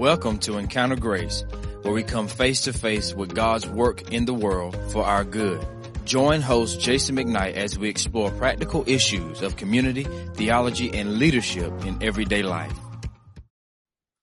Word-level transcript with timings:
Welcome 0.00 0.38
to 0.38 0.56
Encounter 0.56 0.96
Grace, 0.96 1.44
where 1.82 1.92
we 1.92 2.02
come 2.02 2.26
face 2.26 2.62
to 2.62 2.72
face 2.72 3.12
with 3.12 3.34
God's 3.34 3.66
work 3.66 4.10
in 4.10 4.24
the 4.24 4.32
world 4.32 4.74
for 4.92 5.04
our 5.04 5.24
good. 5.24 5.62
Join 6.06 6.40
host 6.40 6.80
Jason 6.80 7.16
McKnight 7.16 7.52
as 7.52 7.78
we 7.78 7.90
explore 7.90 8.30
practical 8.30 8.82
issues 8.86 9.42
of 9.42 9.58
community, 9.58 10.04
theology, 10.36 10.90
and 10.98 11.18
leadership 11.18 11.84
in 11.84 12.02
everyday 12.02 12.42
life. 12.42 12.72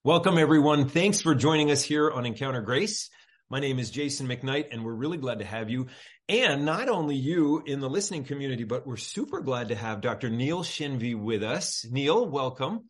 Welcome 0.04 0.40
everyone. 0.40 0.90
Thanks 0.90 1.21
for 1.21 1.36
joining 1.36 1.70
us 1.70 1.84
here 1.84 2.09
on 2.09 2.25
Encounter 2.25 2.62
Grace. 2.62 3.12
My 3.48 3.59
name 3.59 3.78
is 3.78 3.91
Jason 3.91 4.28
McKnight 4.28 4.70
and 4.71 4.84
we're 4.84 4.96
really 4.96 5.18
glad 5.18 5.38
to 5.39 5.46
have 5.46 5.70
you. 5.70 5.89
And 6.28 6.66
not 6.66 6.89
only 6.89 7.18
you 7.18 7.62
in 7.64 7.82
the 7.82 7.89
listening 7.89 8.23
community, 8.23 8.64
but 8.64 8.88
we're 8.88 8.98
super 8.98 9.41
glad 9.41 9.68
to 9.68 9.75
have 9.75 10.02
Dr. 10.02 10.32
Neil 10.32 10.64
Shenvi 10.64 11.16
with 11.16 11.44
us. 11.44 11.86
Neil, 11.88 12.28
welcome. 12.28 12.89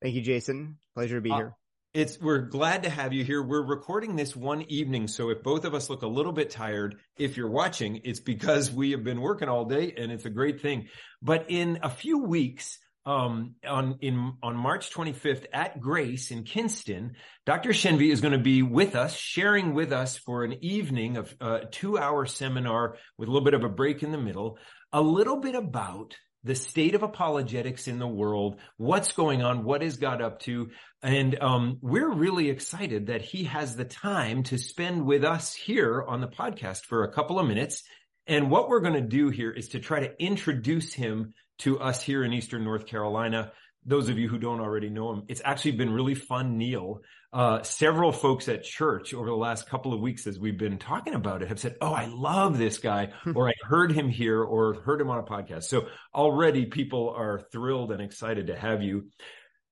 Thank 0.00 0.14
you, 0.14 0.22
Jason. 0.22 0.78
Pleasure 0.94 1.16
to 1.16 1.20
be 1.20 1.30
uh, 1.30 1.36
here. 1.36 1.56
It's 1.96 2.20
we're 2.20 2.40
glad 2.40 2.82
to 2.82 2.90
have 2.90 3.14
you 3.14 3.24
here. 3.24 3.42
We're 3.42 3.64
recording 3.64 4.16
this 4.16 4.36
one 4.36 4.66
evening, 4.68 5.08
so 5.08 5.30
if 5.30 5.42
both 5.42 5.64
of 5.64 5.72
us 5.72 5.88
look 5.88 6.02
a 6.02 6.06
little 6.06 6.30
bit 6.30 6.50
tired, 6.50 6.96
if 7.16 7.38
you're 7.38 7.48
watching, 7.48 8.02
it's 8.04 8.20
because 8.20 8.70
we 8.70 8.90
have 8.90 9.02
been 9.02 9.22
working 9.22 9.48
all 9.48 9.64
day 9.64 9.94
and 9.96 10.12
it's 10.12 10.26
a 10.26 10.30
great 10.30 10.60
thing. 10.60 10.88
But 11.22 11.46
in 11.48 11.78
a 11.82 11.88
few 11.88 12.18
weeks, 12.18 12.78
um, 13.06 13.54
on 13.66 13.96
in 14.02 14.34
on 14.42 14.56
March 14.58 14.90
25th 14.90 15.46
at 15.54 15.80
Grace 15.80 16.30
in 16.30 16.42
Kinston, 16.42 17.14
Dr. 17.46 17.70
Shenvi 17.70 18.12
is 18.12 18.20
going 18.20 18.32
to 18.32 18.38
be 18.38 18.60
with 18.60 18.94
us, 18.94 19.16
sharing 19.16 19.72
with 19.72 19.90
us 19.90 20.18
for 20.18 20.44
an 20.44 20.62
evening 20.62 21.16
of 21.16 21.34
a 21.40 21.44
uh, 21.44 21.60
two-hour 21.70 22.26
seminar 22.26 22.98
with 23.16 23.30
a 23.30 23.32
little 23.32 23.46
bit 23.46 23.54
of 23.54 23.64
a 23.64 23.70
break 23.70 24.02
in 24.02 24.12
the 24.12 24.18
middle, 24.18 24.58
a 24.92 25.00
little 25.00 25.40
bit 25.40 25.54
about 25.54 26.14
the 26.46 26.54
state 26.54 26.94
of 26.94 27.02
apologetics 27.02 27.88
in 27.88 27.98
the 27.98 28.06
world, 28.06 28.60
what's 28.76 29.12
going 29.12 29.42
on, 29.42 29.64
what 29.64 29.82
is 29.82 29.96
God 29.96 30.22
up 30.22 30.38
to. 30.40 30.70
And 31.02 31.36
um, 31.42 31.78
we're 31.82 32.10
really 32.10 32.50
excited 32.50 33.08
that 33.08 33.20
he 33.20 33.44
has 33.44 33.74
the 33.74 33.84
time 33.84 34.44
to 34.44 34.56
spend 34.56 35.04
with 35.04 35.24
us 35.24 35.54
here 35.54 36.04
on 36.06 36.20
the 36.20 36.28
podcast 36.28 36.84
for 36.84 37.02
a 37.02 37.12
couple 37.12 37.40
of 37.40 37.48
minutes. 37.48 37.82
And 38.28 38.48
what 38.48 38.68
we're 38.68 38.80
going 38.80 38.94
to 38.94 39.00
do 39.00 39.30
here 39.30 39.50
is 39.50 39.70
to 39.70 39.80
try 39.80 40.00
to 40.00 40.22
introduce 40.22 40.92
him 40.92 41.34
to 41.58 41.80
us 41.80 42.00
here 42.00 42.22
in 42.22 42.32
Eastern 42.32 42.62
North 42.62 42.86
Carolina. 42.86 43.50
Those 43.86 44.08
of 44.08 44.18
you 44.18 44.28
who 44.28 44.38
don't 44.38 44.60
already 44.60 44.90
know 44.90 45.12
him, 45.12 45.22
it's 45.28 45.42
actually 45.44 45.72
been 45.72 45.92
really 45.92 46.14
fun, 46.14 46.58
Neil. 46.58 47.02
Uh, 47.32 47.62
several 47.62 48.12
folks 48.12 48.48
at 48.48 48.64
church 48.64 49.14
over 49.14 49.26
the 49.26 49.36
last 49.36 49.68
couple 49.68 49.92
of 49.92 50.00
weeks 50.00 50.26
as 50.26 50.38
we've 50.38 50.58
been 50.58 50.78
talking 50.78 51.14
about 51.14 51.42
it 51.42 51.48
have 51.48 51.60
said, 51.60 51.76
Oh, 51.80 51.92
I 51.92 52.06
love 52.06 52.56
this 52.56 52.78
guy, 52.78 53.12
or 53.34 53.48
I 53.48 53.52
heard 53.62 53.92
him 53.92 54.08
here 54.08 54.42
or 54.42 54.74
heard 54.74 55.00
him 55.00 55.10
on 55.10 55.18
a 55.18 55.22
podcast. 55.22 55.64
So 55.64 55.88
already 56.14 56.66
people 56.66 57.14
are 57.16 57.40
thrilled 57.52 57.92
and 57.92 58.00
excited 58.00 58.48
to 58.48 58.56
have 58.56 58.82
you. 58.82 59.10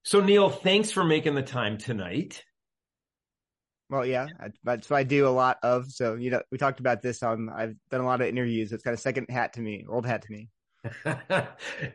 So 0.02 0.20
Neil, 0.20 0.50
thanks 0.50 0.90
for 0.90 1.04
making 1.04 1.34
the 1.34 1.42
time 1.42 1.78
tonight. 1.78 2.42
Well, 3.90 4.06
yeah, 4.06 4.26
that's 4.64 4.90
what 4.90 4.96
I 4.96 5.02
do 5.04 5.26
a 5.26 5.30
lot 5.30 5.58
of. 5.62 5.90
So, 5.90 6.14
you 6.14 6.30
know, 6.30 6.42
we 6.50 6.58
talked 6.58 6.80
about 6.80 7.02
this. 7.02 7.22
Um, 7.22 7.50
I've 7.54 7.76
done 7.90 8.00
a 8.00 8.06
lot 8.06 8.20
of 8.20 8.26
interviews. 8.26 8.72
It's 8.72 8.82
got 8.82 8.94
a 8.94 8.98
second 8.98 9.28
hat 9.30 9.54
to 9.54 9.60
me, 9.60 9.84
old 9.88 10.06
hat 10.06 10.22
to 10.22 10.32
me. 10.32 10.48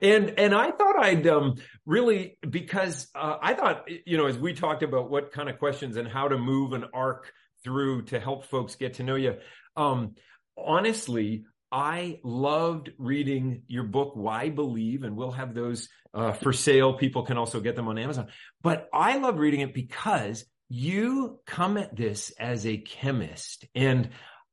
and 0.02 0.34
and 0.38 0.56
I 0.56 0.72
thought 0.72 0.98
I'd 0.98 1.28
um, 1.28 1.56
really 1.86 2.38
because 2.48 3.08
uh, 3.16 3.38
I 3.42 3.54
thought 3.54 3.86
you 4.06 4.18
know 4.18 4.26
as 4.26 4.38
we 4.38 4.54
talked 4.54 4.84
about 4.84 5.10
what 5.10 5.32
kind 5.32 5.50
of 5.50 5.60
questions 5.60 5.98
and 5.98 6.08
how 6.08 6.28
to 6.28 6.38
move 6.38 6.74
an 6.74 6.86
arc 6.94 7.32
through 7.64 8.04
to 8.04 8.20
help 8.20 8.46
folks 8.46 8.76
get 8.76 8.96
to 8.96 9.04
know 9.04 9.16
you. 9.16 9.36
Um, 9.76 10.16
honestly, 10.58 11.46
I 11.72 12.20
loved 12.24 12.92
reading 12.98 13.64
your 13.68 13.84
book 13.84 14.14
Why 14.16 14.50
Believe, 14.50 15.04
and 15.04 15.16
we'll 15.16 15.32
have 15.32 15.54
those 15.54 15.90
uh, 16.14 16.32
for 16.34 16.54
sale. 16.54 16.94
People 16.94 17.24
can 17.24 17.38
also 17.38 17.60
get 17.60 17.76
them 17.76 17.88
on 17.88 17.98
Amazon. 17.98 18.28
But 18.62 18.90
I 18.94 19.18
love 19.18 19.38
reading 19.38 19.62
it 19.62 19.74
because 19.74 20.46
you 20.70 21.40
come 21.46 21.78
at 21.78 21.96
this 21.96 22.32
as 22.40 22.66
a 22.66 22.78
chemist, 22.78 23.66
and 23.76 24.10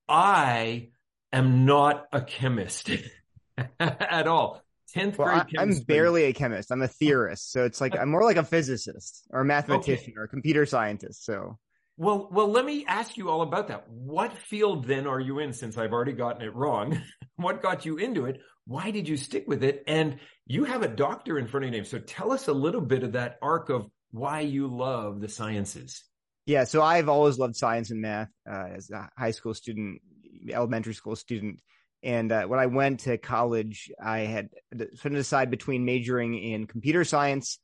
I 0.08 0.88
am 1.32 1.64
not 1.64 2.04
a 2.12 2.20
chemist. 2.20 2.90
at 3.80 4.26
all. 4.26 4.62
10th 4.94 5.18
well, 5.18 5.28
grade 5.28 5.58
I, 5.58 5.62
am 5.62 5.78
barely 5.80 6.24
a 6.24 6.32
chemist. 6.32 6.70
I'm 6.70 6.82
a 6.82 6.88
theorist. 6.88 7.50
So 7.50 7.64
it's 7.64 7.80
like 7.80 7.98
I'm 7.98 8.08
more 8.08 8.22
like 8.22 8.36
a 8.36 8.44
physicist 8.44 9.26
or 9.30 9.40
a 9.40 9.44
mathematician 9.44 10.12
okay. 10.12 10.14
or 10.16 10.24
a 10.24 10.28
computer 10.28 10.64
scientist. 10.64 11.24
So 11.24 11.58
well, 11.98 12.28
well, 12.30 12.48
let 12.48 12.64
me 12.64 12.84
ask 12.86 13.16
you 13.16 13.30
all 13.30 13.40
about 13.40 13.68
that. 13.68 13.88
What 13.88 14.36
field 14.36 14.86
then 14.86 15.06
are 15.06 15.20
you 15.20 15.38
in 15.38 15.52
since 15.52 15.78
I've 15.78 15.92
already 15.92 16.12
gotten 16.12 16.42
it 16.42 16.54
wrong? 16.54 17.00
what 17.36 17.62
got 17.62 17.86
you 17.86 17.96
into 17.96 18.26
it? 18.26 18.40
Why 18.66 18.90
did 18.90 19.08
you 19.08 19.16
stick 19.16 19.44
with 19.46 19.64
it? 19.64 19.82
And 19.86 20.18
you 20.46 20.64
have 20.64 20.82
a 20.82 20.88
doctor 20.88 21.38
in 21.38 21.46
front 21.46 21.64
of 21.64 21.72
your 21.72 21.80
name. 21.80 21.88
So 21.88 21.98
tell 21.98 22.32
us 22.32 22.48
a 22.48 22.52
little 22.52 22.82
bit 22.82 23.02
of 23.02 23.12
that 23.12 23.38
arc 23.40 23.70
of 23.70 23.86
why 24.10 24.40
you 24.40 24.66
love 24.66 25.20
the 25.20 25.28
sciences. 25.28 26.04
Yeah. 26.44 26.64
So 26.64 26.82
I've 26.82 27.08
always 27.08 27.38
loved 27.38 27.56
science 27.56 27.90
and 27.90 28.02
math 28.02 28.28
uh, 28.48 28.66
as 28.76 28.90
a 28.90 29.08
high 29.16 29.30
school 29.30 29.54
student, 29.54 30.02
elementary 30.50 30.94
school 30.94 31.16
student. 31.16 31.60
And 32.06 32.30
uh, 32.30 32.44
when 32.44 32.60
I 32.60 32.66
went 32.66 33.00
to 33.00 33.18
college, 33.18 33.90
I 34.00 34.20
had 34.20 34.50
to 34.78 35.10
decide 35.10 35.50
between 35.50 35.84
majoring 35.84 36.38
in 36.38 36.68
computer 36.68 37.02
science 37.02 37.58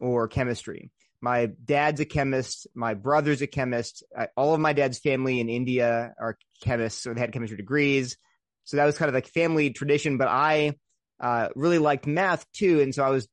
or 0.00 0.28
chemistry. 0.28 0.90
My 1.20 1.50
dad's 1.62 2.00
a 2.00 2.06
chemist. 2.06 2.66
My 2.74 2.94
brother's 2.94 3.42
a 3.42 3.46
chemist. 3.46 4.02
I, 4.18 4.28
all 4.34 4.54
of 4.54 4.60
my 4.60 4.72
dad's 4.72 4.98
family 4.98 5.40
in 5.40 5.50
India 5.50 6.14
are 6.18 6.38
chemists, 6.62 7.02
so 7.02 7.12
they 7.12 7.20
had 7.20 7.34
chemistry 7.34 7.58
degrees. 7.58 8.16
So 8.64 8.78
that 8.78 8.86
was 8.86 8.96
kind 8.96 9.10
of 9.10 9.14
like 9.14 9.26
family 9.26 9.68
tradition. 9.68 10.16
But 10.16 10.28
I 10.28 10.78
uh, 11.20 11.50
really 11.54 11.78
liked 11.78 12.06
math 12.06 12.50
too, 12.52 12.80
and 12.80 12.94
so 12.94 13.04
I 13.04 13.10
was 13.10 13.28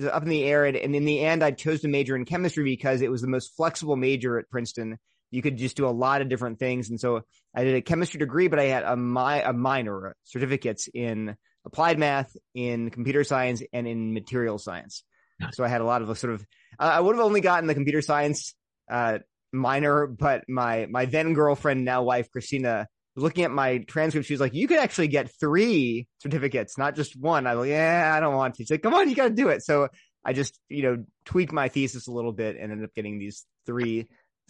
up 0.00 0.22
in 0.22 0.28
the 0.28 0.44
air. 0.44 0.64
And, 0.64 0.76
and 0.76 0.94
in 0.94 1.06
the 1.06 1.24
end, 1.24 1.42
I 1.42 1.50
chose 1.50 1.80
to 1.80 1.88
major 1.88 2.14
in 2.14 2.24
chemistry 2.24 2.62
because 2.62 3.02
it 3.02 3.10
was 3.10 3.20
the 3.20 3.26
most 3.26 3.56
flexible 3.56 3.96
major 3.96 4.38
at 4.38 4.48
Princeton 4.48 4.96
you 5.30 5.42
could 5.42 5.56
just 5.56 5.76
do 5.76 5.86
a 5.86 5.90
lot 5.90 6.22
of 6.22 6.28
different 6.28 6.58
things. 6.58 6.90
And 6.90 7.00
so 7.00 7.22
I 7.54 7.64
did 7.64 7.74
a 7.74 7.82
chemistry 7.82 8.18
degree, 8.18 8.48
but 8.48 8.58
I 8.58 8.64
had 8.64 8.82
a, 8.82 8.96
mi- 8.96 9.42
a 9.42 9.52
minor 9.52 10.14
certificates 10.24 10.88
in 10.92 11.36
applied 11.64 11.98
math, 11.98 12.34
in 12.54 12.90
computer 12.90 13.24
science, 13.24 13.62
and 13.72 13.86
in 13.86 14.14
material 14.14 14.58
science. 14.58 15.04
So 15.52 15.64
I 15.64 15.68
had 15.68 15.80
a 15.80 15.84
lot 15.84 16.02
of 16.02 16.18
sort 16.18 16.32
of, 16.34 16.44
uh, 16.80 16.84
I 16.84 17.00
would 17.00 17.16
have 17.16 17.24
only 17.24 17.40
gotten 17.40 17.66
the 17.68 17.74
computer 17.74 18.02
science 18.02 18.54
uh, 18.90 19.18
minor, 19.52 20.06
but 20.06 20.44
my 20.48 20.86
my 20.86 21.04
then 21.04 21.34
girlfriend, 21.34 21.84
now 21.84 22.02
wife, 22.02 22.30
Christina, 22.30 22.88
looking 23.16 23.44
at 23.44 23.50
my 23.50 23.78
transcript, 23.78 24.26
she 24.26 24.34
was 24.34 24.40
like, 24.40 24.54
"You 24.54 24.66
could 24.66 24.78
actually 24.78 25.08
get 25.08 25.30
three 25.38 26.06
certificates, 26.22 26.78
not 26.78 26.96
just 26.96 27.16
one." 27.16 27.46
I 27.46 27.54
was 27.54 27.66
like, 27.66 27.70
"Yeah, 27.70 28.12
I 28.14 28.20
don't 28.20 28.34
want 28.34 28.54
to." 28.54 28.62
She's 28.62 28.70
like, 28.70 28.82
"Come 28.82 28.94
on, 28.94 29.08
you 29.08 29.14
got 29.14 29.28
to 29.28 29.34
do 29.34 29.48
it." 29.48 29.62
So 29.64 29.88
I 30.24 30.32
just, 30.32 30.58
you 30.68 30.82
know, 30.82 31.04
tweaked 31.24 31.52
my 31.52 31.68
thesis 31.68 32.06
a 32.06 32.12
little 32.12 32.32
bit 32.32 32.56
and 32.56 32.72
ended 32.72 32.84
up 32.84 32.94
getting 32.94 33.18
these 33.18 33.46
three 33.66 34.08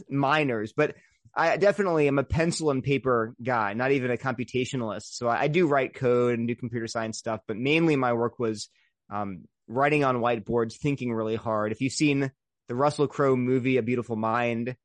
minors, 0.08 0.72
but 0.72 0.94
I 1.34 1.56
definitely 1.56 2.08
am 2.08 2.18
a 2.18 2.24
pencil 2.24 2.70
and 2.70 2.82
paper 2.82 3.34
guy, 3.42 3.74
not 3.74 3.92
even 3.92 4.10
a 4.10 4.16
computationalist. 4.16 5.14
So 5.14 5.28
I, 5.28 5.48
do 5.48 5.66
write 5.66 5.94
code 5.94 6.38
and 6.38 6.48
do 6.48 6.54
computer 6.54 6.86
science 6.86 7.18
stuff, 7.18 7.40
but 7.46 7.56
mainly 7.56 7.96
my 7.96 8.12
work 8.12 8.38
was 8.38 8.68
um, 9.10 9.44
writing 9.68 10.04
on 10.04 10.16
whiteboards, 10.16 10.76
thinking 10.76 11.12
really 11.12 11.36
hard. 11.36 11.70
If 11.70 11.80
you've 11.80 11.92
seen 11.92 12.32
the 12.68 12.74
Russell 12.74 13.06
Crowe 13.06 13.36
movie, 13.36 13.76
A 13.76 13.82
Beautiful 13.82 14.16
Mind, 14.16 14.76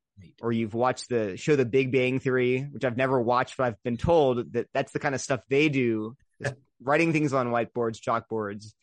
or 0.42 0.52
you've 0.52 0.74
watched 0.74 1.10
the 1.10 1.38
show 1.38 1.56
The 1.56 1.66
Big 1.66 1.92
Bang 1.92 2.20
Theory, 2.20 2.62
which 2.72 2.86
I've 2.86 2.98
never 2.98 3.20
watched, 3.20 3.58
but 3.58 3.66
I've 3.66 3.84
been 3.84 3.98
told 3.98 4.54
that 4.54 4.68
that's 4.74 4.92
the 4.92 5.00
kind 5.00 5.16
of 5.16 5.22
stuff 5.22 5.42
they 5.50 5.70
do, 5.70 6.16
writing 6.82 7.14
things 7.14 7.34
on 7.34 7.48
whiteboards, 7.48 8.00
chalkboards. 8.00 8.74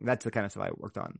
That's 0.00 0.24
the 0.24 0.30
kind 0.30 0.46
of 0.46 0.52
stuff 0.52 0.64
I 0.64 0.70
worked 0.74 0.96
on. 0.96 1.18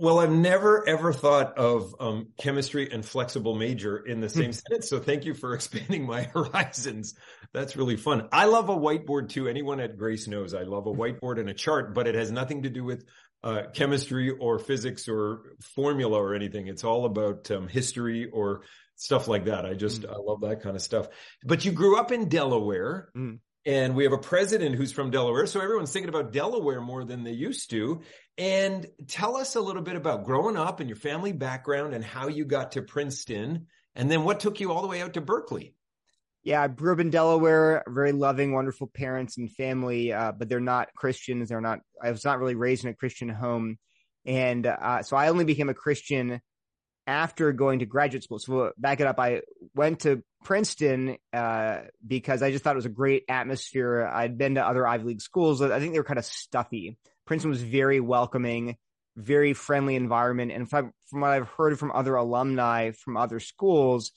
Well, 0.00 0.20
I've 0.20 0.32
never 0.32 0.88
ever 0.88 1.12
thought 1.12 1.58
of 1.58 1.94
um, 1.98 2.28
chemistry 2.38 2.88
and 2.90 3.04
flexible 3.04 3.54
major 3.54 3.98
in 3.98 4.20
the 4.20 4.28
same 4.28 4.46
hmm. 4.46 4.52
sentence. 4.52 4.88
So 4.88 5.00
thank 5.00 5.24
you 5.24 5.34
for 5.34 5.54
expanding 5.54 6.06
my 6.06 6.22
horizons. 6.22 7.14
That's 7.52 7.76
really 7.76 7.96
fun. 7.96 8.28
I 8.32 8.44
love 8.44 8.68
a 8.68 8.76
whiteboard 8.76 9.30
too. 9.30 9.48
Anyone 9.48 9.80
at 9.80 9.98
Grace 9.98 10.28
knows 10.28 10.54
I 10.54 10.62
love 10.62 10.86
a 10.86 10.92
whiteboard 10.92 11.40
and 11.40 11.48
a 11.48 11.54
chart, 11.54 11.94
but 11.94 12.06
it 12.06 12.14
has 12.14 12.30
nothing 12.30 12.62
to 12.62 12.70
do 12.70 12.84
with 12.84 13.04
uh, 13.42 13.62
chemistry 13.74 14.30
or 14.30 14.58
physics 14.58 15.08
or 15.08 15.54
formula 15.74 16.20
or 16.20 16.34
anything. 16.34 16.68
It's 16.68 16.84
all 16.84 17.04
about 17.04 17.50
um, 17.50 17.68
history 17.68 18.28
or 18.32 18.62
stuff 18.96 19.28
like 19.28 19.46
that. 19.46 19.64
I 19.64 19.74
just, 19.74 20.02
mm. 20.02 20.10
I 20.10 20.16
love 20.16 20.42
that 20.42 20.62
kind 20.62 20.76
of 20.76 20.82
stuff. 20.82 21.08
But 21.44 21.64
you 21.64 21.72
grew 21.72 21.98
up 21.98 22.12
in 22.12 22.28
Delaware. 22.28 23.10
Mm 23.16 23.38
and 23.66 23.94
we 23.94 24.04
have 24.04 24.12
a 24.12 24.18
president 24.18 24.74
who's 24.74 24.92
from 24.92 25.10
Delaware. 25.10 25.46
So 25.46 25.60
everyone's 25.60 25.92
thinking 25.92 26.08
about 26.08 26.32
Delaware 26.32 26.80
more 26.80 27.04
than 27.04 27.24
they 27.24 27.32
used 27.32 27.70
to. 27.70 28.00
And 28.36 28.86
tell 29.08 29.36
us 29.36 29.56
a 29.56 29.60
little 29.60 29.82
bit 29.82 29.96
about 29.96 30.24
growing 30.24 30.56
up 30.56 30.80
and 30.80 30.88
your 30.88 30.96
family 30.96 31.32
background 31.32 31.92
and 31.92 32.04
how 32.04 32.28
you 32.28 32.44
got 32.44 32.72
to 32.72 32.82
Princeton. 32.82 33.66
And 33.94 34.10
then 34.10 34.24
what 34.24 34.40
took 34.40 34.60
you 34.60 34.72
all 34.72 34.82
the 34.82 34.88
way 34.88 35.02
out 35.02 35.14
to 35.14 35.20
Berkeley? 35.20 35.74
Yeah, 36.44 36.62
I 36.62 36.68
grew 36.68 36.92
up 36.92 37.00
in 37.00 37.10
Delaware, 37.10 37.82
very 37.88 38.12
loving, 38.12 38.52
wonderful 38.52 38.86
parents 38.86 39.36
and 39.36 39.50
family, 39.50 40.12
uh, 40.12 40.32
but 40.32 40.48
they're 40.48 40.60
not 40.60 40.94
Christians. 40.94 41.48
They're 41.48 41.60
not, 41.60 41.80
I 42.02 42.10
was 42.10 42.24
not 42.24 42.38
really 42.38 42.54
raised 42.54 42.84
in 42.84 42.90
a 42.90 42.94
Christian 42.94 43.28
home. 43.28 43.76
And 44.24 44.66
uh, 44.66 45.02
so 45.02 45.16
I 45.16 45.28
only 45.28 45.44
became 45.44 45.68
a 45.68 45.74
Christian 45.74 46.40
after 47.08 47.52
going 47.52 47.78
to 47.78 47.86
graduate 47.86 48.22
school. 48.22 48.38
So 48.38 48.70
back 48.76 49.00
it 49.00 49.06
up, 49.06 49.18
I 49.18 49.40
went 49.74 50.00
to 50.00 50.22
Princeton 50.44 51.16
uh, 51.32 51.78
because 52.06 52.42
I 52.42 52.52
just 52.52 52.62
thought 52.62 52.74
it 52.74 52.76
was 52.76 52.86
a 52.86 52.90
great 52.90 53.24
atmosphere. 53.28 54.06
I'd 54.06 54.36
been 54.36 54.56
to 54.56 54.64
other 54.64 54.86
Ivy 54.86 55.04
League 55.04 55.22
schools. 55.22 55.62
I 55.62 55.80
think 55.80 55.92
they 55.92 55.98
were 55.98 56.04
kind 56.04 56.18
of 56.18 56.26
stuffy. 56.26 56.98
Princeton 57.26 57.50
was 57.50 57.62
very 57.62 57.98
welcoming, 57.98 58.76
very 59.16 59.54
friendly 59.54 59.96
environment. 59.96 60.52
And 60.52 60.68
from, 60.68 60.92
from 61.10 61.22
what 61.22 61.30
I've 61.30 61.48
heard 61.48 61.78
from 61.78 61.92
other 61.92 62.14
alumni 62.14 62.90
from 62.90 63.16
other 63.16 63.40
schools, 63.40 64.12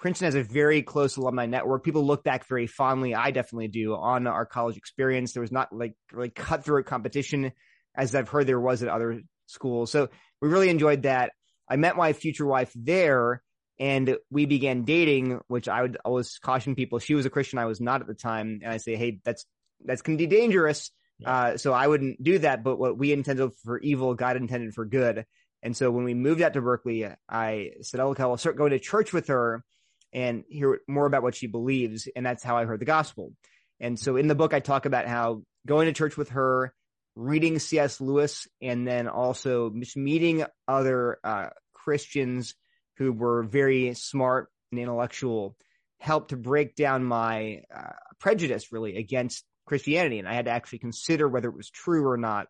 Princeton 0.00 0.26
has 0.26 0.34
a 0.34 0.42
very 0.42 0.82
close 0.82 1.16
alumni 1.16 1.46
network. 1.46 1.84
People 1.84 2.04
look 2.04 2.24
back 2.24 2.48
very 2.48 2.66
fondly. 2.66 3.14
I 3.14 3.30
definitely 3.30 3.68
do 3.68 3.94
on 3.94 4.26
our 4.26 4.44
college 4.44 4.76
experience. 4.76 5.32
There 5.32 5.42
was 5.42 5.52
not 5.52 5.72
like 5.72 5.94
really 6.10 6.30
cutthroat 6.30 6.86
competition 6.86 7.52
as 7.94 8.16
I've 8.16 8.28
heard 8.28 8.48
there 8.48 8.60
was 8.60 8.82
at 8.82 8.88
other 8.88 9.20
schools. 9.46 9.92
So 9.92 10.08
we 10.40 10.48
really 10.48 10.70
enjoyed 10.70 11.02
that. 11.02 11.30
I 11.68 11.76
met 11.76 11.96
my 11.96 12.12
future 12.12 12.46
wife 12.46 12.72
there 12.74 13.42
and 13.78 14.16
we 14.30 14.46
began 14.46 14.84
dating, 14.84 15.40
which 15.48 15.68
I 15.68 15.82
would 15.82 15.98
always 16.04 16.38
caution 16.38 16.74
people. 16.74 16.98
She 16.98 17.14
was 17.14 17.26
a 17.26 17.30
Christian. 17.30 17.58
I 17.58 17.66
was 17.66 17.80
not 17.80 18.00
at 18.00 18.06
the 18.06 18.14
time. 18.14 18.60
And 18.62 18.72
I 18.72 18.76
say, 18.76 18.96
Hey, 18.96 19.20
that's, 19.24 19.44
that's 19.84 20.02
can 20.02 20.16
be 20.16 20.26
dangerous. 20.26 20.90
Uh, 21.24 21.56
so 21.56 21.72
I 21.72 21.86
wouldn't 21.86 22.22
do 22.22 22.38
that. 22.40 22.64
But 22.64 22.78
what 22.78 22.98
we 22.98 23.12
intended 23.12 23.52
for 23.64 23.78
evil, 23.78 24.14
God 24.14 24.36
intended 24.36 24.74
for 24.74 24.84
good. 24.84 25.24
And 25.62 25.76
so 25.76 25.90
when 25.90 26.04
we 26.04 26.14
moved 26.14 26.42
out 26.42 26.54
to 26.54 26.60
Berkeley, 26.60 27.08
I 27.28 27.70
said, 27.82 28.00
oh, 28.00 28.08
okay, 28.08 28.24
I'll 28.24 28.36
start 28.36 28.56
going 28.56 28.70
to 28.70 28.80
church 28.80 29.12
with 29.12 29.28
her 29.28 29.64
and 30.12 30.44
hear 30.48 30.80
more 30.88 31.06
about 31.06 31.22
what 31.22 31.34
she 31.34 31.46
believes. 31.46 32.08
And 32.14 32.26
that's 32.26 32.42
how 32.42 32.56
I 32.56 32.64
heard 32.64 32.80
the 32.80 32.84
gospel. 32.84 33.32
And 33.80 33.98
so 33.98 34.16
in 34.16 34.28
the 34.28 34.34
book, 34.34 34.54
I 34.54 34.60
talk 34.60 34.86
about 34.86 35.06
how 35.06 35.42
going 35.66 35.86
to 35.86 35.92
church 35.92 36.16
with 36.16 36.30
her, 36.30 36.74
reading 37.14 37.58
C.S. 37.58 38.00
Lewis, 38.00 38.48
and 38.60 38.86
then 38.86 39.08
also 39.08 39.70
meeting 39.70 40.44
other 40.66 41.18
uh, 41.22 41.48
Christians 41.72 42.54
who 42.96 43.12
were 43.12 43.42
very 43.42 43.94
smart 43.94 44.48
and 44.70 44.80
intellectual 44.80 45.56
helped 45.98 46.30
to 46.30 46.36
break 46.36 46.74
down 46.74 47.04
my 47.04 47.62
uh, 47.74 47.92
prejudice 48.18 48.72
really 48.72 48.96
against 48.96 49.44
Christianity. 49.66 50.18
And 50.18 50.28
I 50.28 50.34
had 50.34 50.46
to 50.46 50.50
actually 50.50 50.80
consider 50.80 51.28
whether 51.28 51.48
it 51.48 51.56
was 51.56 51.70
true 51.70 52.08
or 52.08 52.16
not. 52.16 52.48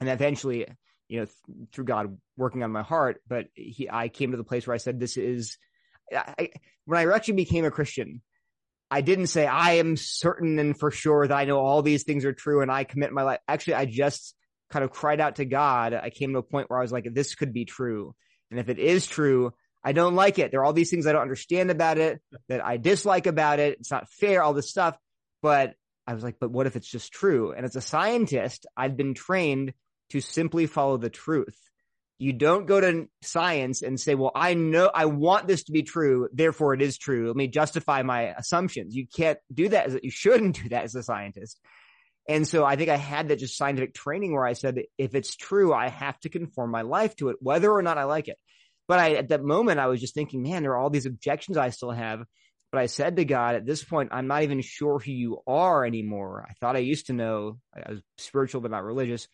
And 0.00 0.08
eventually, 0.08 0.66
you 1.08 1.20
know, 1.20 1.24
th- 1.26 1.68
through 1.72 1.84
God 1.84 2.16
working 2.36 2.62
on 2.62 2.70
my 2.70 2.82
heart, 2.82 3.20
but 3.26 3.46
he, 3.54 3.88
I 3.90 4.08
came 4.08 4.30
to 4.30 4.36
the 4.36 4.44
place 4.44 4.66
where 4.66 4.74
I 4.74 4.78
said, 4.78 5.00
this 5.00 5.16
is, 5.16 5.58
I, 6.12 6.50
when 6.84 6.98
I 6.98 7.12
actually 7.12 7.34
became 7.34 7.64
a 7.64 7.70
Christian, 7.70 8.22
I 8.90 9.00
didn't 9.00 9.26
say 9.26 9.46
I 9.46 9.74
am 9.74 9.96
certain 9.96 10.58
and 10.58 10.78
for 10.78 10.90
sure 10.90 11.26
that 11.26 11.36
I 11.36 11.44
know 11.44 11.58
all 11.58 11.82
these 11.82 12.04
things 12.04 12.24
are 12.24 12.32
true 12.32 12.62
and 12.62 12.70
I 12.70 12.84
commit 12.84 13.12
my 13.12 13.22
life. 13.22 13.40
Actually, 13.48 13.74
I 13.74 13.84
just 13.86 14.34
kind 14.70 14.84
of 14.84 14.90
cried 14.90 15.20
out 15.20 15.36
to 15.36 15.44
God. 15.44 15.92
I 15.94 16.10
came 16.10 16.32
to 16.32 16.38
a 16.38 16.42
point 16.42 16.70
where 16.70 16.78
I 16.78 16.82
was 16.82 16.92
like, 16.92 17.06
this 17.12 17.34
could 17.34 17.52
be 17.52 17.64
true. 17.64 18.14
And 18.50 18.60
if 18.60 18.68
it 18.68 18.78
is 18.78 19.06
true, 19.06 19.52
I 19.82 19.92
don't 19.92 20.14
like 20.14 20.38
it. 20.38 20.50
There 20.50 20.60
are 20.60 20.64
all 20.64 20.72
these 20.72 20.90
things 20.90 21.06
I 21.06 21.12
don't 21.12 21.22
understand 21.22 21.70
about 21.70 21.98
it 21.98 22.20
that 22.48 22.64
I 22.64 22.76
dislike 22.76 23.26
about 23.26 23.58
it. 23.58 23.78
It's 23.80 23.90
not 23.90 24.08
fair, 24.08 24.42
all 24.42 24.54
this 24.54 24.70
stuff. 24.70 24.96
But 25.42 25.74
I 26.06 26.14
was 26.14 26.22
like, 26.22 26.36
but 26.40 26.50
what 26.50 26.66
if 26.66 26.76
it's 26.76 26.90
just 26.90 27.12
true? 27.12 27.52
And 27.52 27.64
as 27.64 27.76
a 27.76 27.80
scientist, 27.80 28.66
I'd 28.76 28.96
been 28.96 29.14
trained 29.14 29.72
to 30.10 30.20
simply 30.20 30.66
follow 30.66 30.96
the 30.96 31.10
truth. 31.10 31.58
You 32.18 32.32
don't 32.32 32.66
go 32.66 32.80
to 32.80 33.08
science 33.22 33.82
and 33.82 34.00
say, 34.00 34.14
well, 34.14 34.32
I 34.34 34.54
know, 34.54 34.90
I 34.92 35.04
want 35.04 35.46
this 35.46 35.64
to 35.64 35.72
be 35.72 35.82
true. 35.82 36.28
Therefore 36.32 36.72
it 36.72 36.80
is 36.80 36.96
true. 36.96 37.26
Let 37.26 37.36
me 37.36 37.48
justify 37.48 38.02
my 38.02 38.34
assumptions. 38.34 38.96
You 38.96 39.06
can't 39.06 39.38
do 39.52 39.68
that. 39.68 39.86
As, 39.86 39.98
you 40.02 40.10
shouldn't 40.10 40.62
do 40.62 40.68
that 40.70 40.84
as 40.84 40.94
a 40.94 41.02
scientist. 41.02 41.60
And 42.28 42.48
so 42.48 42.64
I 42.64 42.76
think 42.76 42.88
I 42.88 42.96
had 42.96 43.28
that 43.28 43.38
just 43.38 43.56
scientific 43.56 43.94
training 43.94 44.32
where 44.32 44.46
I 44.46 44.54
said, 44.54 44.82
if 44.98 45.14
it's 45.14 45.36
true, 45.36 45.72
I 45.72 45.88
have 45.88 46.18
to 46.20 46.28
conform 46.28 46.70
my 46.70 46.82
life 46.82 47.14
to 47.16 47.28
it, 47.28 47.36
whether 47.40 47.70
or 47.70 47.82
not 47.82 47.98
I 47.98 48.04
like 48.04 48.28
it. 48.28 48.38
But 48.88 48.98
I, 48.98 49.14
at 49.14 49.28
that 49.28 49.42
moment, 49.42 49.78
I 49.78 49.86
was 49.86 50.00
just 50.00 50.14
thinking, 50.14 50.42
man, 50.42 50.62
there 50.62 50.72
are 50.72 50.78
all 50.78 50.90
these 50.90 51.06
objections 51.06 51.56
I 51.56 51.70
still 51.70 51.90
have. 51.90 52.24
But 52.72 52.80
I 52.80 52.86
said 52.86 53.16
to 53.16 53.24
God, 53.24 53.54
at 53.54 53.66
this 53.66 53.84
point, 53.84 54.10
I'm 54.12 54.26
not 54.26 54.42
even 54.42 54.60
sure 54.60 54.98
who 54.98 55.12
you 55.12 55.38
are 55.46 55.84
anymore. 55.84 56.46
I 56.48 56.54
thought 56.54 56.76
I 56.76 56.80
used 56.80 57.06
to 57.06 57.12
know. 57.12 57.58
I 57.74 57.92
was 57.92 58.00
spiritual, 58.18 58.60
but 58.60 58.70
not 58.70 58.84
religious. 58.84 59.28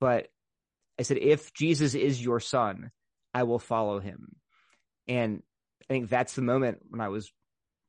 But 0.00 0.28
I 0.98 1.02
said, 1.02 1.18
if 1.18 1.52
Jesus 1.52 1.94
is 1.94 2.22
your 2.22 2.40
son, 2.40 2.90
I 3.32 3.44
will 3.44 3.58
follow 3.58 4.00
him. 4.00 4.34
And 5.06 5.42
I 5.88 5.94
think 5.94 6.08
that's 6.08 6.34
the 6.34 6.42
moment 6.42 6.78
when 6.88 7.00
I 7.00 7.08
was 7.08 7.30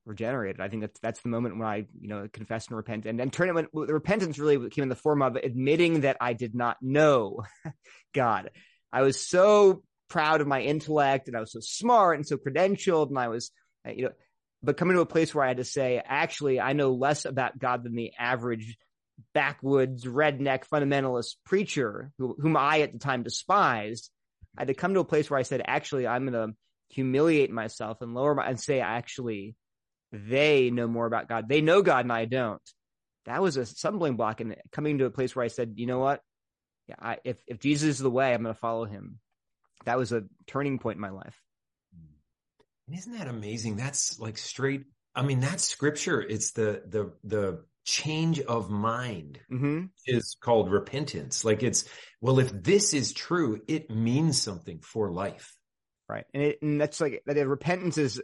regenerated. 0.06 0.61
I 0.61 0.69
think 0.69 0.81
that's 0.81 1.00
that's 1.00 1.21
the 1.21 1.29
moment 1.29 1.57
when 1.57 1.67
I, 1.67 1.85
you 2.00 2.07
know, 2.07 2.27
confessed 2.31 2.69
and 2.69 2.77
repent 2.77 3.06
and 3.06 3.19
then 3.19 3.29
turn 3.29 3.50
it 3.50 3.56
when 3.56 3.67
the 3.73 3.94
repentance 3.94 4.39
really 4.39 4.69
came 4.69 4.83
in 4.83 4.89
the 4.89 4.95
form 4.95 5.21
of 5.21 5.35
admitting 5.35 6.01
that 6.01 6.17
I 6.21 6.33
did 6.33 6.56
not 6.56 6.77
know 6.81 7.44
God. 8.13 8.51
I 8.91 9.01
was 9.01 9.21
so 9.21 9.83
proud 10.09 10.41
of 10.41 10.47
my 10.47 10.61
intellect 10.61 11.27
and 11.27 11.38
I 11.38 11.39
was 11.39 11.51
so 11.51 11.59
smart 11.61 12.17
and 12.17 12.27
so 12.27 12.38
credentialed 12.38 13.09
and 13.09 13.19
I 13.19 13.27
was, 13.27 13.51
you 13.85 14.06
know, 14.06 14.11
but 14.63 14.77
coming 14.77 14.95
to 14.95 15.01
a 15.01 15.06
place 15.06 15.33
where 15.33 15.45
I 15.45 15.50
had 15.50 15.57
to 15.57 15.63
say, 15.63 16.01
actually, 16.03 16.59
I 16.59 16.73
know 16.73 16.91
less 16.91 17.25
about 17.25 17.57
God 17.57 17.83
than 17.83 17.95
the 17.95 18.11
average 18.17 18.77
backwoods 19.33 20.06
redneck 20.06 20.68
fundamentalist 20.68 21.36
preacher 21.45 22.12
who, 22.18 22.36
whom 22.39 22.57
I 22.57 22.81
at 22.81 22.94
the 22.94 23.00
time 23.00 23.24
despised. 23.24 24.10
I 24.57 24.62
had 24.62 24.68
to 24.69 24.74
come 24.74 24.94
to 24.94 25.00
a 25.00 25.06
place 25.06 25.30
where 25.30 25.39
I 25.39 25.44
said, 25.44 25.62
actually, 25.66 26.07
I'm 26.07 26.25
going 26.25 26.50
to 26.50 26.56
humiliate 26.89 27.51
myself 27.51 28.01
and 28.01 28.13
lower 28.13 28.36
my, 28.36 28.48
and 28.48 28.60
say, 28.60 28.80
actually, 28.80 29.56
they 30.12 30.71
know 30.71 30.88
more 30.88 31.06
about 31.06 31.30
God. 31.30 31.48
They 31.48 31.62
know 31.62 31.81
God 31.81 32.06
and 32.06 32.13
I 32.13 32.25
don't. 32.25 32.62
That 33.25 33.42
was 33.42 33.57
a 33.57 33.66
stumbling 33.66 34.16
block 34.16 34.42
and 34.42 34.56
coming 34.71 34.98
to 34.98 35.06
a 35.06 35.12
place 35.12 35.36
where 35.36 35.45
I 35.45 35.50
said, 35.50 35.74
you 35.75 35.86
know 35.86 36.00
what? 36.00 36.21
Yeah, 36.88 36.95
I, 37.00 37.18
if, 37.24 37.38
if 37.45 37.60
Jesus 37.60 37.89
is 37.89 38.00
the 38.00 38.10
way, 38.10 38.33
I'm 38.33 38.42
going 38.42 38.56
to 38.56 38.60
follow 38.60 38.86
him. 38.86 39.19
That 39.86 40.00
was 40.00 40.12
a 40.12 40.24
turning 40.48 40.80
point 40.80 40.95
in 40.95 41.01
my 41.01 41.12
life. 41.12 41.39
Isn't 42.92 43.13
that 43.13 43.27
amazing? 43.27 43.75
That's 43.75 44.19
like 44.19 44.38
straight. 44.39 44.86
I 45.13 45.21
mean, 45.21 45.42
that's 45.42 45.63
scripture. 45.63 46.21
It's 46.21 46.51
the, 46.54 46.81
the, 46.88 47.13
the 47.24 47.63
change 47.89 48.39
of 48.39 48.69
mind 48.69 49.39
mm-hmm. 49.51 49.86
is 50.06 50.38
called 50.39 50.71
repentance. 50.71 51.44
Like 51.44 51.63
it's, 51.63 51.86
well, 52.21 52.39
if 52.39 52.51
this 52.51 52.94
is 52.94 53.13
true, 53.13 53.62
it 53.68 53.89
means 53.89 54.41
something 54.41 54.80
for 54.80 55.12
life. 55.12 55.56
Right. 56.07 56.25
And, 56.33 56.44
it, 56.44 56.62
and 56.62 56.80
that's 56.80 57.01
like, 57.01 57.24
that 57.25 57.47
repentance 57.47 57.97
is 57.97 58.21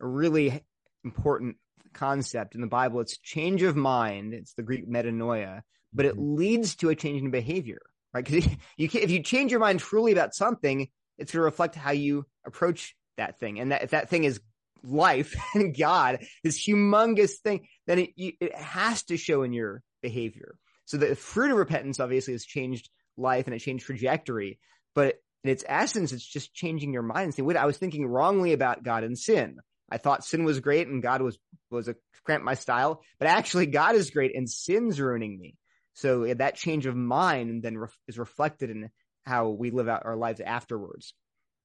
a 0.00 0.06
really 0.06 0.62
important 1.04 1.56
concept 1.92 2.54
in 2.54 2.60
the 2.60 2.66
Bible. 2.66 3.00
It's 3.00 3.18
change 3.18 3.62
of 3.62 3.76
mind. 3.76 4.34
It's 4.34 4.54
the 4.54 4.62
Greek 4.62 4.88
metanoia, 4.88 5.62
but 5.92 6.06
it 6.06 6.14
mm-hmm. 6.14 6.36
leads 6.36 6.76
to 6.76 6.90
a 6.90 6.94
change 6.94 7.22
in 7.22 7.30
behavior, 7.30 7.80
right? 8.12 8.24
Because 8.24 8.46
you 8.76 8.88
can, 8.88 9.02
if 9.02 9.10
you 9.10 9.22
change 9.22 9.50
your 9.50 9.60
mind 9.60 9.80
truly 9.80 10.12
about 10.12 10.34
something, 10.34 10.88
it's 11.16 11.32
going 11.32 11.40
to 11.40 11.44
reflect 11.44 11.74
how 11.74 11.90
you 11.92 12.26
approach 12.46 12.94
that 13.16 13.38
thing. 13.40 13.58
And 13.58 13.72
that 13.72 13.82
if 13.82 13.90
that 13.90 14.08
thing 14.08 14.24
is 14.24 14.40
life 14.82 15.34
and 15.54 15.76
God, 15.76 16.24
this 16.42 16.64
humongous 16.64 17.38
thing, 17.42 17.66
then 17.86 17.98
it, 18.00 18.10
it 18.16 18.54
has 18.54 19.02
to 19.04 19.16
show 19.16 19.42
in 19.42 19.52
your 19.52 19.82
behavior. 20.02 20.56
So 20.84 20.96
the 20.96 21.14
fruit 21.14 21.50
of 21.50 21.58
repentance 21.58 22.00
obviously 22.00 22.34
has 22.34 22.44
changed 22.44 22.88
life 23.16 23.46
and 23.46 23.54
it 23.54 23.60
changed 23.60 23.86
trajectory, 23.86 24.58
but 24.94 25.16
in 25.44 25.50
its 25.50 25.64
essence, 25.68 26.12
it's 26.12 26.26
just 26.26 26.54
changing 26.54 26.92
your 26.92 27.02
mind 27.02 27.24
and 27.24 27.34
saying, 27.34 27.46
wait, 27.46 27.56
I 27.56 27.66
was 27.66 27.78
thinking 27.78 28.06
wrongly 28.06 28.52
about 28.52 28.82
God 28.82 29.04
and 29.04 29.16
sin. 29.16 29.58
I 29.90 29.98
thought 29.98 30.24
sin 30.24 30.44
was 30.44 30.60
great 30.60 30.88
and 30.88 31.02
God 31.02 31.22
was, 31.22 31.38
was 31.70 31.88
a 31.88 31.96
cramp 32.24 32.44
my 32.44 32.54
style, 32.54 33.02
but 33.18 33.28
actually 33.28 33.66
God 33.66 33.94
is 33.94 34.10
great 34.10 34.34
and 34.34 34.48
sin's 34.50 35.00
ruining 35.00 35.38
me. 35.38 35.56
So 35.94 36.32
that 36.34 36.56
change 36.56 36.86
of 36.86 36.94
mind 36.94 37.62
then 37.62 37.76
re- 37.78 37.88
is 38.06 38.18
reflected 38.18 38.70
in 38.70 38.90
how 39.24 39.48
we 39.48 39.70
live 39.70 39.88
out 39.88 40.04
our 40.04 40.16
lives 40.16 40.40
afterwards. 40.40 41.14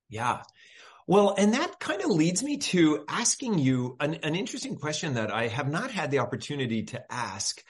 Yeah. 0.09 0.41
Well, 1.07 1.35
and 1.37 1.53
that 1.53 1.79
kind 1.79 2.01
of 2.01 2.09
leads 2.09 2.43
me 2.43 2.57
to 2.57 3.03
asking 3.07 3.59
you 3.59 3.97
an, 3.99 4.15
an 4.23 4.35
interesting 4.35 4.77
question 4.77 5.15
that 5.15 5.33
I 5.33 5.47
have 5.47 5.69
not 5.69 5.91
had 5.91 6.11
the 6.11 6.19
opportunity 6.19 6.83
to 6.83 7.03
ask 7.11 7.61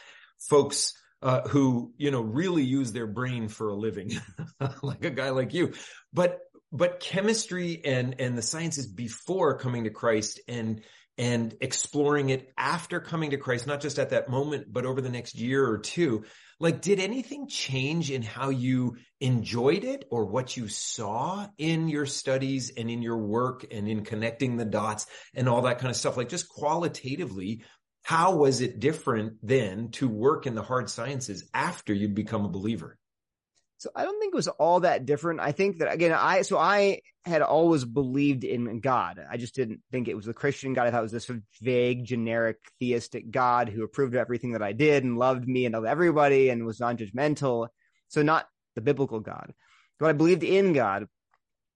folks 0.50 0.94
uh, 1.22 1.42
who, 1.48 1.94
you 1.98 2.12
know, 2.12 2.22
really 2.22 2.64
use 2.64 2.92
their 2.92 3.08
brain 3.08 3.48
for 3.48 3.70
a 3.70 3.76
living, 3.76 4.12
like 4.84 5.06
a 5.06 5.10
guy 5.10 5.30
like 5.30 5.54
you. 5.54 5.74
But, 6.12 6.40
but 6.72 7.00
chemistry 7.00 7.82
and, 7.84 8.16
and 8.20 8.38
the 8.38 8.42
sciences 8.42 8.88
before 8.88 9.58
coming 9.58 9.86
to 9.86 9.90
Christ 9.90 10.42
and, 10.48 10.82
and 11.18 11.56
exploring 11.62 12.30
it 12.30 12.52
after 12.58 13.00
coming 13.00 13.32
to 13.32 13.38
Christ, 13.38 13.68
not 13.68 13.82
just 13.82 14.00
at 14.00 14.10
that 14.10 14.30
moment, 14.30 14.72
but 14.72 14.86
over 14.86 15.00
the 15.00 15.10
next 15.10 15.36
year 15.36 15.66
or 15.66 15.78
two. 15.78 16.26
Like, 16.64 16.80
did 16.80 17.02
anything 17.02 17.50
change 17.50 18.10
in 18.10 18.22
how 18.22 18.50
you 18.50 18.96
enjoyed 19.20 19.84
it 19.84 20.06
or 20.10 20.24
what 20.24 20.56
you 20.56 20.70
saw 20.70 21.46
in 21.58 21.90
your 21.90 22.06
studies 22.06 22.72
and 22.78 22.90
in 22.90 23.02
your 23.02 23.18
work 23.18 23.66
and 23.70 23.86
in 23.86 24.06
connecting 24.06 24.56
the 24.56 24.64
dots 24.64 25.06
and 25.34 25.50
all 25.50 25.64
that 25.64 25.80
kind 25.80 25.90
of 25.90 25.98
stuff? 25.98 26.16
Like, 26.16 26.30
just 26.30 26.48
qualitatively, 26.48 27.64
how 28.04 28.38
was 28.38 28.62
it 28.62 28.80
different 28.80 29.40
then 29.44 29.92
to 29.92 30.08
work 30.08 30.48
in 30.48 30.56
the 30.56 30.64
hard 30.64 30.90
sciences 30.90 31.50
after 31.54 31.94
you'd 31.94 32.16
become 32.16 32.46
a 32.46 32.50
believer? 32.50 32.98
So 33.84 33.90
I 33.94 34.06
don't 34.06 34.18
think 34.18 34.34
it 34.34 34.38
was 34.38 34.48
all 34.48 34.80
that 34.80 35.06
different. 35.06 35.42
I 35.42 35.52
think 35.52 35.80
that 35.80 35.92
again, 35.92 36.14
I 36.14 36.44
so 36.44 36.58
I 36.58 37.02
had 37.26 37.42
always 37.42 37.84
believed 37.84 38.46
in 38.46 38.80
God. 38.80 39.20
I 39.30 39.36
just 39.36 39.56
didn't 39.56 39.82
think 39.92 40.08
it 40.08 40.16
was 40.16 40.24
the 40.26 40.34
Christian 40.34 40.74
God. 40.74 40.88
I 40.88 40.92
thought 40.92 41.00
it 41.00 41.02
was 41.02 41.12
this 41.12 41.26
sort 41.26 41.40
of 41.40 41.44
vague, 41.62 42.06
generic, 42.06 42.60
theistic 42.80 43.30
God 43.30 43.68
who 43.68 43.84
approved 43.84 44.16
of 44.16 44.22
everything 44.22 44.54
that 44.54 44.62
I 44.62 44.72
did 44.72 45.04
and 45.04 45.18
loved 45.18 45.46
me 45.46 45.66
and 45.66 45.74
loved 45.74 45.86
everybody 45.86 46.48
and 46.48 46.66
was 46.66 46.80
non-judgmental. 46.80 47.68
So 48.08 48.22
not 48.22 48.48
the 48.76 48.82
biblical 48.82 49.20
God, 49.20 49.54
but 50.00 50.08
I 50.08 50.14
believed 50.14 50.46
in 50.46 50.72
God. 50.72 51.08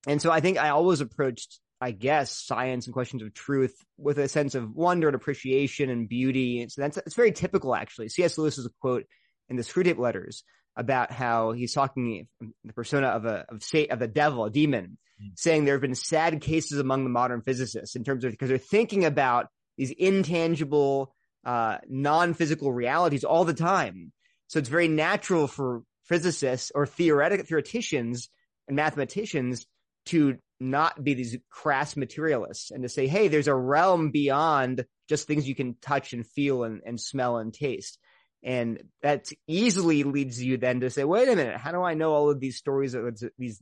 And 0.07 0.21
so 0.21 0.31
I 0.31 0.39
think 0.39 0.57
I 0.57 0.69
always 0.69 1.01
approached, 1.01 1.59
I 1.81 1.91
guess, 1.91 2.31
science 2.31 2.85
and 2.85 2.93
questions 2.93 3.21
of 3.21 3.33
truth 3.33 3.75
with 3.97 4.17
a 4.17 4.29
sense 4.29 4.55
of 4.55 4.73
wonder 4.73 5.09
and 5.09 5.15
appreciation 5.15 5.89
and 5.89 6.07
beauty. 6.07 6.61
And 6.61 6.71
so 6.71 6.83
that's 6.83 6.95
it's 6.95 7.15
very 7.15 7.33
typical, 7.33 7.75
actually. 7.75 8.07
C.S. 8.07 8.37
Lewis 8.37 8.57
is 8.57 8.65
a 8.65 8.71
quote 8.79 9.03
in 9.49 9.57
the 9.57 9.63
Screwtape 9.63 9.97
Letters 9.97 10.45
about 10.77 11.11
how 11.11 11.51
he's 11.51 11.73
talking 11.73 12.27
the 12.63 12.73
persona 12.73 13.07
of 13.07 13.25
a 13.25 13.45
of 13.49 13.63
state 13.63 13.91
of 13.91 13.99
the 13.99 14.07
devil, 14.07 14.45
a 14.45 14.49
demon, 14.49 14.97
mm-hmm. 15.21 15.29
saying 15.35 15.65
there 15.65 15.73
have 15.73 15.81
been 15.81 15.95
sad 15.95 16.39
cases 16.39 16.79
among 16.79 17.03
the 17.03 17.09
modern 17.09 17.41
physicists 17.41 17.95
in 17.95 18.03
terms 18.03 18.23
of 18.23 18.31
because 18.31 18.49
they're 18.49 18.57
thinking 18.57 19.03
about 19.03 19.47
these 19.77 19.91
intangible, 19.91 21.13
uh, 21.45 21.77
non-physical 21.89 22.71
realities 22.71 23.23
all 23.23 23.43
the 23.43 23.53
time. 23.53 24.11
So 24.47 24.59
it's 24.59 24.69
very 24.69 24.87
natural 24.87 25.47
for 25.47 25.83
physicists 26.05 26.71
or 26.73 26.85
theoretic 26.85 27.45
theoreticians 27.47 28.29
and 28.67 28.75
mathematicians 28.75 29.65
to 30.05 30.37
not 30.59 31.03
be 31.03 31.13
these 31.13 31.37
crass 31.49 31.97
materialists 31.97 32.71
and 32.71 32.83
to 32.83 32.89
say, 32.89 33.07
hey, 33.07 33.27
there's 33.27 33.47
a 33.47 33.55
realm 33.55 34.11
beyond 34.11 34.85
just 35.09 35.27
things 35.27 35.47
you 35.47 35.55
can 35.55 35.75
touch 35.81 36.13
and 36.13 36.25
feel 36.25 36.63
and, 36.63 36.81
and 36.85 36.99
smell 36.99 37.37
and 37.37 37.53
taste. 37.53 37.99
And 38.43 38.83
that 39.01 39.29
easily 39.47 40.03
leads 40.03 40.41
you 40.41 40.57
then 40.57 40.81
to 40.81 40.89
say, 40.89 41.03
wait 41.03 41.27
a 41.27 41.35
minute, 41.35 41.57
how 41.57 41.71
do 41.71 41.81
I 41.81 41.95
know 41.95 42.13
all 42.13 42.29
of 42.29 42.39
these 42.39 42.57
stories, 42.57 42.95
these 43.37 43.61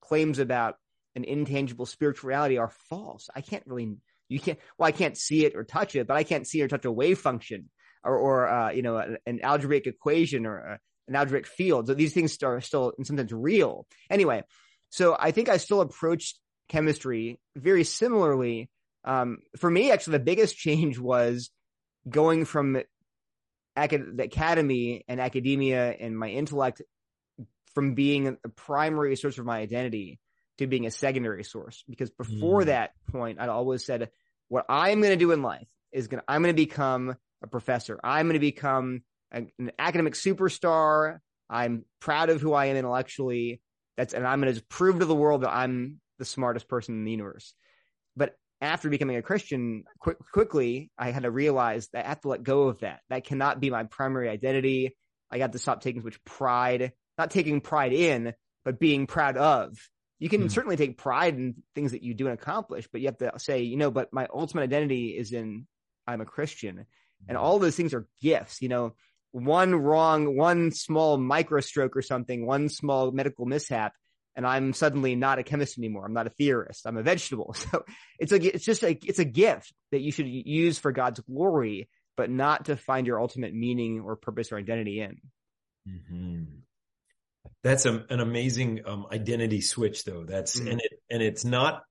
claims 0.00 0.38
about 0.38 0.76
an 1.14 1.24
intangible 1.24 1.86
spirituality 1.86 2.58
are 2.58 2.72
false? 2.88 3.28
I 3.34 3.42
can't 3.42 3.62
really, 3.66 3.96
you 4.28 4.40
can't, 4.40 4.58
well, 4.78 4.88
I 4.88 4.92
can't 4.92 5.16
see 5.16 5.44
it 5.44 5.54
or 5.54 5.62
touch 5.62 5.94
it, 5.94 6.06
but 6.06 6.16
I 6.16 6.24
can't 6.24 6.46
see 6.46 6.62
or 6.62 6.68
touch 6.68 6.84
a 6.84 6.92
wave 6.92 7.18
function 7.18 7.68
or, 8.02 8.16
or 8.16 8.48
uh, 8.48 8.70
you 8.70 8.82
know, 8.82 8.96
an, 8.96 9.18
an 9.26 9.40
algebraic 9.42 9.86
equation 9.86 10.46
or 10.46 10.56
a, 10.58 10.78
an 11.08 11.16
algebraic 11.16 11.46
field. 11.46 11.86
So 11.86 11.94
these 11.94 12.14
things 12.14 12.42
are 12.42 12.60
still 12.60 12.92
in 12.98 13.04
some 13.04 13.16
sense 13.16 13.32
real. 13.32 13.86
Anyway, 14.10 14.42
so 14.90 15.16
I 15.18 15.30
think 15.30 15.48
I 15.48 15.58
still 15.58 15.80
approached 15.80 16.38
chemistry 16.68 17.38
very 17.56 17.84
similarly. 17.84 18.70
Um, 19.04 19.38
for 19.58 19.70
me, 19.70 19.90
actually, 19.90 20.18
the 20.18 20.24
biggest 20.24 20.56
change 20.56 20.98
was 20.98 21.50
going 22.08 22.44
from 22.44 22.82
acad- 23.76 24.16
the 24.16 24.24
academy 24.24 25.04
and 25.08 25.20
academia 25.20 25.90
and 25.92 26.18
my 26.18 26.28
intellect 26.28 26.82
from 27.74 27.94
being 27.94 28.36
a 28.44 28.48
primary 28.50 29.16
source 29.16 29.38
of 29.38 29.44
my 29.44 29.58
identity 29.58 30.20
to 30.58 30.66
being 30.66 30.86
a 30.86 30.90
secondary 30.90 31.44
source. 31.44 31.82
Because 31.88 32.10
before 32.10 32.62
mm. 32.62 32.66
that 32.66 32.92
point, 33.10 33.40
I'd 33.40 33.48
always 33.48 33.84
said, 33.84 34.10
what 34.48 34.66
I'm 34.68 35.00
going 35.00 35.12
to 35.12 35.16
do 35.16 35.32
in 35.32 35.42
life 35.42 35.68
is 35.92 36.08
going 36.08 36.20
to, 36.20 36.24
I'm 36.28 36.42
going 36.42 36.54
to 36.54 36.62
become 36.62 37.16
a 37.42 37.46
professor. 37.46 37.98
I'm 38.02 38.26
going 38.26 38.34
to 38.34 38.40
become 38.40 39.02
a, 39.32 39.46
an 39.58 39.72
academic 39.78 40.14
superstar. 40.14 41.18
I'm 41.50 41.84
proud 42.00 42.30
of 42.30 42.40
who 42.40 42.52
I 42.52 42.66
am 42.66 42.76
intellectually. 42.76 43.60
That's 43.96 44.14
and 44.14 44.26
I'm 44.26 44.40
going 44.40 44.54
to 44.54 44.62
prove 44.64 45.00
to 45.00 45.04
the 45.04 45.14
world 45.14 45.42
that 45.42 45.54
I'm 45.54 46.00
the 46.18 46.24
smartest 46.24 46.68
person 46.68 46.94
in 46.94 47.04
the 47.04 47.10
universe. 47.10 47.54
After 48.64 48.88
becoming 48.88 49.16
a 49.16 49.22
Christian, 49.22 49.84
quick, 49.98 50.16
quickly 50.32 50.90
I 50.96 51.10
had 51.10 51.24
to 51.24 51.30
realize 51.30 51.88
that 51.92 52.06
I 52.06 52.08
have 52.08 52.20
to 52.22 52.28
let 52.28 52.42
go 52.42 52.68
of 52.68 52.80
that. 52.80 53.00
That 53.10 53.24
cannot 53.24 53.60
be 53.60 53.70
my 53.70 53.84
primary 53.84 54.28
identity. 54.28 54.96
I 55.30 55.38
got 55.38 55.52
to 55.52 55.58
stop 55.58 55.82
taking 55.82 56.00
so 56.00 56.06
much 56.06 56.24
pride, 56.24 56.92
not 57.18 57.30
taking 57.30 57.60
pride 57.60 57.92
in, 57.92 58.32
but 58.64 58.80
being 58.80 59.06
proud 59.06 59.36
of. 59.36 59.76
You 60.18 60.28
can 60.28 60.42
hmm. 60.42 60.48
certainly 60.48 60.76
take 60.76 60.96
pride 60.96 61.34
in 61.34 61.56
things 61.74 61.92
that 61.92 62.02
you 62.02 62.14
do 62.14 62.26
and 62.26 62.34
accomplish, 62.34 62.88
but 62.90 63.00
you 63.00 63.08
have 63.08 63.18
to 63.18 63.32
say, 63.38 63.62
you 63.62 63.76
know, 63.76 63.90
but 63.90 64.12
my 64.12 64.26
ultimate 64.32 64.62
identity 64.62 65.08
is 65.08 65.32
in 65.32 65.66
I'm 66.06 66.20
a 66.20 66.26
Christian. 66.26 66.86
And 67.28 67.36
all 67.36 67.58
those 67.58 67.76
things 67.76 67.94
are 67.94 68.06
gifts, 68.22 68.60
you 68.62 68.68
know, 68.68 68.94
one 69.32 69.74
wrong, 69.74 70.36
one 70.36 70.70
small 70.70 71.18
microstroke 71.18 71.96
or 71.96 72.02
something, 72.02 72.46
one 72.46 72.68
small 72.68 73.10
medical 73.10 73.46
mishap, 73.46 73.92
and 74.36 74.46
I'm 74.46 74.72
suddenly 74.72 75.14
not 75.14 75.38
a 75.38 75.42
chemist 75.42 75.78
anymore. 75.78 76.04
I'm 76.04 76.12
not 76.12 76.26
a 76.26 76.30
theorist. 76.30 76.86
I'm 76.86 76.96
a 76.96 77.02
vegetable. 77.02 77.54
So 77.70 77.84
it's 78.18 78.32
like 78.32 78.44
it's 78.44 78.64
just 78.64 78.82
like 78.82 79.06
it's 79.06 79.18
a 79.18 79.24
gift 79.24 79.72
that 79.90 80.00
you 80.00 80.12
should 80.12 80.28
use 80.28 80.78
for 80.78 80.92
God's 80.92 81.20
glory, 81.20 81.88
but 82.16 82.30
not 82.30 82.66
to 82.66 82.76
find 82.76 83.06
your 83.06 83.20
ultimate 83.20 83.54
meaning 83.54 84.00
or 84.00 84.16
purpose 84.16 84.52
or 84.52 84.58
identity 84.58 85.00
in. 85.00 85.18
Mm-hmm. 85.88 86.42
That's 87.62 87.86
a, 87.86 88.04
an 88.10 88.20
amazing 88.20 88.82
um, 88.84 89.06
identity 89.10 89.60
switch, 89.60 90.04
though. 90.04 90.24
That's 90.24 90.58
mm-hmm. 90.58 90.68
and 90.68 90.80
it 90.80 90.92
and 91.10 91.22
it's 91.22 91.44
not. 91.44 91.82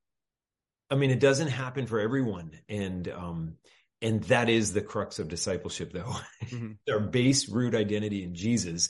I 0.89 0.95
mean, 0.95 1.11
it 1.11 1.19
doesn't 1.19 1.47
happen 1.47 1.87
for 1.87 1.99
everyone, 1.99 2.51
and 2.69 3.07
um, 3.07 3.55
and 4.01 4.23
that 4.25 4.49
is 4.49 4.73
the 4.73 4.81
crux 4.81 5.19
of 5.19 5.27
discipleship, 5.27 5.91
though. 5.91 6.15
Mm-hmm. 6.45 6.71
Our 6.91 6.99
base 6.99 7.49
root 7.49 7.73
identity 7.73 8.23
in 8.23 8.35
Jesus, 8.35 8.89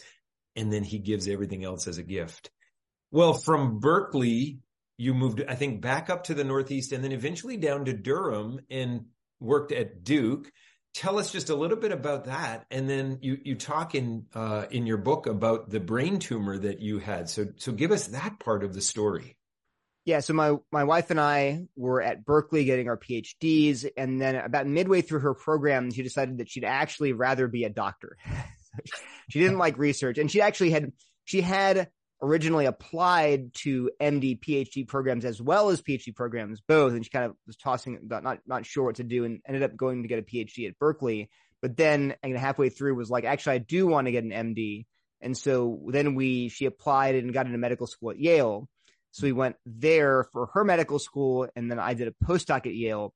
and 0.55 0.71
then 0.71 0.83
He 0.83 0.99
gives 0.99 1.27
everything 1.27 1.63
else 1.63 1.87
as 1.87 1.97
a 1.97 2.03
gift. 2.03 2.49
Well, 3.13 3.35
from 3.35 3.79
Berkeley, 3.79 4.57
you 4.97 5.13
moved, 5.13 5.43
I 5.47 5.53
think, 5.53 5.81
back 5.81 6.09
up 6.09 6.23
to 6.25 6.33
the 6.33 6.43
Northeast, 6.43 6.91
and 6.91 7.03
then 7.03 7.11
eventually 7.11 7.57
down 7.57 7.85
to 7.85 7.93
Durham, 7.93 8.59
and 8.71 9.05
worked 9.39 9.71
at 9.71 10.03
Duke. 10.03 10.51
Tell 10.95 11.19
us 11.19 11.31
just 11.31 11.51
a 11.51 11.55
little 11.55 11.77
bit 11.77 11.91
about 11.91 12.25
that, 12.25 12.65
and 12.71 12.89
then 12.89 13.19
you 13.21 13.37
you 13.43 13.53
talk 13.53 13.93
in 13.93 14.25
uh, 14.33 14.65
in 14.71 14.87
your 14.87 14.97
book 14.97 15.27
about 15.27 15.69
the 15.69 15.79
brain 15.79 16.17
tumor 16.17 16.57
that 16.57 16.79
you 16.79 16.97
had. 16.97 17.29
So 17.29 17.49
so 17.57 17.71
give 17.71 17.91
us 17.91 18.07
that 18.07 18.39
part 18.39 18.63
of 18.63 18.73
the 18.73 18.81
story. 18.81 19.37
Yeah, 20.05 20.21
so 20.21 20.33
my 20.33 20.55
my 20.71 20.83
wife 20.83 21.11
and 21.11 21.19
I 21.19 21.67
were 21.75 22.01
at 22.01 22.25
Berkeley 22.25 22.65
getting 22.65 22.87
our 22.87 22.97
PhDs, 22.97 23.87
and 23.95 24.19
then 24.19 24.37
about 24.37 24.65
midway 24.65 25.01
through 25.01 25.19
her 25.19 25.35
program, 25.35 25.91
she 25.91 26.01
decided 26.01 26.39
that 26.39 26.49
she'd 26.49 26.65
actually 26.65 27.13
rather 27.13 27.47
be 27.47 27.63
a 27.63 27.69
doctor. 27.69 28.17
she 29.29 29.39
didn't 29.39 29.59
like 29.59 29.77
research, 29.77 30.17
and 30.17 30.31
she 30.31 30.41
actually 30.41 30.71
had 30.71 30.93
she 31.25 31.41
had 31.41 31.89
originally 32.23 32.65
applied 32.65 33.53
to 33.53 33.91
MD 34.01 34.39
PhD 34.39 34.87
programs 34.87 35.25
as 35.25 35.41
well 35.41 35.69
as 35.69 35.81
PhD 35.81 36.15
programs 36.15 36.61
both, 36.61 36.93
and 36.93 37.03
she 37.03 37.11
kind 37.11 37.25
of 37.25 37.35
was 37.45 37.57
tossing 37.57 37.99
not 38.03 38.39
not 38.47 38.65
sure 38.65 38.85
what 38.85 38.95
to 38.95 39.03
do, 39.03 39.25
and 39.25 39.41
ended 39.47 39.63
up 39.63 39.77
going 39.77 40.01
to 40.01 40.07
get 40.07 40.19
a 40.19 40.23
PhD 40.23 40.67
at 40.67 40.79
Berkeley. 40.79 41.29
But 41.61 41.77
then, 41.77 42.15
and 42.23 42.37
halfway 42.37 42.69
through, 42.69 42.95
was 42.95 43.09
like, 43.09 43.23
actually, 43.23 43.55
I 43.55 43.59
do 43.59 43.87
want 43.87 44.07
to 44.07 44.11
get 44.11 44.23
an 44.23 44.31
MD, 44.31 44.85
and 45.21 45.37
so 45.37 45.81
then 45.87 46.15
we 46.15 46.49
she 46.49 46.65
applied 46.65 47.15
and 47.15 47.33
got 47.33 47.45
into 47.45 47.57
medical 47.59 47.87
school 47.87 48.09
at 48.09 48.19
Yale 48.19 48.67
so 49.13 49.27
we 49.27 49.31
went 49.31 49.57
there 49.67 50.23
for 50.33 50.47
her 50.55 50.63
medical 50.63 50.97
school, 50.97 51.47
and 51.55 51.69
then 51.69 51.77
I 51.77 51.93
did 51.93 52.07
a 52.07 52.25
postdoc 52.25 52.65
at 52.65 52.73
Yale. 52.73 53.13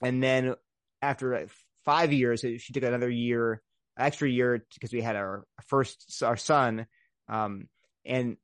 And 0.00 0.22
then 0.22 0.54
after 1.02 1.48
five 1.84 2.12
years, 2.12 2.42
she 2.42 2.72
took 2.72 2.84
another 2.84 3.10
year, 3.10 3.60
extra 3.98 4.30
year, 4.30 4.64
because 4.74 4.92
we 4.92 5.02
had 5.02 5.16
our 5.16 5.44
first 5.66 6.22
our 6.22 6.36
son. 6.36 6.86
Um, 7.28 7.66
and 8.06 8.36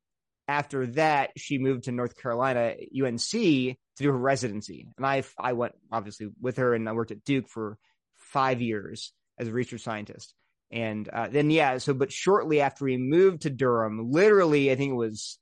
after 0.48 0.86
that, 0.88 1.30
she 1.36 1.58
moved 1.58 1.84
to 1.84 1.92
North 1.92 2.20
Carolina 2.20 2.74
UNC 2.94 3.30
to 3.30 3.76
do 3.96 4.10
her 4.10 4.18
residency. 4.18 4.88
And 4.96 5.06
I 5.06 5.22
I 5.38 5.52
went 5.52 5.74
obviously 5.90 6.28
with 6.40 6.56
her, 6.56 6.74
and 6.74 6.88
I 6.88 6.92
worked 6.92 7.10
at 7.12 7.24
Duke 7.24 7.48
for 7.48 7.78
five 8.16 8.60
years 8.60 9.12
as 9.38 9.48
a 9.48 9.52
research 9.52 9.82
scientist. 9.82 10.34
And 10.70 11.08
uh, 11.08 11.28
then 11.28 11.50
yeah, 11.50 11.78
so 11.78 11.94
but 11.94 12.12
shortly 12.12 12.60
after 12.60 12.84
we 12.84 12.96
moved 12.96 13.42
to 13.42 13.50
Durham, 13.50 14.10
literally 14.10 14.70
I 14.70 14.74
think 14.74 14.90
it 14.90 14.96
was 14.96 15.38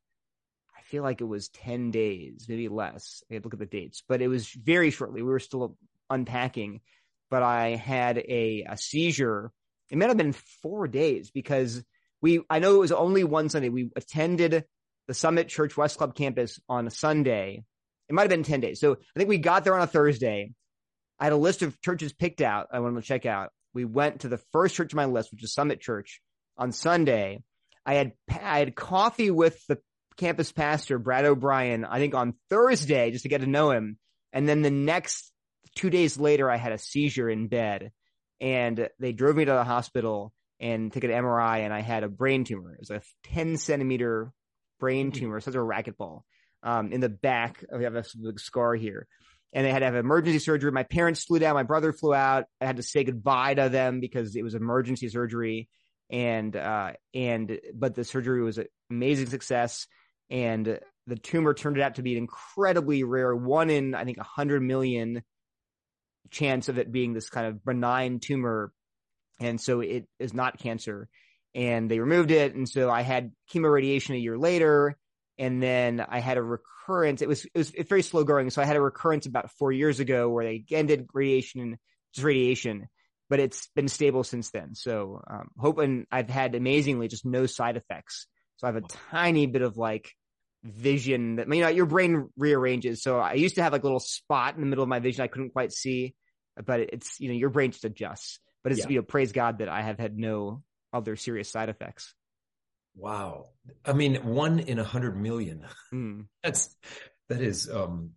I 0.77 0.83
feel 0.83 1.03
like 1.05 1.21
it 1.21 1.25
was 1.25 1.49
10 1.51 1.93
days, 1.93 2.47
maybe 2.49 2.69
less. 2.69 3.23
I 3.31 3.35
had 3.35 3.43
to 3.43 3.47
look 3.47 3.55
at 3.55 3.61
the 3.61 3.67
dates, 3.67 4.03
but 4.09 4.21
it 4.21 4.29
was 4.29 4.49
very 4.49 4.91
shortly. 4.91 5.23
We 5.23 5.31
were 5.31 5.39
still 5.39 5.77
unpacking, 6.09 6.81
but 7.31 7.45
I 7.45 7.77
had 7.77 8.19
a, 8.19 8.67
a 8.69 8.77
seizure. 8.77 9.53
It 9.89 9.99
might 9.99 10.09
have 10.09 10.17
been 10.17 10.33
four 10.33 10.89
days 10.89 11.31
because 11.31 11.85
we, 12.23 12.43
I 12.49 12.59
know 12.59 12.75
it 12.75 12.79
was 12.79 12.93
only 12.93 13.25
one 13.25 13.49
Sunday. 13.49 13.69
We 13.69 13.91
attended 13.97 14.65
the 15.09 15.15
Summit 15.15 15.49
Church 15.49 15.77
West 15.77 15.99
Club 15.99 16.15
campus 16.15 16.61
on 16.69 16.87
a 16.87 16.91
Sunday. 16.91 17.65
It 18.09 18.13
might 18.15 18.23
have 18.23 18.31
been 18.31 18.43
10 18.43 18.61
days. 18.61 18.81
So 18.81 18.93
I 18.93 19.19
think 19.19 19.29
we 19.29 19.39
got 19.39 19.65
there 19.65 19.75
on 19.75 19.83
a 19.83 19.87
Thursday. 19.87 20.53
I 21.19 21.25
had 21.25 21.33
a 21.33 21.37
list 21.37 21.63
of 21.63 21.81
churches 21.81 22.13
picked 22.13 22.41
out. 22.41 22.69
I 22.73 22.81
wanted 22.81 23.01
to 23.01 23.07
check 23.07 23.27
out. 23.27 23.51
We 23.75 23.85
went 23.85 24.21
to 24.21 24.29
the 24.29 24.41
first 24.53 24.75
church 24.75 24.93
on 24.95 24.97
my 24.97 25.05
list, 25.05 25.31
which 25.31 25.45
is 25.45 25.53
Summit 25.53 25.81
Church 25.81 26.21
on 26.57 26.73
Sunday. 26.73 27.43
I 27.87 27.95
had 27.95 28.13
I 28.29 28.59
had 28.59 28.75
coffee 28.75 29.31
with 29.31 29.65
the 29.67 29.79
campus 30.17 30.53
pastor, 30.53 30.99
Brad 30.99 31.25
O'Brien, 31.25 31.85
I 31.85 31.99
think 31.99 32.15
on 32.15 32.35
Thursday 32.49 33.11
just 33.11 33.23
to 33.23 33.29
get 33.29 33.41
to 33.41 33.47
know 33.47 33.71
him. 33.71 33.99
And 34.33 34.49
then 34.49 34.63
the 34.63 34.71
next 34.71 35.33
two 35.75 35.91
days 35.91 36.19
later, 36.19 36.51
I 36.51 36.57
had 36.57 36.73
a 36.73 36.79
seizure 36.79 37.29
in 37.29 37.49
bed 37.49 37.91
and 38.41 38.89
they 38.99 39.13
drove 39.13 39.37
me 39.37 39.45
to 39.45 39.53
the 39.53 39.65
hospital 39.65 40.33
and 40.61 40.93
took 40.93 41.05
an 41.05 41.11
MRI 41.11 41.61
and 41.61 41.73
I 41.73 41.81
had 41.81 42.05
a 42.05 42.09
brain 42.09 42.45
tumor. 42.45 42.73
It 42.73 42.81
was 42.81 42.91
a 42.91 43.03
10 43.33 43.57
centimeter 43.57 44.33
brain 44.79 45.11
mm-hmm. 45.11 45.21
tumor, 45.21 45.41
such 45.41 45.55
a 45.55 45.59
racquetball, 45.59 46.23
um, 46.63 46.93
in 46.93 47.01
the 47.01 47.09
back. 47.09 47.65
I 47.75 47.83
have 47.83 47.97
a 47.97 48.05
big 48.23 48.39
scar 48.39 48.75
here. 48.75 49.07
And 49.53 49.67
they 49.67 49.73
had 49.73 49.81
to 49.81 49.87
have 49.87 49.97
emergency 49.97 50.39
surgery. 50.39 50.71
My 50.71 50.85
parents 50.85 51.25
flew 51.25 51.41
down. 51.41 51.55
My 51.55 51.65
brother 51.65 51.93
flew 51.93 52.15
out. 52.15 52.45
I 52.61 52.67
had 52.67 52.77
to 52.77 52.85
say 52.85 53.03
goodbye 53.03 53.55
to 53.55 53.69
them 53.69 53.99
because 53.99 54.37
it 54.37 54.43
was 54.43 54.55
emergency 54.55 55.09
surgery. 55.09 55.69
And, 56.09 56.55
uh, 56.55 56.93
and, 57.15 57.59
but 57.75 57.97
the 57.97 58.05
surgery 58.05 58.43
was 58.43 58.59
an 58.59 58.67
amazing 58.91 59.27
success 59.27 59.87
and 60.31 60.79
the 61.07 61.17
tumor 61.17 61.55
turned 61.55 61.81
out 61.81 61.97
to 61.97 62.03
be 62.03 62.13
an 62.13 62.19
incredibly 62.19 63.03
rare 63.03 63.35
one 63.35 63.69
in 63.69 63.95
I 63.95 64.05
think 64.05 64.19
a 64.19 64.23
hundred 64.23 64.63
million 64.63 65.23
chance 66.31 66.69
of 66.69 66.79
it 66.79 66.93
being 66.93 67.13
this 67.13 67.29
kind 67.29 67.49
of 67.49 67.65
benign 67.65 68.21
tumor, 68.21 68.73
and 69.41 69.61
so 69.61 69.81
it 69.81 70.07
is 70.19 70.35
not 70.35 70.59
cancer. 70.59 71.09
And 71.55 71.91
they 71.91 71.99
removed 71.99 72.31
it, 72.31 72.55
and 72.55 72.69
so 72.69 72.89
I 72.89 73.03
had 73.03 73.33
chemoradiation 73.53 74.15
a 74.15 74.19
year 74.19 74.39
later, 74.39 74.97
and 75.37 75.61
then 75.61 76.05
I 76.07 76.21
had 76.21 76.37
a 76.37 76.43
recurrence. 76.43 77.23
It 77.23 77.29
was 77.29 77.45
it 77.45 77.59
was 77.59 77.71
very 77.89 78.03
slow 78.03 78.23
growing, 78.23 78.51
so 78.51 78.63
I 78.63 78.67
had 78.67 78.77
a 78.77 78.81
recurrence 78.81 79.27
about 79.27 79.51
four 79.59 79.73
years 79.73 79.99
ago 79.99 80.29
where 80.29 80.45
they 80.45 80.55
again 80.55 80.87
did 80.87 81.09
radiation, 81.13 81.79
just 82.15 82.25
radiation, 82.25 82.87
but 83.29 83.41
it's 83.41 83.69
been 83.75 83.89
stable 83.89 84.23
since 84.23 84.51
then. 84.51 84.75
So, 84.75 85.23
um, 85.29 85.49
hoping 85.57 86.07
I've 86.13 86.29
had 86.29 86.55
amazingly 86.55 87.09
just 87.09 87.25
no 87.25 87.47
side 87.47 87.77
effects. 87.77 88.27
So 88.59 88.67
I 88.67 88.73
have 88.73 88.85
a 88.85 88.89
tiny 89.11 89.47
bit 89.47 89.63
of 89.63 89.77
like 89.77 90.11
vision 90.63 91.37
that, 91.37 91.53
you 91.53 91.63
know, 91.63 91.69
your 91.69 91.87
brain 91.87 92.29
rearranges. 92.37 93.03
So 93.03 93.19
I 93.19 93.35
used 93.35 93.55
to 93.55 93.63
have 93.63 93.73
like 93.73 93.83
a 93.83 93.87
little 93.87 94.01
spot 94.01 94.57
in 94.57 94.61
the 94.61 94.67
middle 94.67 94.83
of 94.83 94.89
my 94.89 94.99
vision 94.99 95.23
I 95.23 95.29
couldn't 95.29 95.51
quite 95.51 95.73
see, 95.73 96.15
but 96.65 96.81
it's, 96.81 97.19
you 97.19 97.29
know, 97.29 97.35
your 97.35 97.51
brain 97.51 97.71
just 97.71 97.85
adjusts. 97.85 98.41
But 98.63 98.73
it's, 98.73 98.83
yeah. 98.83 98.89
you 98.89 98.97
know, 98.97 99.03
praise 99.03 99.33
God 99.33 99.59
that 99.59 99.69
I 99.69 99.83
have 99.83 99.99
had 99.99 100.19
no 100.19 100.63
other 100.93 101.17
serious 101.17 101.51
side 101.51 101.69
effects. 101.69 102.15
Wow. 102.95 103.47
I 103.85 103.93
mean, 103.93 104.17
one 104.17 104.59
in 104.59 104.79
a 104.79 104.85
hundred 104.85 105.17
million. 105.17 105.65
Mm. 105.93 106.27
That's, 106.43 106.75
that 107.29 107.41
is, 107.41 107.71
um, 107.71 108.11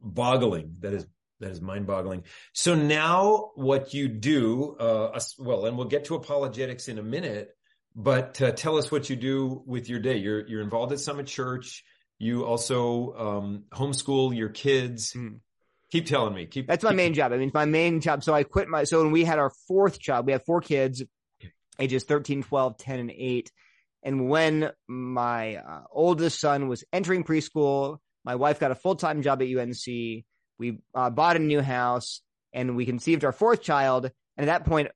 boggling. 0.00 0.76
That 0.80 0.92
is, 0.92 1.06
that 1.40 1.50
is 1.50 1.60
mind 1.60 1.86
boggling. 1.86 2.24
So 2.52 2.74
now 2.74 3.50
what 3.54 3.94
you 3.94 4.08
do, 4.08 4.76
uh, 4.78 5.18
well, 5.38 5.66
and 5.66 5.76
we'll 5.76 5.88
get 5.88 6.04
to 6.06 6.14
apologetics 6.14 6.88
in 6.88 6.98
a 6.98 7.02
minute, 7.02 7.50
but 7.96 8.40
uh, 8.40 8.52
tell 8.52 8.78
us 8.78 8.90
what 8.92 9.10
you 9.10 9.16
do 9.16 9.62
with 9.66 9.88
your 9.88 9.98
day. 9.98 10.18
You're, 10.18 10.46
you're 10.46 10.62
involved 10.62 10.92
at 10.92 11.00
Summit 11.00 11.26
Church. 11.26 11.84
You 12.18 12.44
also, 12.44 13.14
um, 13.16 13.64
homeschool 13.72 14.36
your 14.36 14.50
kids. 14.50 15.12
Mm. 15.14 15.40
Keep 15.92 16.06
telling 16.06 16.34
me. 16.34 16.46
Keep. 16.46 16.68
That's 16.68 16.82
my 16.82 16.90
keep, 16.90 16.96
main 16.96 17.12
job. 17.12 17.32
I 17.32 17.36
mean, 17.36 17.48
it's 17.48 17.54
my 17.54 17.66
main 17.66 18.00
job. 18.00 18.24
So 18.24 18.32
I 18.32 18.44
quit 18.44 18.66
my. 18.66 18.84
So 18.84 19.02
when 19.02 19.12
we 19.12 19.24
had 19.24 19.38
our 19.38 19.52
fourth 19.68 20.00
child, 20.00 20.24
we 20.24 20.32
had 20.32 20.42
four 20.42 20.62
kids, 20.62 21.02
ages 21.78 22.04
13, 22.04 22.42
12, 22.42 22.78
10, 22.78 22.98
and 22.98 23.10
eight. 23.10 23.52
And 24.02 24.30
when 24.30 24.70
my 24.88 25.56
uh, 25.56 25.82
oldest 25.92 26.40
son 26.40 26.66
was 26.66 26.82
entering 26.94 27.24
preschool, 27.24 27.98
my 28.24 28.36
wife 28.36 28.58
got 28.58 28.70
a 28.70 28.74
full 28.74 28.96
time 28.96 29.20
job 29.20 29.42
at 29.42 29.48
UNC. 29.48 30.24
We 30.58 30.78
uh, 30.94 31.10
bought 31.10 31.36
a 31.36 31.40
new 31.40 31.60
house 31.60 32.22
and 32.54 32.74
we 32.74 32.86
conceived 32.86 33.22
our 33.22 33.32
fourth 33.32 33.60
child. 33.60 34.10
And 34.38 34.48
at 34.48 34.60
that 34.60 34.68
point, 34.68 34.88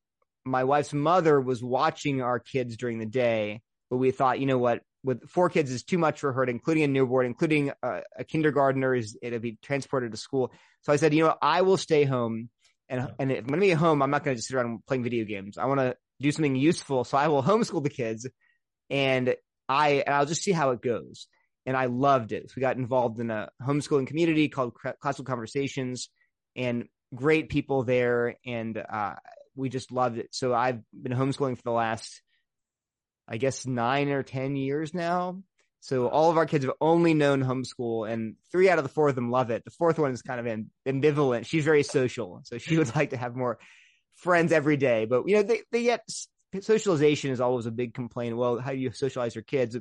my 0.47 0.65
wife's 0.65 0.95
mother 0.95 1.39
was 1.39 1.63
watching 1.63 2.23
our 2.23 2.39
kids 2.39 2.79
during 2.79 2.99
the 2.99 3.07
day. 3.07 3.61
But 3.91 3.99
we 3.99 4.13
thought, 4.13 4.41
you 4.41 4.47
know 4.47 4.59
what, 4.59 4.81
with 5.07 5.29
four 5.31 5.49
kids 5.49 5.71
is 5.71 5.85
too 5.85 5.99
much 5.99 6.19
for 6.19 6.33
her, 6.33 6.45
including 6.45 6.83
a 6.83 6.89
newborn, 6.89 7.27
including 7.27 7.71
a, 7.81 8.03
a 8.19 8.25
kindergartner, 8.25 8.93
is 8.93 9.17
it'll 9.23 9.39
be 9.39 9.57
transported 9.63 10.11
to 10.11 10.19
school. 10.19 10.53
So 10.83 10.93
I 10.93 10.97
said, 10.97 11.15
you 11.15 11.23
know, 11.23 11.37
I 11.41 11.63
will 11.63 11.77
stay 11.77 12.03
home, 12.05 12.51
and 12.89 13.09
and 13.21 13.31
if 13.31 13.39
I'm 13.39 13.47
going 13.47 13.61
to 13.61 13.67
be 13.67 13.73
at 13.73 13.79
home, 13.79 14.03
I'm 14.03 14.11
not 14.11 14.25
going 14.25 14.35
to 14.35 14.39
just 14.39 14.49
sit 14.49 14.57
around 14.57 14.85
playing 14.87 15.05
video 15.05 15.25
games. 15.25 15.59
I 15.59 15.67
want 15.67 15.79
to 15.79 15.97
do 16.21 16.33
something 16.33 16.57
useful, 16.57 17.05
so 17.05 17.17
I 17.17 17.29
will 17.29 17.43
homeschool 17.43 17.85
the 17.85 17.89
kids, 17.89 18.29
and 18.91 19.37
I 19.69 20.03
and 20.05 20.15
I'll 20.15 20.27
just 20.27 20.43
see 20.43 20.53
how 20.53 20.71
it 20.71 20.83
goes. 20.83 21.29
And 21.67 21.77
I 21.77 21.87
loved 21.87 22.33
it. 22.33 22.49
So 22.49 22.55
we 22.57 22.61
got 22.61 22.77
involved 22.77 23.21
in 23.21 23.31
a 23.31 23.49
homeschooling 23.63 24.07
community 24.09 24.49
called 24.49 24.75
Classical 25.01 25.25
Conversations, 25.25 26.11
and 26.57 26.85
great 27.15 27.49
people 27.49 27.85
there, 27.85 28.37
and 28.45 28.77
uh, 28.77 29.15
we 29.55 29.69
just 29.69 29.93
loved 29.93 30.19
it. 30.19 30.29
So 30.33 30.53
I've 30.53 30.81
been 30.93 31.13
homeschooling 31.13 31.57
for 31.57 31.63
the 31.65 31.71
last 31.71 32.23
I 33.29 33.37
guess 33.39 33.67
nine 33.67 34.09
or 34.09 34.23
10 34.23 34.57
years 34.57 34.95
now. 34.95 35.43
So 35.81 36.09
all 36.09 36.31
of 36.31 36.37
our 36.37 36.47
kids 36.47 36.65
have 36.65 36.75
only 36.81 37.15
known 37.15 37.43
homeschool 37.43 38.11
and 38.11 38.37
three 38.51 38.69
out 38.69 38.79
of 38.79 38.85
the 38.85 38.91
four 38.91 39.09
of 39.09 39.15
them 39.15 39.31
love 39.31 39.51
it. 39.51 39.65
The 39.65 39.71
fourth 39.71 39.99
one 39.99 40.13
is 40.13 40.23
kind 40.23 40.41
of 40.41 40.67
ambivalent. 40.87 41.47
She's 41.47 41.65
very 41.65 41.83
social. 41.83 42.41
So 42.45 42.59
she 42.59 42.77
would 42.79 42.95
like 42.97 43.11
to 43.11 43.17
have 43.17 43.37
more 43.37 43.59
friends 44.17 44.53
every 44.53 44.77
day, 44.77 45.05
but 45.05 45.29
you 45.29 45.37
know, 45.37 45.43
they, 45.43 45.63
they 45.71 45.85
get 45.85 46.09
socialization 46.61 47.31
is 47.31 47.41
always 47.41 47.67
a 47.67 47.71
big 47.71 47.95
complaint. 47.95 48.37
Well, 48.37 48.59
how 48.59 48.73
do 48.73 48.79
you 48.79 48.91
socialize 48.93 49.35
your 49.35 49.45
kids? 49.45 49.77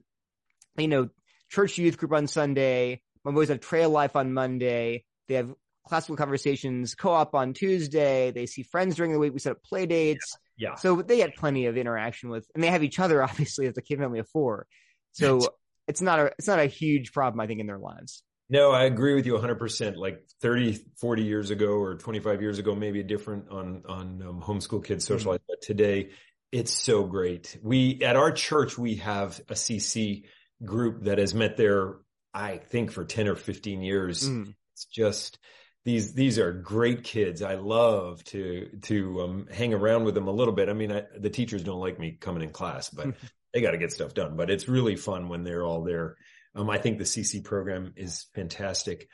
You 0.78 0.88
know, 0.88 1.10
church 1.50 1.78
youth 1.78 1.98
group 1.98 2.14
on 2.14 2.28
Sunday. 2.28 3.02
My 3.24 3.32
boys 3.32 3.50
have 3.50 3.62
trail 3.62 3.90
life 3.90 4.16
on 4.16 4.34
Monday. 4.34 5.06
They 5.28 5.36
have 5.36 5.54
classical 5.88 6.18
conversations 6.18 6.96
co-op 6.96 7.34
on 7.34 7.54
Tuesday. 7.54 8.32
They 8.32 8.46
see 8.46 8.64
friends 8.64 8.96
during 8.96 9.14
the 9.14 9.20
week. 9.20 9.34
We 9.34 9.40
set 9.40 9.54
up 9.54 9.64
play 9.64 9.86
dates. 9.86 10.38
Yeah. 10.58 10.76
So 10.76 11.02
they 11.02 11.20
had 11.20 11.36
plenty 11.36 11.66
of 11.66 11.78
interaction 11.78 12.30
with, 12.30 12.48
and 12.56 12.64
they 12.64 12.70
have 12.70 12.84
each 12.84 13.00
other 13.00 13.24
obviously 13.30 13.68
as 13.68 13.78
a 13.78 13.82
kid 13.82 14.00
family 14.00 14.20
of 14.20 14.30
four. 14.30 14.68
So 15.12 15.42
it's 15.88 16.02
not 16.02 16.20
a, 16.20 16.26
it's 16.38 16.48
not 16.48 16.60
a 16.60 16.66
huge 16.66 17.14
problem, 17.14 17.40
I 17.40 17.48
think, 17.48 17.60
in 17.60 17.68
their 17.68 17.80
lives. 17.80 18.24
No, 18.50 18.72
I 18.72 18.84
agree 18.84 19.16
with 19.16 19.26
you 19.26 19.34
100%. 19.34 19.96
Like 19.96 20.24
30, 20.42 20.80
40 21.00 21.24
years 21.24 21.50
ago 21.50 21.68
or 21.68 21.96
25 21.96 22.42
years 22.42 22.60
ago, 22.60 22.76
maybe 22.76 23.00
a 23.00 23.04
different 23.04 23.50
on, 23.50 23.84
on 23.88 24.22
um, 24.22 24.42
homeschool 24.42 24.84
kids 24.84 25.06
mm-hmm. 25.06 25.14
socialize. 25.14 25.40
Mm-hmm. 25.40 25.46
But 25.48 25.62
today 25.62 26.10
it's 26.52 26.72
so 26.72 27.04
great. 27.04 27.58
We, 27.64 28.02
at 28.04 28.16
our 28.16 28.32
church, 28.32 28.78
we 28.78 28.96
have 28.96 29.40
a 29.50 29.54
CC 29.54 30.26
group 30.64 31.06
that 31.06 31.18
has 31.18 31.34
met 31.34 31.58
there, 31.58 31.96
I 32.34 32.58
think 32.58 32.92
for 32.92 33.04
10 33.04 33.28
or 33.28 33.36
15 33.36 33.82
years. 33.82 34.30
Mm. 34.30 34.54
It's 34.74 34.86
just, 34.86 35.40
these 35.86 36.14
these 36.14 36.40
are 36.40 36.52
great 36.52 37.04
kids. 37.04 37.44
I 37.44 37.56
love 37.56 38.24
to 38.26 38.70
to 38.84 39.22
um, 39.22 39.48
hang 39.52 39.74
around 39.74 40.04
with 40.04 40.16
them 40.16 40.28
a 40.28 40.32
little 40.32 40.54
bit. 40.54 40.68
I 40.68 40.74
mean, 40.74 40.92
I, 40.92 41.04
the 41.18 41.30
teachers 41.30 41.64
don't 41.64 41.80
like 41.80 42.00
me 42.00 42.18
coming 42.20 42.42
in 42.42 42.50
class, 42.50 42.90
but 42.90 43.14
they 43.54 43.62
got 43.62 43.72
to 43.72 43.78
get 43.78 43.94
stuff 43.94 44.16
done. 44.16 44.36
But 44.36 44.50
it's 44.50 44.68
really 44.68 44.96
fun 44.96 45.30
when 45.30 45.44
they're 45.44 45.64
all 45.64 45.84
there. 45.84 46.18
Um, 46.56 46.70
I 46.70 46.80
think 46.80 46.98
the 46.98 47.04
CC 47.04 47.44
program 47.44 47.94
is 47.96 48.26
fantastic. 48.34 49.10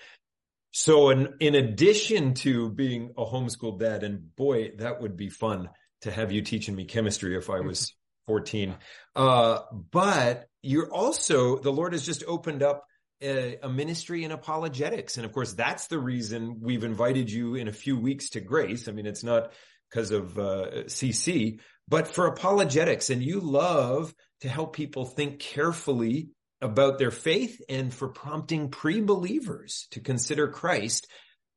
So, 0.72 1.10
in 1.10 1.34
in 1.42 1.56
addition 1.56 2.36
to 2.36 2.70
being 2.70 3.14
a 3.18 3.26
homeschool 3.26 3.78
dad, 3.78 4.04
and 4.04 4.34
boy, 4.36 4.72
that 4.78 5.02
would 5.02 5.18
be 5.18 5.30
fun 5.30 5.70
to 6.02 6.12
have 6.12 6.32
you 6.32 6.42
teaching 6.42 6.76
me 6.76 6.86
chemistry 6.86 7.38
if 7.38 7.50
I 7.50 7.60
was 7.60 7.94
14. 8.28 8.76
Uh, 9.14 9.60
but 9.92 10.46
you're 10.62 10.92
also 10.92 11.58
the 11.58 11.72
Lord 11.72 11.92
has 11.92 12.06
just 12.06 12.24
opened 12.26 12.64
up 12.64 12.86
a, 13.22 13.58
a, 13.64 13.70
ministry 13.70 14.24
in 14.24 14.32
apologetics. 14.32 15.18
And 15.18 15.26
of 15.26 15.32
course, 15.32 15.54
that's 15.54 15.88
the 15.88 16.00
reason 16.00 16.58
we've 16.62 16.84
invited 16.84 17.32
you 17.32 17.56
in 17.56 17.68
a 17.68 17.74
few 17.74 17.98
weeks 17.98 18.30
to 18.30 18.42
Grace. 18.42 18.88
I 18.88 18.92
mean, 18.92 19.06
it's 19.06 19.24
not 19.24 19.52
because 19.90 20.12
of 20.12 20.38
uh, 20.38 20.84
CC, 20.86 21.60
but 21.88 22.08
for 22.08 22.28
apologetics. 22.28 23.10
And 23.10 23.22
you 23.22 23.40
love 23.40 24.14
to 24.42 24.50
help 24.50 24.76
people 24.76 25.06
think 25.06 25.40
carefully 25.40 26.30
about 26.62 27.00
their 27.00 27.12
faith 27.12 27.62
and 27.70 27.94
for 27.94 28.10
prompting 28.10 28.70
pre-believers 28.70 29.88
to 29.92 30.00
consider 30.00 30.48
Christ. 30.48 31.08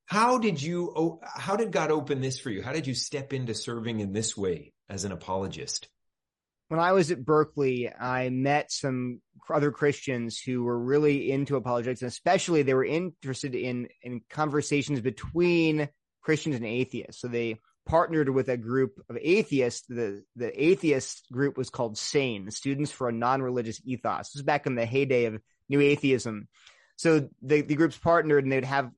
How 0.06 0.38
did 0.38 0.60
you, 0.60 1.20
how 1.22 1.56
did 1.56 1.72
God 1.72 1.90
open 1.90 2.20
this 2.20 2.38
for 2.38 2.50
you? 2.50 2.62
How 2.62 2.72
did 2.72 2.86
you 2.86 2.94
step 2.94 3.32
into 3.32 3.54
serving 3.54 4.00
in 4.00 4.12
this 4.12 4.36
way 4.36 4.72
as 4.88 5.04
an 5.04 5.12
apologist? 5.12 5.88
When 6.68 6.80
I 6.80 6.92
was 6.92 7.10
at 7.10 7.24
Berkeley, 7.24 7.90
I 7.92 8.30
met 8.30 8.72
some 8.72 9.20
other 9.50 9.70
Christians 9.70 10.40
who 10.40 10.64
were 10.64 10.78
really 10.78 11.30
into 11.30 11.56
apologetics, 11.56 12.02
and 12.02 12.08
especially 12.08 12.62
they 12.62 12.74
were 12.74 12.84
interested 12.84 13.54
in 13.54 13.88
in 14.02 14.22
conversations 14.30 15.00
between 15.00 15.88
Christians 16.22 16.56
and 16.56 16.64
atheists. 16.64 17.20
So 17.20 17.28
they 17.28 17.60
partnered 17.86 18.30
with 18.30 18.48
a 18.48 18.56
group 18.56 18.98
of 19.10 19.18
atheists. 19.20 19.86
The 19.88 20.24
the 20.36 20.62
atheist 20.62 21.26
group 21.30 21.58
was 21.58 21.70
called 21.70 21.98
SANE, 21.98 22.50
Students 22.50 22.90
for 22.90 23.08
a 23.08 23.12
Non-Religious 23.12 23.80
Ethos. 23.84 24.30
This 24.30 24.34
was 24.36 24.42
back 24.42 24.66
in 24.66 24.74
the 24.74 24.86
heyday 24.86 25.26
of 25.26 25.40
New 25.68 25.80
Atheism. 25.80 26.48
So 26.96 27.28
the 27.42 27.60
the 27.60 27.74
groups 27.74 27.98
partnered, 27.98 28.44
and 28.44 28.52
they'd 28.52 28.64
have 28.64 28.90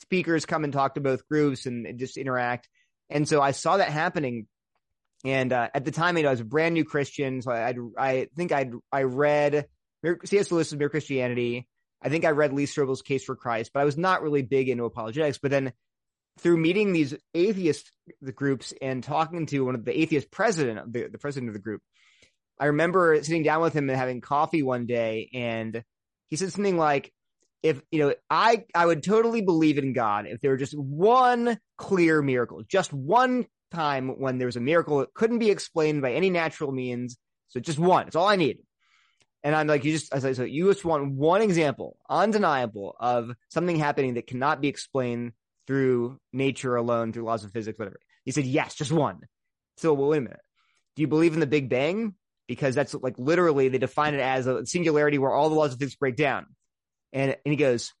speakers 0.00 0.44
come 0.44 0.64
and 0.64 0.72
talk 0.72 0.94
to 0.94 1.00
both 1.00 1.26
groups 1.28 1.64
and 1.64 1.98
just 1.98 2.18
interact. 2.18 2.68
And 3.08 3.26
so 3.26 3.40
I 3.40 3.52
saw 3.52 3.78
that 3.78 3.88
happening 3.88 4.46
and 5.24 5.52
uh, 5.52 5.68
at 5.74 5.84
the 5.84 5.90
time, 5.90 6.16
you 6.16 6.22
know, 6.22 6.28
I 6.28 6.32
was 6.32 6.40
a 6.40 6.44
brand 6.44 6.74
new 6.74 6.84
Christian, 6.84 7.42
so 7.42 7.50
I 7.50 7.74
I 7.98 8.28
think 8.36 8.52
I 8.52 8.70
I 8.92 9.02
read 9.02 9.66
C.S. 10.24 10.52
Lewis's 10.52 10.78
Mere 10.78 10.88
Christianity. 10.88 11.66
I 12.00 12.08
think 12.08 12.24
I 12.24 12.30
read 12.30 12.52
Lee 12.52 12.66
Strobel's 12.66 13.02
Case 13.02 13.24
for 13.24 13.34
Christ, 13.34 13.72
but 13.74 13.80
I 13.80 13.84
was 13.84 13.98
not 13.98 14.22
really 14.22 14.42
big 14.42 14.68
into 14.68 14.84
apologetics. 14.84 15.38
But 15.38 15.50
then 15.50 15.72
through 16.38 16.58
meeting 16.58 16.92
these 16.92 17.16
atheist 17.34 17.90
groups 18.36 18.72
and 18.80 19.02
talking 19.02 19.46
to 19.46 19.64
one 19.64 19.74
of 19.74 19.84
the 19.84 20.00
atheist 20.00 20.30
president 20.30 20.78
of 20.78 20.92
the, 20.92 21.08
the 21.08 21.18
president 21.18 21.48
of 21.48 21.54
the 21.54 21.60
group, 21.60 21.82
I 22.60 22.66
remember 22.66 23.20
sitting 23.24 23.42
down 23.42 23.60
with 23.60 23.72
him 23.72 23.90
and 23.90 23.98
having 23.98 24.20
coffee 24.20 24.62
one 24.62 24.86
day, 24.86 25.30
and 25.34 25.82
he 26.28 26.36
said 26.36 26.52
something 26.52 26.76
like, 26.76 27.12
if 27.60 27.82
you 27.90 27.98
know 27.98 28.14
i 28.30 28.64
i 28.72 28.86
would 28.86 29.02
totally 29.02 29.40
believe 29.40 29.78
in 29.78 29.92
god 29.92 30.26
if 30.28 30.40
there 30.40 30.52
were 30.52 30.56
just 30.56 30.78
one 30.78 31.58
clear 31.76 32.22
miracle 32.22 32.62
just 32.68 32.92
one 32.92 33.46
time 33.70 34.08
when 34.20 34.38
there 34.38 34.46
was 34.46 34.56
a 34.56 34.60
miracle 34.60 34.98
that 34.98 35.14
couldn't 35.14 35.38
be 35.38 35.50
explained 35.50 36.02
by 36.02 36.12
any 36.12 36.30
natural 36.30 36.72
means. 36.72 37.16
So 37.48 37.60
just 37.60 37.78
one. 37.78 38.06
It's 38.06 38.16
all 38.16 38.28
I 38.28 38.36
need. 38.36 38.58
And 39.44 39.54
I'm 39.54 39.66
like, 39.66 39.84
you 39.84 39.92
just, 39.92 40.14
I 40.14 40.18
said, 40.18 40.36
so 40.36 40.42
you 40.42 40.72
just 40.72 40.84
want 40.84 41.12
one 41.12 41.42
example, 41.42 41.96
undeniable, 42.08 42.96
of 42.98 43.30
something 43.50 43.76
happening 43.76 44.14
that 44.14 44.26
cannot 44.26 44.60
be 44.60 44.68
explained 44.68 45.32
through 45.66 46.18
nature 46.32 46.74
alone, 46.76 47.12
through 47.12 47.24
laws 47.24 47.44
of 47.44 47.52
physics, 47.52 47.78
whatever. 47.78 48.00
He 48.24 48.32
said, 48.32 48.46
yes, 48.46 48.74
just 48.74 48.90
one. 48.90 49.20
So, 49.76 49.94
well, 49.94 50.08
wait 50.08 50.18
a 50.18 50.22
minute. 50.22 50.40
Do 50.96 51.02
you 51.02 51.08
believe 51.08 51.34
in 51.34 51.40
the 51.40 51.46
Big 51.46 51.68
Bang? 51.68 52.14
Because 52.48 52.74
that's 52.74 52.94
like 52.94 53.18
literally 53.18 53.68
they 53.68 53.78
define 53.78 54.14
it 54.14 54.20
as 54.20 54.46
a 54.46 54.66
singularity 54.66 55.18
where 55.18 55.30
all 55.30 55.48
the 55.48 55.54
laws 55.54 55.72
of 55.72 55.78
physics 55.78 55.96
break 55.96 56.16
down. 56.16 56.46
And, 57.12 57.36
and 57.44 57.52
he 57.52 57.56
goes, 57.56 57.92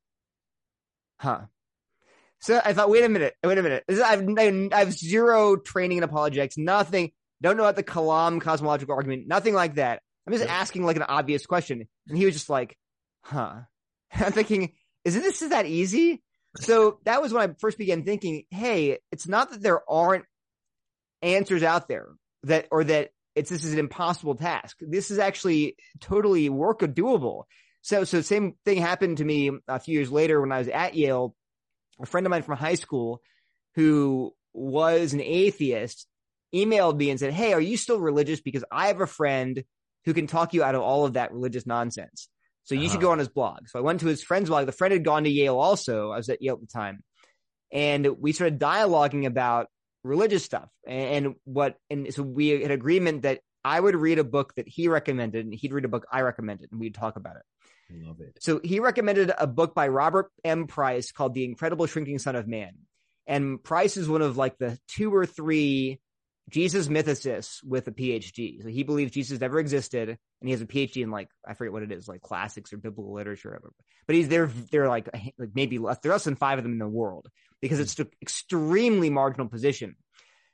huh. 1.20 1.42
So 2.40 2.60
I 2.64 2.72
thought, 2.72 2.90
wait 2.90 3.04
a 3.04 3.08
minute, 3.08 3.34
wait 3.42 3.58
a 3.58 3.62
minute. 3.62 3.84
I've, 3.88 4.72
I 4.72 4.78
have 4.78 4.92
zero 4.92 5.56
training 5.56 5.98
in 5.98 6.04
apologetics, 6.04 6.56
nothing. 6.56 7.10
Don't 7.42 7.56
know 7.56 7.64
about 7.64 7.76
the 7.76 7.84
Kalam 7.84 8.40
cosmological 8.40 8.94
argument, 8.94 9.26
nothing 9.26 9.54
like 9.54 9.74
that. 9.74 10.02
I'm 10.26 10.32
just 10.32 10.44
yeah. 10.44 10.52
asking 10.52 10.84
like 10.84 10.96
an 10.96 11.02
obvious 11.02 11.46
question. 11.46 11.88
And 12.08 12.18
he 12.18 12.26
was 12.26 12.34
just 12.34 12.50
like, 12.50 12.76
huh. 13.22 13.60
I'm 14.12 14.32
thinking, 14.32 14.72
is 15.04 15.14
this 15.14 15.42
is 15.42 15.50
that 15.50 15.66
easy? 15.66 16.22
So 16.60 16.98
that 17.04 17.22
was 17.22 17.32
when 17.32 17.50
I 17.50 17.54
first 17.58 17.78
began 17.78 18.04
thinking, 18.04 18.44
hey, 18.50 18.98
it's 19.12 19.28
not 19.28 19.50
that 19.50 19.62
there 19.62 19.88
aren't 19.90 20.24
answers 21.22 21.62
out 21.62 21.88
there 21.88 22.08
that, 22.44 22.66
or 22.70 22.84
that 22.84 23.10
it's, 23.34 23.50
this 23.50 23.64
is 23.64 23.72
an 23.72 23.78
impossible 23.78 24.34
task. 24.34 24.76
This 24.80 25.10
is 25.10 25.18
actually 25.18 25.76
totally 26.00 26.48
work 26.48 26.80
doable. 26.80 27.44
So, 27.82 28.04
so 28.04 28.20
same 28.20 28.54
thing 28.64 28.78
happened 28.78 29.18
to 29.18 29.24
me 29.24 29.50
a 29.68 29.78
few 29.78 29.94
years 29.94 30.10
later 30.10 30.40
when 30.40 30.52
I 30.52 30.58
was 30.58 30.68
at 30.68 30.94
Yale. 30.94 31.34
A 32.00 32.06
friend 32.06 32.26
of 32.26 32.30
mine 32.30 32.42
from 32.42 32.56
high 32.56 32.74
school 32.74 33.20
who 33.74 34.32
was 34.52 35.12
an 35.12 35.20
atheist 35.20 36.06
emailed 36.54 36.96
me 36.96 37.10
and 37.10 37.20
said, 37.20 37.32
Hey, 37.32 37.52
are 37.52 37.60
you 37.60 37.76
still 37.76 37.98
religious? 37.98 38.40
Because 38.40 38.64
I 38.70 38.88
have 38.88 39.00
a 39.00 39.06
friend 39.06 39.64
who 40.04 40.14
can 40.14 40.26
talk 40.26 40.54
you 40.54 40.62
out 40.62 40.74
of 40.74 40.82
all 40.82 41.04
of 41.04 41.14
that 41.14 41.32
religious 41.32 41.66
nonsense. 41.66 42.28
So 42.64 42.74
you 42.74 42.82
uh-huh. 42.82 42.92
should 42.92 43.00
go 43.00 43.10
on 43.12 43.18
his 43.18 43.28
blog. 43.28 43.68
So 43.68 43.78
I 43.78 43.82
went 43.82 44.00
to 44.00 44.06
his 44.06 44.22
friend's 44.22 44.48
blog. 44.48 44.66
The 44.66 44.72
friend 44.72 44.92
had 44.92 45.04
gone 45.04 45.24
to 45.24 45.30
Yale 45.30 45.58
also. 45.58 46.10
I 46.10 46.16
was 46.16 46.28
at 46.28 46.42
Yale 46.42 46.54
at 46.54 46.60
the 46.60 46.66
time. 46.66 47.02
And 47.72 48.06
we 48.18 48.32
started 48.32 48.58
dialoguing 48.58 49.26
about 49.26 49.68
religious 50.04 50.44
stuff 50.44 50.70
and, 50.86 51.26
and 51.26 51.34
what, 51.44 51.76
and 51.90 52.12
so 52.14 52.22
we 52.22 52.48
had 52.48 52.70
agreement 52.70 53.22
that 53.22 53.40
I 53.64 53.78
would 53.78 53.96
read 53.96 54.18
a 54.18 54.24
book 54.24 54.54
that 54.56 54.66
he 54.66 54.88
recommended 54.88 55.44
and 55.44 55.54
he'd 55.54 55.72
read 55.72 55.84
a 55.84 55.88
book 55.88 56.06
I 56.10 56.22
recommended 56.22 56.70
and 56.70 56.80
we'd 56.80 56.94
talk 56.94 57.16
about 57.16 57.36
it. 57.36 57.42
Love 57.90 58.20
it. 58.20 58.36
So 58.40 58.60
he 58.62 58.80
recommended 58.80 59.32
a 59.36 59.46
book 59.46 59.74
by 59.74 59.88
Robert 59.88 60.30
M. 60.44 60.66
Price 60.66 61.10
called 61.12 61.34
The 61.34 61.44
Incredible 61.44 61.86
Shrinking 61.86 62.18
Son 62.18 62.36
of 62.36 62.46
Man. 62.46 62.72
And 63.26 63.62
Price 63.62 63.96
is 63.96 64.08
one 64.08 64.22
of 64.22 64.36
like 64.36 64.58
the 64.58 64.78
two 64.88 65.14
or 65.14 65.26
three 65.26 66.00
Jesus 66.50 66.88
mythicists 66.88 67.62
with 67.62 67.86
a 67.88 67.92
PhD. 67.92 68.62
So 68.62 68.68
he 68.68 68.82
believes 68.82 69.12
Jesus 69.12 69.40
never 69.40 69.58
existed, 69.58 70.08
and 70.08 70.18
he 70.48 70.50
has 70.52 70.62
a 70.62 70.66
PhD 70.66 71.02
in 71.02 71.10
like 71.10 71.28
I 71.46 71.54
forget 71.54 71.72
what 71.72 71.82
it 71.82 71.92
is, 71.92 72.08
like 72.08 72.22
classics 72.22 72.72
or 72.72 72.78
biblical 72.78 73.12
literature. 73.12 73.60
But 74.06 74.16
he's 74.16 74.28
there. 74.28 74.46
They're 74.70 74.88
like, 74.88 75.08
like 75.38 75.50
maybe 75.54 75.78
less. 75.78 75.98
There 75.98 76.10
are 76.10 76.14
less 76.14 76.24
than 76.24 76.36
five 76.36 76.58
of 76.58 76.64
them 76.64 76.72
in 76.72 76.78
the 76.78 76.88
world 76.88 77.28
because 77.60 77.78
hmm. 77.78 77.82
it's 77.82 77.98
an 77.98 78.08
extremely 78.22 79.10
marginal 79.10 79.48
position. 79.48 79.96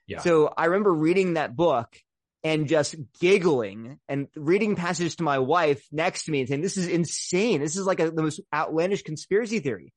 Yeah. 0.07 0.18
So 0.18 0.53
I 0.57 0.66
remember 0.66 0.92
reading 0.92 1.35
that 1.35 1.57
book 1.57 1.97
and 2.44 2.68
just 2.68 2.94
giggling 3.20 3.98
and 4.09 4.28
reading 4.37 4.76
passages 4.76 5.16
to 5.16 5.24
my 5.24 5.38
wife 5.38 5.83
next 5.90 6.26
to 6.26 6.30
me 6.30 6.40
and 6.40 6.48
saying, 6.48 6.61
"This 6.61 6.76
is 6.76 6.87
insane. 6.87 7.61
This 7.61 7.76
is 7.76 7.87
like 7.87 7.98
a, 7.98 8.11
the 8.11 8.22
most 8.22 8.40
outlandish 8.54 9.02
conspiracy 9.02 9.59
theory." 9.59 9.92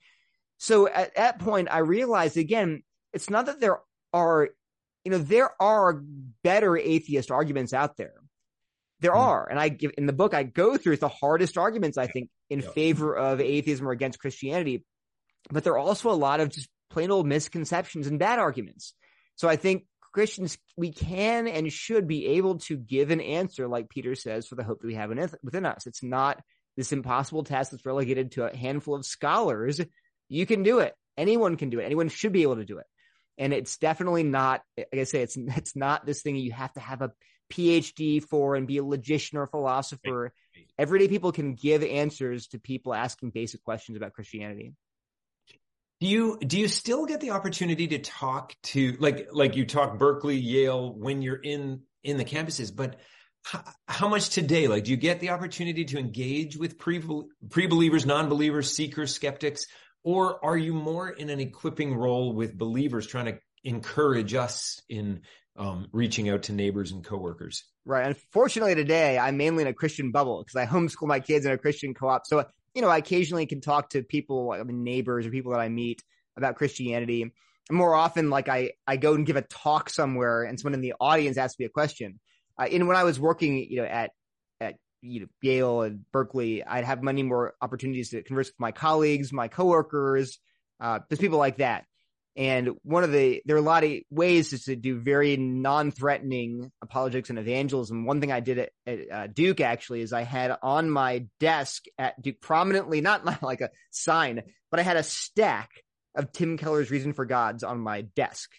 So 0.57 0.87
at 0.87 1.15
that 1.15 1.39
point, 1.39 1.67
I 1.69 1.79
realized 1.79 2.37
again, 2.37 2.81
it's 3.13 3.29
not 3.29 3.45
that 3.45 3.59
there 3.59 3.79
are 4.13 4.49
you 5.07 5.11
know, 5.11 5.19
there 5.19 5.51
are 5.61 6.03
better 6.43 6.75
atheist 6.77 7.31
arguments 7.31 7.71
out 7.71 7.95
there. 7.95 8.15
There 8.99 9.13
mm. 9.13 9.19
are. 9.19 9.49
And 9.49 9.57
I 9.57 9.69
give 9.69 9.91
in 9.97 10.05
the 10.05 10.11
book, 10.11 10.33
I 10.33 10.43
go 10.43 10.75
through 10.75 10.97
the 10.97 11.07
hardest 11.07 11.57
arguments, 11.57 11.97
I 11.97 12.07
think, 12.07 12.29
in 12.49 12.59
yeah. 12.59 12.69
favor 12.71 13.15
of 13.15 13.39
atheism 13.39 13.87
or 13.87 13.91
against 13.91 14.19
Christianity. 14.19 14.83
But 15.49 15.63
there 15.63 15.71
are 15.71 15.79
also 15.79 16.09
a 16.09 16.11
lot 16.11 16.41
of 16.41 16.49
just 16.49 16.67
plain 16.89 17.09
old 17.09 17.25
misconceptions 17.25 18.07
and 18.07 18.19
bad 18.19 18.37
arguments. 18.37 18.95
So 19.37 19.47
I 19.47 19.55
think 19.55 19.85
Christians, 20.17 20.57
we 20.75 20.91
can 20.91 21.47
and 21.47 21.71
should 21.71 22.07
be 22.07 22.25
able 22.25 22.57
to 22.57 22.75
give 22.75 23.11
an 23.11 23.21
answer, 23.21 23.67
like 23.67 23.87
Peter 23.87 24.15
says, 24.15 24.47
for 24.47 24.55
the 24.55 24.63
hope 24.63 24.81
that 24.81 24.87
we 24.87 24.95
have 24.95 25.11
within 25.43 25.63
us. 25.63 25.85
It's 25.85 26.01
not 26.01 26.41
this 26.75 26.91
impossible 26.91 27.43
task 27.43 27.69
that's 27.69 27.85
relegated 27.85 28.31
to 28.31 28.45
a 28.45 28.57
handful 28.57 28.95
of 28.95 29.05
scholars. 29.05 29.79
You 30.27 30.47
can 30.47 30.63
do 30.63 30.79
it. 30.79 30.95
Anyone 31.17 31.55
can 31.55 31.69
do 31.69 31.79
it. 31.79 31.85
Anyone 31.85 32.09
should 32.09 32.33
be 32.33 32.41
able 32.41 32.55
to 32.55 32.65
do 32.65 32.79
it. 32.79 32.87
And 33.37 33.53
it's 33.53 33.77
definitely 33.77 34.23
not, 34.23 34.63
like 34.75 34.87
I 34.91 35.03
say, 35.03 35.21
it's, 35.21 35.37
it's 35.37 35.75
not 35.75 36.07
this 36.07 36.23
thing 36.23 36.35
you 36.35 36.51
have 36.51 36.73
to 36.73 36.79
have 36.79 37.03
a 37.03 37.11
PhD 37.53 38.23
for 38.23 38.55
and 38.55 38.65
be 38.65 38.79
a 38.79 38.83
logician 38.83 39.37
or 39.37 39.43
a 39.43 39.47
philosopher. 39.47 40.33
Everyday 40.79 41.09
people 41.09 41.31
can 41.31 41.53
give 41.53 41.83
answers 41.83 42.47
to 42.47 42.59
people 42.59 42.91
asking 42.91 43.29
basic 43.29 43.63
questions 43.63 43.97
about 43.97 44.13
Christianity. 44.13 44.73
Do 45.99 46.07
you 46.07 46.37
do 46.39 46.59
you 46.59 46.67
still 46.67 47.05
get 47.05 47.21
the 47.21 47.31
opportunity 47.31 47.87
to 47.87 47.99
talk 47.99 48.55
to 48.63 48.95
like 48.99 49.29
like 49.31 49.55
you 49.55 49.65
talk 49.65 49.97
Berkeley, 49.97 50.37
Yale 50.37 50.93
when 50.93 51.21
you're 51.21 51.41
in 51.41 51.81
in 52.03 52.17
the 52.17 52.25
campuses, 52.25 52.75
but 52.75 52.97
how, 53.43 53.63
how 53.87 54.07
much 54.07 54.29
today? 54.29 54.67
Like, 54.67 54.83
do 54.83 54.91
you 54.91 54.97
get 54.97 55.19
the 55.19 55.29
opportunity 55.29 55.85
to 55.85 55.97
engage 55.97 56.57
with 56.57 56.77
pre 56.77 57.01
pre 57.49 57.67
believers, 57.67 58.05
non 58.05 58.29
believers, 58.29 58.75
seekers, 58.75 59.13
skeptics? 59.13 59.65
Or 60.03 60.43
are 60.43 60.57
you 60.57 60.73
more 60.73 61.09
in 61.09 61.29
an 61.29 61.39
equipping 61.39 61.95
role 61.95 62.33
with 62.33 62.57
believers 62.57 63.07
trying 63.07 63.25
to 63.25 63.39
encourage 63.63 64.33
us 64.33 64.81
in 64.87 65.21
um, 65.57 65.87
reaching 65.91 66.29
out 66.29 66.43
to 66.43 66.53
neighbors 66.53 66.91
and 66.91 67.03
coworkers? 67.03 67.63
Right. 67.85 68.05
Unfortunately, 68.05 68.75
today 68.75 69.17
I'm 69.17 69.37
mainly 69.37 69.63
in 69.63 69.67
a 69.67 69.73
Christian 69.73 70.11
bubble 70.11 70.43
because 70.43 70.55
I 70.55 70.65
homeschool 70.65 71.07
my 71.07 71.19
kids 71.19 71.45
in 71.45 71.51
a 71.51 71.57
Christian 71.57 71.93
co-op. 71.93 72.25
So, 72.25 72.45
you 72.77 72.83
know, 72.83 72.89
I 72.89 72.97
occasionally 72.97 73.47
can 73.47 73.59
talk 73.59 73.89
to 73.89 74.03
people, 74.03 74.51
I 74.51 74.61
mean, 74.61 74.83
neighbors 74.83 75.25
or 75.25 75.31
people 75.31 75.51
that 75.53 75.59
I 75.59 75.67
meet 75.67 76.03
about 76.37 76.57
Christianity. 76.57 77.23
And 77.23 77.31
more 77.71 77.95
often, 77.95 78.29
like 78.29 78.49
I, 78.49 78.73
I 78.85 78.97
go 78.97 79.15
and 79.15 79.25
give 79.25 79.35
a 79.35 79.41
talk 79.41 79.89
somewhere 79.89 80.43
and 80.43 80.59
someone 80.59 80.75
in 80.75 80.81
the 80.81 80.93
audience 81.01 81.37
asks 81.37 81.57
me 81.57 81.65
a 81.65 81.69
question. 81.69 82.19
Uh, 82.55 82.67
and 82.71 82.87
when 82.87 82.95
I 82.95 83.03
was 83.03 83.19
working, 83.19 83.57
you 83.57 83.77
know, 83.77 83.85
at 83.85 84.11
at, 84.61 84.75
you 85.01 85.21
know, 85.21 85.27
Yale 85.41 85.81
and 85.81 86.05
Berkeley, 86.11 86.63
I'd 86.63 86.85
have 86.85 87.01
many 87.01 87.23
more 87.23 87.55
opportunities 87.63 88.11
to 88.11 88.21
converse 88.21 88.49
with 88.49 88.59
my 88.59 88.71
colleagues, 88.71 89.33
my 89.33 89.47
coworkers, 89.47 90.37
uh, 90.79 90.99
just 91.09 91.19
people 91.19 91.39
like 91.39 91.57
that. 91.57 91.85
And 92.37 92.69
one 92.83 93.03
of 93.03 93.11
the, 93.11 93.41
there 93.45 93.55
are 93.55 93.59
a 93.59 93.63
lot 93.63 93.83
of 93.83 93.91
ways 94.11 94.53
is 94.53 94.65
to 94.65 94.75
do 94.75 94.99
very 94.99 95.37
non-threatening 95.37 96.71
apologetics 96.83 97.31
and 97.31 97.39
evangelism. 97.39 98.05
One 98.05 98.21
thing 98.21 98.31
I 98.31 98.41
did 98.41 98.59
at, 98.59 98.69
at 98.85 98.99
uh, 99.11 99.27
Duke 99.27 99.59
actually 99.59 100.01
is 100.01 100.13
I 100.13 100.21
had 100.21 100.55
on 100.61 100.87
my 100.87 101.25
desk 101.39 101.85
at 101.97 102.21
Duke 102.21 102.39
prominently, 102.39 103.01
not 103.01 103.25
like 103.41 103.61
a 103.61 103.71
sign, 103.89 104.43
but 104.69 104.79
I 104.79 104.83
had 104.83 104.97
a 104.97 105.03
stack 105.03 105.71
of 106.15 106.31
Tim 106.31 106.59
Keller's 106.59 106.91
Reason 106.91 107.13
for 107.13 107.25
Gods 107.25 107.63
on 107.63 107.79
my 107.79 108.01
desk 108.01 108.51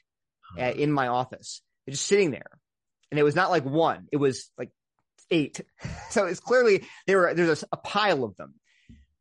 uh, 0.58 0.72
in 0.72 0.90
my 0.90 1.06
office, 1.06 1.62
just 1.88 2.04
sitting 2.04 2.32
there. 2.32 2.58
And 3.12 3.20
it 3.20 3.22
was 3.22 3.36
not 3.36 3.50
like 3.50 3.64
one, 3.64 4.08
it 4.10 4.16
was 4.16 4.50
like 4.58 4.70
eight. 5.30 5.60
So 6.10 6.24
it's 6.24 6.40
clearly 6.40 6.86
there 7.06 7.18
were 7.18 7.34
there's 7.34 7.62
a, 7.62 7.66
a, 7.70 7.76
pile 7.76 8.24
of 8.24 8.34
them. 8.36 8.54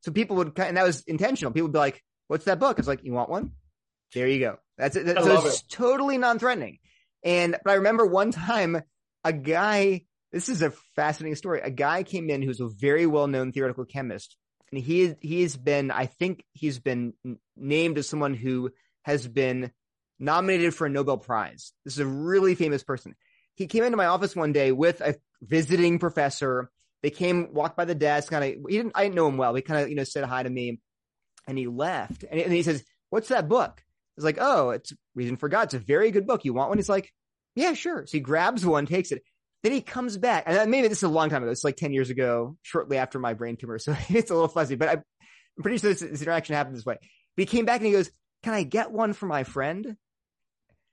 So 0.02 0.12
people 0.12 0.38
would 0.38 0.58
and 0.58 0.78
that 0.78 0.86
was 0.86 1.04
intentional. 1.06 1.52
People 1.52 1.67
would 1.67 1.74
be 1.74 1.80
like, 1.80 2.02
"What's 2.28 2.46
that 2.46 2.60
book?" 2.60 2.80
It's 2.80 2.88
like, 2.88 3.04
"You 3.04 3.12
want 3.12 3.30
one?" 3.30 3.52
There 4.13 4.28
you 4.28 4.39
go. 4.39 4.58
That's 4.78 4.96
it. 4.96 5.06
That, 5.06 5.24
so 5.24 5.46
it's 5.46 5.62
it. 5.62 5.70
totally 5.70 6.17
non-threatening. 6.17 6.80
And 7.24 7.58
but 7.63 7.72
I 7.72 7.76
remember 7.76 8.06
one 8.06 8.32
time 8.32 8.82
a 9.24 9.34
guy. 9.34 10.06
This 10.32 10.50
is 10.50 10.62
a 10.62 10.72
fascinating 10.96 11.36
story. 11.36 11.62
A 11.62 11.72
guy 11.72 12.04
came 12.04 12.30
in 12.30 12.41
who's 12.41 12.60
a 12.60 12.67
very 12.67 13.06
well-known 13.06 13.54
theoretical 13.54 13.86
chemist, 13.86 14.36
and 14.72 14.82
he 14.82 15.15
he's 15.22 15.56
been 15.56 15.89
I 15.91 16.06
think 16.06 16.43
he's 16.54 16.80
been 16.80 17.13
named 17.56 17.98
as 17.98 18.10
someone 18.10 18.34
who 18.34 18.72
has 19.04 19.28
been 19.28 19.72
nominated 20.20 20.74
for 20.74 20.88
a 20.88 20.89
Nobel 20.89 21.17
Prize. 21.17 21.74
This 21.86 21.93
is 21.93 22.00
a 22.00 22.06
really 22.06 22.56
famous 22.56 22.84
person. 22.84 23.15
He 23.56 23.67
came 23.67 23.84
into 23.84 23.98
my 23.98 24.08
office 24.08 24.36
one 24.36 24.52
day 24.52 24.72
with 24.72 25.02
a 25.02 25.15
visiting 25.41 26.00
professor. 26.00 26.70
They 27.04 27.10
came, 27.12 27.54
walked 27.54 27.78
by 27.78 27.86
the 27.86 27.96
desk, 27.96 28.32
kind 28.32 28.43
of, 28.43 28.65
he 28.70 28.78
didn't, 28.78 28.93
I 28.96 29.04
didn't 29.04 29.15
know 29.15 29.28
him 29.28 29.38
well. 29.38 29.54
He 29.54 29.62
kind 29.62 29.84
of, 29.84 29.89
you 29.89 29.96
know, 29.96 30.04
said 30.04 30.24
hi 30.24 30.41
to 30.41 30.50
me 30.50 30.80
and 31.48 31.58
he 31.58 31.67
left. 31.67 32.24
And, 32.24 32.39
and 32.39 32.52
he 32.52 32.63
says, 32.63 32.84
what's 33.10 33.30
that 33.30 33.48
book? 33.48 33.84
It's 34.17 34.25
like, 34.25 34.38
oh, 34.39 34.71
it's 34.71 34.93
Reason 35.15 35.38
for 35.38 35.49
God. 35.49 35.63
It's 35.63 35.73
a 35.73 35.80
very 35.80 36.12
good 36.12 36.27
book. 36.27 36.45
You 36.45 36.53
want 36.53 36.69
one? 36.69 36.77
He's 36.77 36.89
like, 36.89 37.12
yeah, 37.56 37.73
sure. 37.73 38.06
So 38.06 38.17
he 38.17 38.19
grabs 38.19 38.65
one, 38.65 38.86
takes 38.86 39.12
it. 39.12 39.23
Then 39.63 39.71
he 39.71 39.82
comes 39.82 40.17
back, 40.17 40.43
and 40.45 40.58
uh, 40.58 40.65
maybe 40.67 40.88
this 40.88 40.99
is 40.99 41.03
a 41.03 41.10
long 41.10 41.30
time 41.30 41.41
ago. 41.41 41.51
It's 41.51 41.63
like 41.63 41.75
10 41.75 41.91
years 41.91 42.12
ago, 42.12 42.56
shortly 42.62 42.97
after 42.97 43.17
my 43.17 43.34
brain 43.34 43.58
tumor. 43.58 43.80
So 43.80 43.95
it's 44.10 44.30
a 44.30 44.34
little 44.34 44.47
fuzzy, 44.47 44.75
but 44.75 44.89
I'm 44.89 45.03
pretty 45.62 45.80
sure 45.80 45.89
this, 45.89 46.01
this 46.01 46.21
interaction 46.21 46.56
happened 46.56 46.75
this 46.75 46.86
way. 46.86 46.97
But 47.36 47.41
he 47.41 47.45
came 47.47 47.65
back 47.65 47.77
and 47.77 47.88
he 47.88 47.91
goes, 47.91 48.12
can 48.43 48.53
I 48.53 48.63
get 48.63 48.91
one 48.91 49.13
for 49.13 49.25
my 49.25 49.43
friend? 49.43 49.97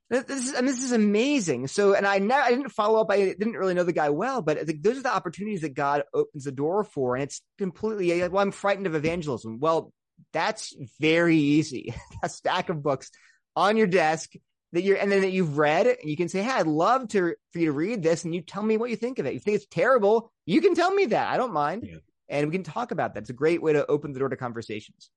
This 0.08 0.24
is, 0.28 0.52
this 0.52 0.82
is 0.82 0.92
amazing. 0.92 1.66
So, 1.66 1.94
and 1.94 2.06
I 2.06 2.18
never, 2.18 2.42
I 2.42 2.50
didn't 2.50 2.70
follow 2.70 3.00
up. 3.00 3.10
I 3.10 3.16
didn't 3.18 3.54
really 3.54 3.74
know 3.74 3.84
the 3.84 3.92
guy 3.92 4.10
well, 4.10 4.42
but 4.42 4.58
those 4.82 4.98
are 4.98 5.02
the 5.02 5.14
opportunities 5.14 5.62
that 5.62 5.74
God 5.74 6.02
opens 6.14 6.44
the 6.44 6.52
door 6.52 6.84
for. 6.84 7.16
And 7.16 7.24
it's 7.24 7.42
completely, 7.58 8.26
well, 8.28 8.42
I'm 8.42 8.52
frightened 8.52 8.86
of 8.86 8.94
evangelism. 8.94 9.60
Well, 9.60 9.92
that's 10.34 10.74
very 11.00 11.38
easy. 11.38 11.94
a 12.22 12.28
stack 12.28 12.68
of 12.68 12.82
books 12.82 13.10
on 13.56 13.78
your 13.78 13.86
desk 13.86 14.32
that 14.72 14.82
you're, 14.82 14.96
and 14.96 15.10
then 15.10 15.22
that 15.22 15.30
you've 15.30 15.56
read 15.56 15.86
and 15.86 16.10
you 16.10 16.16
can 16.16 16.28
say, 16.28 16.42
Hey, 16.42 16.50
I'd 16.50 16.66
love 16.66 17.08
to, 17.08 17.34
for 17.52 17.58
you 17.58 17.66
to 17.66 17.72
read 17.72 18.02
this 18.02 18.24
and 18.24 18.34
you 18.34 18.42
tell 18.42 18.62
me 18.62 18.76
what 18.76 18.90
you 18.90 18.96
think 18.96 19.18
of 19.18 19.26
it. 19.26 19.32
You 19.32 19.40
think 19.40 19.56
it's 19.56 19.66
terrible. 19.70 20.30
You 20.44 20.60
can 20.60 20.74
tell 20.74 20.92
me 20.92 21.06
that. 21.06 21.32
I 21.32 21.38
don't 21.38 21.52
mind. 21.52 21.88
Yeah. 21.88 21.98
And 22.28 22.48
we 22.48 22.52
can 22.52 22.64
talk 22.64 22.90
about 22.90 23.14
that. 23.14 23.20
It's 23.20 23.30
a 23.30 23.34
great 23.34 23.62
way 23.62 23.74
to 23.74 23.86
open 23.86 24.12
the 24.12 24.18
door 24.18 24.28
to 24.28 24.36
conversations. 24.36 25.10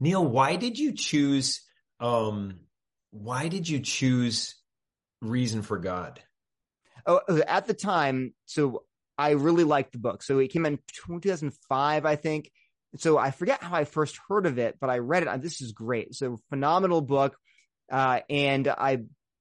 Neil, 0.00 0.24
why 0.24 0.56
did 0.56 0.78
you 0.78 0.92
choose, 0.92 1.62
um, 2.00 2.60
why 3.10 3.48
did 3.48 3.68
you 3.68 3.80
choose 3.80 4.54
Reason 5.22 5.62
for 5.62 5.78
God? 5.78 6.20
Oh, 7.06 7.20
uh, 7.28 7.40
at 7.46 7.66
the 7.66 7.74
time, 7.74 8.34
so 8.44 8.84
I 9.16 9.30
really 9.30 9.64
liked 9.64 9.92
the 9.92 9.98
book. 9.98 10.22
So 10.22 10.38
it 10.38 10.48
came 10.48 10.66
in 10.66 10.78
2005, 11.06 12.04
I 12.04 12.16
think. 12.16 12.50
So 12.98 13.18
I 13.18 13.30
forget 13.30 13.62
how 13.62 13.74
I 13.74 13.84
first 13.84 14.18
heard 14.28 14.46
of 14.46 14.58
it, 14.58 14.76
but 14.80 14.90
I 14.90 14.98
read 14.98 15.22
it. 15.22 15.42
This 15.42 15.60
is 15.60 15.72
great. 15.72 16.14
So 16.14 16.38
phenomenal 16.50 17.00
book. 17.00 17.36
Uh, 17.90 18.20
and 18.28 18.66
I, 18.68 18.98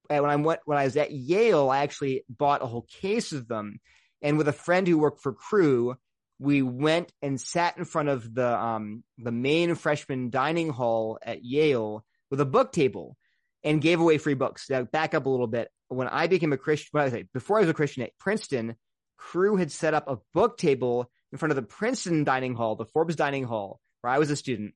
when 0.08 0.26
I 0.26 0.36
went, 0.36 0.60
when 0.66 0.78
I 0.78 0.84
was 0.84 0.98
at 0.98 1.12
Yale, 1.12 1.70
I 1.70 1.80
actually 1.80 2.24
bought 2.30 2.62
a 2.62 2.68
whole 2.68 2.86
case 3.02 3.32
of 3.32 3.48
them. 3.48 3.80
And 4.22 4.38
with 4.38 4.48
a 4.48 4.54
friend 4.54 4.88
who 4.88 4.98
worked 4.98 5.22
for 5.22 5.34
Cru, 5.34 5.96
we 6.40 6.62
went 6.62 7.12
and 7.22 7.40
sat 7.40 7.78
in 7.78 7.86
front 7.86 8.10
of 8.10 8.34
the, 8.34 8.58
um, 8.58 9.04
the 9.18 9.32
main 9.32 9.76
freshman 9.76 10.30
dining 10.30 10.70
hall 10.70 11.18
at 11.22 11.44
Yale 11.44 12.04
with 12.30 12.42
a 12.42 12.46
book 12.46 12.72
table 12.72 13.18
and 13.64 13.82
gave 13.82 14.00
away 14.00 14.18
free 14.18 14.34
books. 14.34 14.70
Now, 14.70 14.84
back 14.84 15.14
up 15.14 15.26
a 15.26 15.30
little 15.30 15.48
bit. 15.48 15.70
When 15.88 16.08
I 16.08 16.28
became 16.28 16.54
a 16.54 16.58
Christian, 16.58 16.90
what 16.92 17.04
I 17.04 17.10
say, 17.10 17.26
before 17.34 17.58
I 17.58 17.62
was 17.62 17.70
a 17.70 17.74
Christian 17.74 18.04
at 18.04 18.18
Princeton, 18.20 18.76
Cru 19.18 19.56
had 19.56 19.72
set 19.72 19.94
up 19.94 20.10
a 20.10 20.18
book 20.34 20.58
table 20.58 21.10
in 21.36 21.38
front 21.38 21.52
of 21.52 21.58
the 21.58 21.64
Princeton 21.64 22.24
dining 22.24 22.56
hall, 22.56 22.78
the 22.78 22.86
Forbes 22.86 23.18
dining 23.18 23.44
hall, 23.44 23.82
where 24.00 24.14
I 24.14 24.20
was 24.20 24.32
a 24.32 24.38
student, 24.38 24.74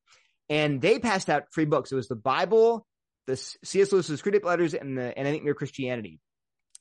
and 0.50 0.82
they 0.82 1.00
passed 1.00 1.30
out 1.30 1.54
free 1.54 1.64
books. 1.64 1.90
It 1.90 1.96
was 1.96 2.10
the 2.10 2.18
Bible, 2.18 2.86
the 3.28 3.38
C.S. 3.38 3.94
Lewis's 3.94 4.22
Screwtape 4.22 4.44
Letters, 4.44 4.74
and 4.74 4.98
the 4.98 5.18
and 5.18 5.26
I 5.26 5.32
think 5.32 5.46
Mere 5.46 5.54
Christianity. 5.54 6.20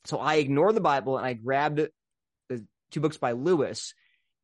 So 0.05 0.19
I 0.19 0.35
ignored 0.35 0.75
the 0.75 0.81
Bible 0.81 1.17
and 1.17 1.25
I 1.25 1.35
grabbed 1.35 1.79
the 2.49 2.67
two 2.91 3.01
books 3.01 3.19
by 3.19 3.33
Lewis, 3.33 3.95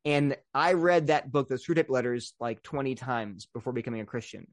and 0.05 0.37
I 0.53 0.73
read 0.73 1.07
that 1.07 1.29
book, 1.29 1.49
the 1.49 1.55
Screwtape 1.55 1.89
Letters, 1.89 2.33
like 2.39 2.63
twenty 2.63 2.95
times 2.95 3.49
before 3.53 3.73
becoming 3.73 3.99
a 3.99 4.05
Christian. 4.05 4.47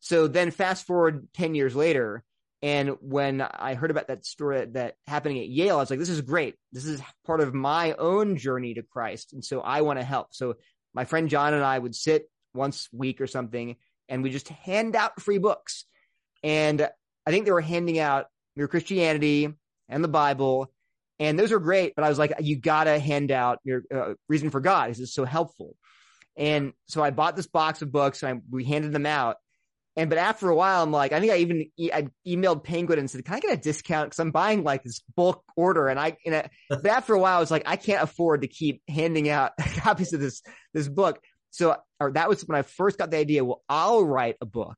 So 0.00 0.26
then, 0.26 0.50
fast 0.52 0.86
forward 0.86 1.28
ten 1.34 1.54
years 1.54 1.76
later, 1.76 2.24
and 2.64 2.96
when 3.02 3.42
I 3.42 3.74
heard 3.74 3.90
about 3.90 4.08
that 4.08 4.24
story 4.24 4.64
that 4.64 4.94
happening 5.06 5.38
at 5.38 5.48
Yale, 5.48 5.76
I 5.76 5.80
was 5.80 5.90
like, 5.90 5.98
this 5.98 6.08
is 6.08 6.22
great. 6.22 6.54
This 6.72 6.86
is 6.86 6.98
part 7.26 7.42
of 7.42 7.52
my 7.52 7.92
own 7.92 8.38
journey 8.38 8.72
to 8.72 8.82
Christ. 8.82 9.34
And 9.34 9.44
so 9.44 9.60
I 9.60 9.82
want 9.82 9.98
to 9.98 10.02
help. 10.02 10.28
So 10.30 10.54
my 10.94 11.04
friend 11.04 11.28
John 11.28 11.52
and 11.52 11.62
I 11.62 11.78
would 11.78 11.94
sit 11.94 12.30
once 12.54 12.88
a 12.90 12.96
week 12.96 13.20
or 13.20 13.26
something 13.26 13.76
and 14.08 14.22
we 14.22 14.30
just 14.30 14.48
hand 14.48 14.96
out 14.96 15.20
free 15.20 15.36
books. 15.36 15.84
And 16.42 16.88
I 17.26 17.30
think 17.30 17.44
they 17.44 17.52
were 17.52 17.60
handing 17.60 17.98
out 17.98 18.28
Mere 18.56 18.66
Christianity 18.66 19.52
and 19.90 20.02
the 20.02 20.08
Bible. 20.08 20.72
And 21.18 21.38
those 21.38 21.52
are 21.52 21.60
great. 21.60 21.94
But 21.94 22.06
I 22.06 22.08
was 22.08 22.18
like, 22.18 22.32
you 22.40 22.56
got 22.56 22.84
to 22.84 22.98
hand 22.98 23.30
out 23.30 23.58
your 23.64 23.82
uh, 23.94 24.14
reason 24.26 24.48
for 24.48 24.60
God. 24.60 24.88
This 24.88 25.00
is 25.00 25.12
so 25.12 25.26
helpful. 25.26 25.76
And 26.34 26.72
so 26.86 27.04
I 27.04 27.10
bought 27.10 27.36
this 27.36 27.46
box 27.46 27.82
of 27.82 27.92
books 27.92 28.22
and 28.22 28.38
I, 28.38 28.42
we 28.50 28.64
handed 28.64 28.92
them 28.92 29.04
out. 29.04 29.36
And 29.96 30.10
but 30.10 30.18
after 30.18 30.48
a 30.48 30.56
while, 30.56 30.82
I'm 30.82 30.90
like, 30.90 31.12
I 31.12 31.20
think 31.20 31.32
I 31.32 31.36
even 31.38 31.70
e- 31.76 31.92
I 31.92 32.08
emailed 32.26 32.64
Penguin 32.64 32.98
and 32.98 33.08
said, 33.08 33.24
"Can 33.24 33.34
I 33.34 33.40
get 33.40 33.52
a 33.52 33.60
discount? 33.60 34.08
Because 34.08 34.18
I'm 34.18 34.32
buying 34.32 34.64
like 34.64 34.82
this 34.82 35.00
bulk 35.14 35.44
order." 35.56 35.86
And 35.86 36.00
I, 36.00 36.16
you 36.24 36.32
know, 36.32 36.42
but 36.68 36.86
after 36.86 37.14
a 37.14 37.20
while, 37.20 37.36
I 37.36 37.40
was 37.40 37.50
like, 37.50 37.62
I 37.66 37.76
can't 37.76 38.02
afford 38.02 38.42
to 38.42 38.48
keep 38.48 38.82
handing 38.88 39.28
out 39.28 39.52
copies 39.76 40.12
of 40.12 40.20
this 40.20 40.42
this 40.72 40.88
book. 40.88 41.20
So 41.50 41.76
or 42.00 42.12
that 42.12 42.28
was 42.28 42.42
when 42.42 42.58
I 42.58 42.62
first 42.62 42.98
got 42.98 43.12
the 43.12 43.18
idea. 43.18 43.44
Well, 43.44 43.62
I'll 43.68 44.04
write 44.04 44.36
a 44.40 44.46
book, 44.46 44.76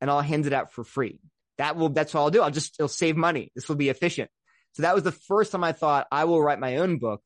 and 0.00 0.10
I'll 0.10 0.20
hand 0.20 0.46
it 0.46 0.52
out 0.52 0.70
for 0.72 0.84
free. 0.84 1.18
That 1.56 1.76
will 1.76 1.88
that's 1.88 2.14
all 2.14 2.24
I'll 2.24 2.30
do. 2.30 2.42
I'll 2.42 2.50
just 2.50 2.76
it'll 2.78 2.88
save 2.88 3.16
money. 3.16 3.50
This 3.54 3.68
will 3.68 3.76
be 3.76 3.88
efficient. 3.88 4.30
So 4.72 4.82
that 4.82 4.94
was 4.94 5.04
the 5.04 5.12
first 5.12 5.52
time 5.52 5.64
I 5.64 5.72
thought 5.72 6.08
I 6.12 6.24
will 6.24 6.42
write 6.42 6.58
my 6.58 6.76
own 6.76 6.98
book. 6.98 7.22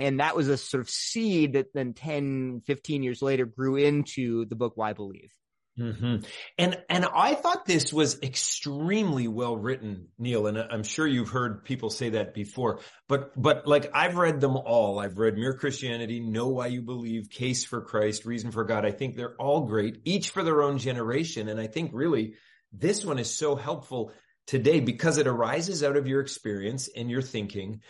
And 0.00 0.20
that 0.20 0.36
was 0.36 0.48
a 0.48 0.56
sort 0.56 0.80
of 0.80 0.88
seed 0.88 1.52
that 1.52 1.66
then 1.74 1.92
10, 1.92 2.62
15 2.66 3.02
years 3.02 3.20
later 3.20 3.44
grew 3.44 3.76
into 3.76 4.46
the 4.46 4.56
book 4.56 4.72
Why 4.74 4.94
Believe. 4.94 5.30
Mm-hmm. 5.78 6.16
And 6.58 6.82
and 6.90 7.06
I 7.06 7.34
thought 7.34 7.64
this 7.64 7.92
was 7.92 8.20
extremely 8.22 9.26
well 9.26 9.56
written, 9.56 10.08
Neil. 10.18 10.46
And 10.46 10.58
I'm 10.58 10.82
sure 10.82 11.06
you've 11.06 11.30
heard 11.30 11.64
people 11.64 11.88
say 11.88 12.10
that 12.10 12.34
before. 12.34 12.80
But 13.08 13.32
but 13.40 13.66
like 13.66 13.90
I've 13.94 14.16
read 14.16 14.40
them 14.40 14.56
all. 14.56 14.98
I've 14.98 15.16
read 15.16 15.36
Mere 15.36 15.54
Christianity, 15.54 16.20
Know 16.20 16.48
Why 16.48 16.66
You 16.66 16.82
Believe, 16.82 17.30
Case 17.30 17.64
for 17.64 17.80
Christ, 17.80 18.26
Reason 18.26 18.50
for 18.50 18.64
God. 18.64 18.84
I 18.84 18.90
think 18.90 19.16
they're 19.16 19.36
all 19.36 19.62
great, 19.62 20.02
each 20.04 20.30
for 20.30 20.42
their 20.42 20.62
own 20.62 20.76
generation. 20.76 21.48
And 21.48 21.58
I 21.58 21.68
think 21.68 21.92
really 21.94 22.34
this 22.70 23.04
one 23.04 23.18
is 23.18 23.34
so 23.34 23.56
helpful 23.56 24.12
today 24.46 24.80
because 24.80 25.16
it 25.16 25.26
arises 25.26 25.82
out 25.82 25.96
of 25.96 26.06
your 26.06 26.20
experience 26.20 26.90
and 26.94 27.10
your 27.10 27.22
thinking. 27.22 27.80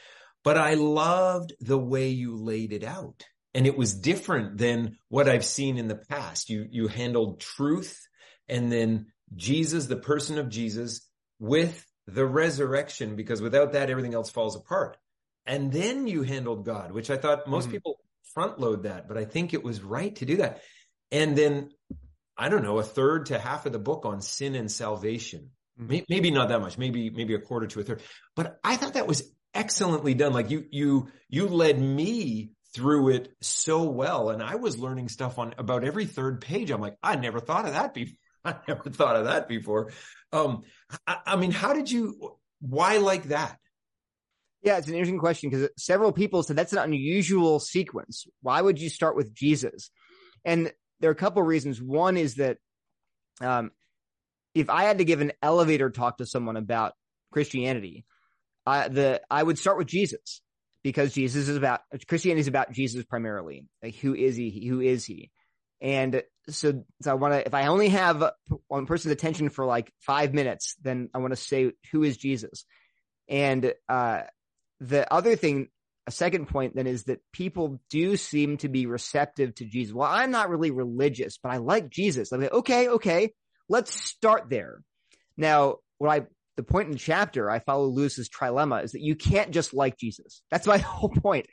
But 0.45 0.57
I 0.57 0.75
loved 0.75 1.53
the 1.61 1.79
way 1.79 2.11
you 2.11 2.37
laid 2.37 2.73
it 2.73 2.85
out 2.85 3.25
and 3.55 3.67
it 3.67 3.77
was 3.77 3.95
different 3.95 4.59
than 4.59 4.97
what 5.09 5.29
I've 5.29 5.45
seen 5.45 5.79
in 5.79 5.88
the 5.88 5.97
past. 5.97 6.51
You 6.51 6.67
you 6.71 6.88
handled 6.88 7.41
truth 7.41 7.99
and 8.49 8.71
then 8.71 9.07
Jesus, 9.35 9.87
the 9.87 9.97
person 9.97 10.38
of 10.38 10.49
Jesus, 10.49 11.09
with 11.38 11.87
the 12.07 12.27
resurrection, 12.27 13.17
because 13.17 13.41
without 13.41 13.73
that, 13.73 13.91
everything 13.91 14.15
else 14.15 14.31
falls 14.31 14.57
apart. 14.57 14.97
And 15.47 15.73
then 15.73 16.07
you 16.07 16.23
handled 16.23 16.65
God, 16.65 16.93
which 16.93 17.11
I 17.11 17.17
thought 17.17 17.47
most 17.47 17.65
mm-hmm. 17.65 17.73
people 17.73 17.99
front 18.35 18.59
load 18.59 18.85
that, 18.85 19.09
but 19.09 19.19
I 19.19 19.25
think 19.25 19.53
it 19.53 19.62
was 19.62 19.83
right 19.83 20.15
to 20.17 20.27
do 20.27 20.37
that. 20.37 20.61
And 21.11 21.37
then 21.37 21.71
I 22.37 22.49
don't 22.49 22.62
know, 22.62 22.79
a 22.79 22.83
third 22.83 23.27
to 23.27 23.38
half 23.38 23.67
of 23.67 23.73
the 23.73 23.79
book 23.79 24.05
on 24.05 24.21
sin 24.23 24.55
and 24.55 24.71
salvation. 24.71 25.51
Mm-hmm. 25.81 26.05
Maybe 26.09 26.31
not 26.31 26.49
that 26.49 26.61
much, 26.61 26.79
maybe 26.79 27.11
maybe 27.11 27.35
a 27.35 27.41
quarter 27.41 27.67
to 27.67 27.81
a 27.81 27.83
third. 27.83 28.03
But 28.37 28.59
I 28.62 28.77
thought 28.77 28.95
that 28.95 29.07
was 29.07 29.23
excellently 29.55 30.15
done. 30.15 30.33
Like 30.33 30.51
you 30.51 30.67
you 30.71 31.09
you 31.29 31.49
led 31.49 31.81
me 31.81 32.53
through 32.75 33.11
it 33.11 33.35
so 33.41 33.85
well. 33.85 34.31
And 34.31 34.43
I 34.43 34.57
was 34.57 34.79
learning 34.79 35.09
stuff 35.09 35.39
on 35.39 35.55
about 35.59 35.85
every 35.85 36.07
third 36.07 36.41
page. 36.41 36.71
I'm 36.71 36.81
like, 36.81 36.97
I 37.03 37.17
never 37.17 37.41
thought 37.41 37.67
of 37.67 37.73
that 37.73 37.95
before. 37.95 38.17
I 38.45 38.57
never 38.67 38.91
thought 38.91 39.17
of 39.17 39.27
that 39.27 39.49
before. 39.49 39.93
Um, 40.33 40.63
I, 41.07 41.19
I 41.27 41.37
mean, 41.37 41.53
how 41.53 41.75
did 41.75 41.91
you, 41.91 42.37
why 42.61 42.97
like 42.97 43.25
that? 43.25 43.57
Yeah, 44.63 44.79
it's 44.79 44.89
an 44.89 44.95
interesting 44.95 45.19
question 45.19 45.51
because 45.51 45.69
several 45.77 46.13
people 46.13 46.43
said 46.43 46.57
that's 46.57 46.73
an 46.73 46.79
unusual 46.79 47.61
sequence. 47.61 48.27
Why 48.43 48.61
would 48.61 48.81
you 48.81 48.89
start 48.89 49.17
with 49.17 49.35
Jesus? 49.35 49.91
And 50.45 50.73
there 51.01 51.11
are 51.11 51.13
a 51.13 51.17
couple 51.17 51.43
of 51.43 51.49
reasons. 51.49 51.83
One 51.83 52.17
is 52.17 52.37
that 52.37 52.59
um, 53.41 53.73
if 54.55 54.71
I 54.71 54.85
had 54.85 54.99
to 54.99 55.05
give 55.05 55.21
an 55.21 55.33
elevator 55.43 55.91
talk 55.91 56.19
to 56.19 56.27
someone 56.27 56.57
about 56.57 56.95
Christianity, 57.33 58.05
I, 58.65 58.89
the 58.89 59.21
I 59.29 59.43
would 59.43 59.59
start 59.59 59.79
with 59.79 59.89
Jesus 59.89 60.41
because 60.83 61.12
Jesus 61.12 61.49
is 61.49 61.57
about 61.57 61.81
Christianity 62.09 62.40
is 62.40 62.49
about 62.49 62.73
Jesus 62.73 63.05
primarily. 63.05 63.66
Like 63.83 63.97
who 63.97 64.14
is 64.14 64.37
he? 64.37 64.66
Who 64.68 64.81
is 64.81 65.05
he? 65.05 65.31
And 65.81 66.23
so, 66.49 66.85
so 67.03 67.11
I 67.11 67.14
want 67.14 67.35
to, 67.35 67.45
if 67.45 67.55
I 67.55 67.66
only 67.66 67.88
have 67.88 68.23
one 68.68 68.87
person's 68.87 69.12
attention 69.12 69.51
for 69.51 69.66
like 69.66 69.92
five 69.99 70.33
minutes, 70.33 70.77
then 70.81 71.11
I 71.12 71.18
want 71.18 71.33
to 71.33 71.37
say, 71.37 71.73
who 71.90 72.05
is 72.05 72.16
Jesus? 72.16 72.64
And, 73.29 73.75
uh, 73.88 74.23
the 74.79 75.12
other 75.12 75.35
thing, 75.35 75.68
a 76.07 76.12
second 76.12 76.47
point 76.47 76.77
then 76.77 76.87
is 76.87 77.05
that 77.05 77.21
people 77.33 77.81
do 77.90 78.16
seem 78.16 78.59
to 78.59 78.68
be 78.68 78.87
receptive 78.87 79.55
to 79.57 79.64
Jesus. 79.64 79.92
Well, 79.92 80.09
I'm 80.09 80.31
not 80.31 80.51
really 80.51 80.71
religious, 80.71 81.38
but 81.38 81.53
I 81.53 81.57
like 81.59 81.90
Jesus. 81.90 82.33
I'm 82.33 82.40
like, 82.40 82.53
okay, 82.53 82.88
okay, 82.88 83.33
let's 83.68 83.92
start 83.92 84.51
there. 84.51 84.83
Now, 85.37 85.77
what 85.99 86.11
I 86.11 86.27
the 86.57 86.62
point 86.62 86.87
in 86.87 86.93
the 86.93 86.99
chapter 86.99 87.51
I 87.51 87.59
follow 87.59 87.87
Lewis's 87.87 88.29
trilemma 88.29 88.85
is 88.85 88.93
that 88.93 89.01
you 89.01 89.17
can't 89.17 89.51
just 89.51 89.73
like 89.75 89.99
Jesus. 89.99 90.43
That's 90.51 90.67
my 90.67 90.79
whole 90.79 91.09
point. 91.09 91.47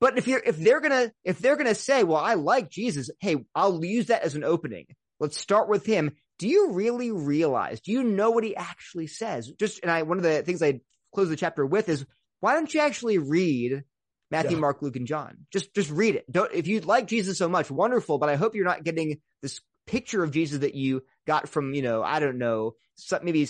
But 0.00 0.18
if 0.18 0.26
you're 0.26 0.42
if 0.44 0.56
they're 0.56 0.80
gonna 0.80 1.12
if 1.24 1.38
they're 1.38 1.56
gonna 1.56 1.74
say, 1.74 2.04
well, 2.04 2.18
I 2.18 2.34
like 2.34 2.70
Jesus, 2.70 3.10
hey, 3.20 3.36
I'll 3.54 3.84
use 3.84 4.06
that 4.06 4.22
as 4.22 4.34
an 4.34 4.44
opening. 4.44 4.86
Let's 5.20 5.38
start 5.38 5.68
with 5.68 5.86
him. 5.86 6.12
Do 6.38 6.48
you 6.48 6.72
really 6.72 7.12
realize? 7.12 7.80
Do 7.80 7.92
you 7.92 8.02
know 8.02 8.30
what 8.30 8.44
he 8.44 8.56
actually 8.56 9.06
says? 9.06 9.48
Just 9.52 9.80
and 9.82 9.90
I 9.90 10.02
one 10.02 10.16
of 10.16 10.24
the 10.24 10.42
things 10.42 10.62
I 10.62 10.80
close 11.14 11.28
the 11.28 11.36
chapter 11.36 11.64
with 11.64 11.88
is 11.88 12.04
why 12.40 12.54
don't 12.54 12.72
you 12.72 12.80
actually 12.80 13.18
read 13.18 13.84
Matthew, 14.30 14.56
yeah. 14.56 14.60
Mark, 14.60 14.82
Luke, 14.82 14.96
and 14.96 15.06
John? 15.06 15.46
Just 15.52 15.72
just 15.74 15.90
read 15.90 16.16
it. 16.16 16.24
Don't 16.30 16.52
if 16.52 16.66
you 16.66 16.80
like 16.80 17.06
Jesus 17.06 17.38
so 17.38 17.48
much, 17.48 17.70
wonderful. 17.70 18.18
But 18.18 18.28
I 18.28 18.34
hope 18.34 18.56
you're 18.56 18.64
not 18.64 18.82
getting 18.82 19.20
this 19.42 19.60
picture 19.86 20.22
of 20.22 20.32
Jesus 20.32 20.60
that 20.60 20.74
you 20.74 21.02
got 21.26 21.48
from, 21.48 21.74
you 21.74 21.82
know, 21.82 22.02
I 22.02 22.20
don't 22.20 22.38
know, 22.38 22.74
maybe 23.22 23.48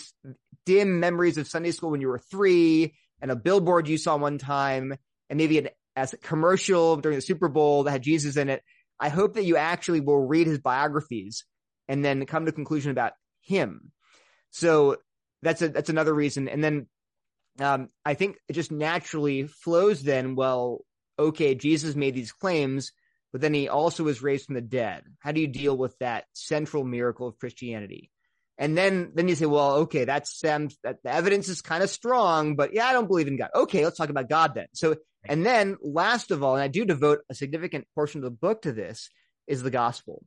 dim 0.66 1.00
memories 1.00 1.38
of 1.38 1.48
Sunday 1.48 1.70
school 1.70 1.90
when 1.90 2.00
you 2.00 2.08
were 2.08 2.18
three 2.18 2.94
and 3.20 3.30
a 3.30 3.36
billboard 3.36 3.88
you 3.88 3.98
saw 3.98 4.16
one 4.16 4.38
time 4.38 4.94
and 5.30 5.36
maybe 5.36 5.58
an 5.58 5.68
as 5.94 6.12
a 6.12 6.16
commercial 6.16 6.96
during 6.96 7.16
the 7.16 7.22
Super 7.22 7.48
Bowl 7.48 7.84
that 7.84 7.90
had 7.90 8.02
Jesus 8.02 8.36
in 8.36 8.48
it. 8.48 8.62
I 8.98 9.10
hope 9.10 9.34
that 9.34 9.44
you 9.44 9.56
actually 9.56 10.00
will 10.00 10.26
read 10.26 10.46
his 10.46 10.58
biographies 10.58 11.44
and 11.88 12.04
then 12.04 12.24
come 12.24 12.46
to 12.46 12.50
a 12.50 12.54
conclusion 12.54 12.90
about 12.90 13.12
him. 13.42 13.92
So 14.50 14.96
that's 15.42 15.60
a, 15.60 15.68
that's 15.68 15.90
another 15.90 16.14
reason. 16.14 16.48
And 16.48 16.64
then, 16.64 16.86
um, 17.60 17.88
I 18.06 18.14
think 18.14 18.36
it 18.48 18.54
just 18.54 18.72
naturally 18.72 19.46
flows 19.46 20.02
then, 20.02 20.34
well, 20.34 20.80
okay, 21.18 21.54
Jesus 21.54 21.94
made 21.94 22.14
these 22.14 22.32
claims 22.32 22.92
but 23.32 23.40
then 23.40 23.54
he 23.54 23.68
also 23.68 24.04
was 24.04 24.22
raised 24.22 24.46
from 24.46 24.54
the 24.54 24.60
dead. 24.60 25.04
How 25.18 25.32
do 25.32 25.40
you 25.40 25.48
deal 25.48 25.76
with 25.76 25.98
that 25.98 26.26
central 26.34 26.84
miracle 26.84 27.26
of 27.26 27.38
Christianity? 27.38 28.10
And 28.58 28.76
then, 28.76 29.12
then 29.14 29.28
you 29.28 29.34
say, 29.34 29.46
well, 29.46 29.76
okay, 29.76 30.04
that's, 30.04 30.44
um, 30.44 30.68
that 30.84 31.02
the 31.02 31.12
evidence 31.12 31.48
is 31.48 31.62
kind 31.62 31.82
of 31.82 31.90
strong, 31.90 32.54
but 32.54 32.74
yeah, 32.74 32.86
I 32.86 32.92
don't 32.92 33.08
believe 33.08 33.28
in 33.28 33.36
God. 33.36 33.50
Okay, 33.54 33.84
let's 33.84 33.96
talk 33.96 34.10
about 34.10 34.28
God 34.28 34.54
then. 34.54 34.66
So, 34.74 34.96
and 35.24 35.44
then 35.44 35.76
last 35.80 36.30
of 36.30 36.42
all, 36.42 36.54
and 36.54 36.62
I 36.62 36.68
do 36.68 36.84
devote 36.84 37.20
a 37.30 37.34
significant 37.34 37.86
portion 37.94 38.18
of 38.18 38.24
the 38.24 38.30
book 38.30 38.62
to 38.62 38.72
this, 38.72 39.08
is 39.46 39.62
the 39.62 39.70
gospel. 39.70 40.24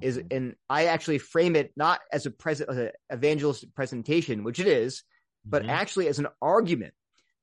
Is, 0.00 0.18
mm-hmm. 0.18 0.26
and 0.30 0.54
I 0.68 0.86
actually 0.86 1.18
frame 1.18 1.56
it 1.56 1.72
not 1.76 2.00
as 2.12 2.26
a 2.26 2.30
present, 2.30 2.68
as 2.70 2.76
an 2.76 2.90
evangelistic 3.12 3.74
presentation, 3.74 4.44
which 4.44 4.60
it 4.60 4.66
is, 4.66 5.02
but 5.44 5.62
mm-hmm. 5.62 5.70
actually 5.70 6.08
as 6.08 6.18
an 6.18 6.28
argument 6.42 6.94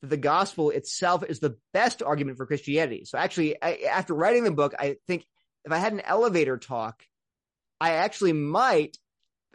that 0.02 0.10
the 0.10 0.18
gospel 0.18 0.70
itself 0.70 1.24
is 1.24 1.40
the 1.40 1.58
best 1.74 2.04
argument 2.04 2.38
for 2.38 2.46
Christianity. 2.46 3.06
So 3.06 3.18
actually, 3.18 3.62
I, 3.62 3.88
after 3.92 4.14
writing 4.14 4.44
the 4.44 4.52
book, 4.52 4.76
I 4.78 4.98
think 5.08 5.26
if 5.64 5.72
I 5.72 5.78
had 5.78 5.94
an 5.94 6.02
elevator 6.02 6.58
talk, 6.58 7.02
I 7.82 7.94
actually 7.94 8.34
might 8.34 8.98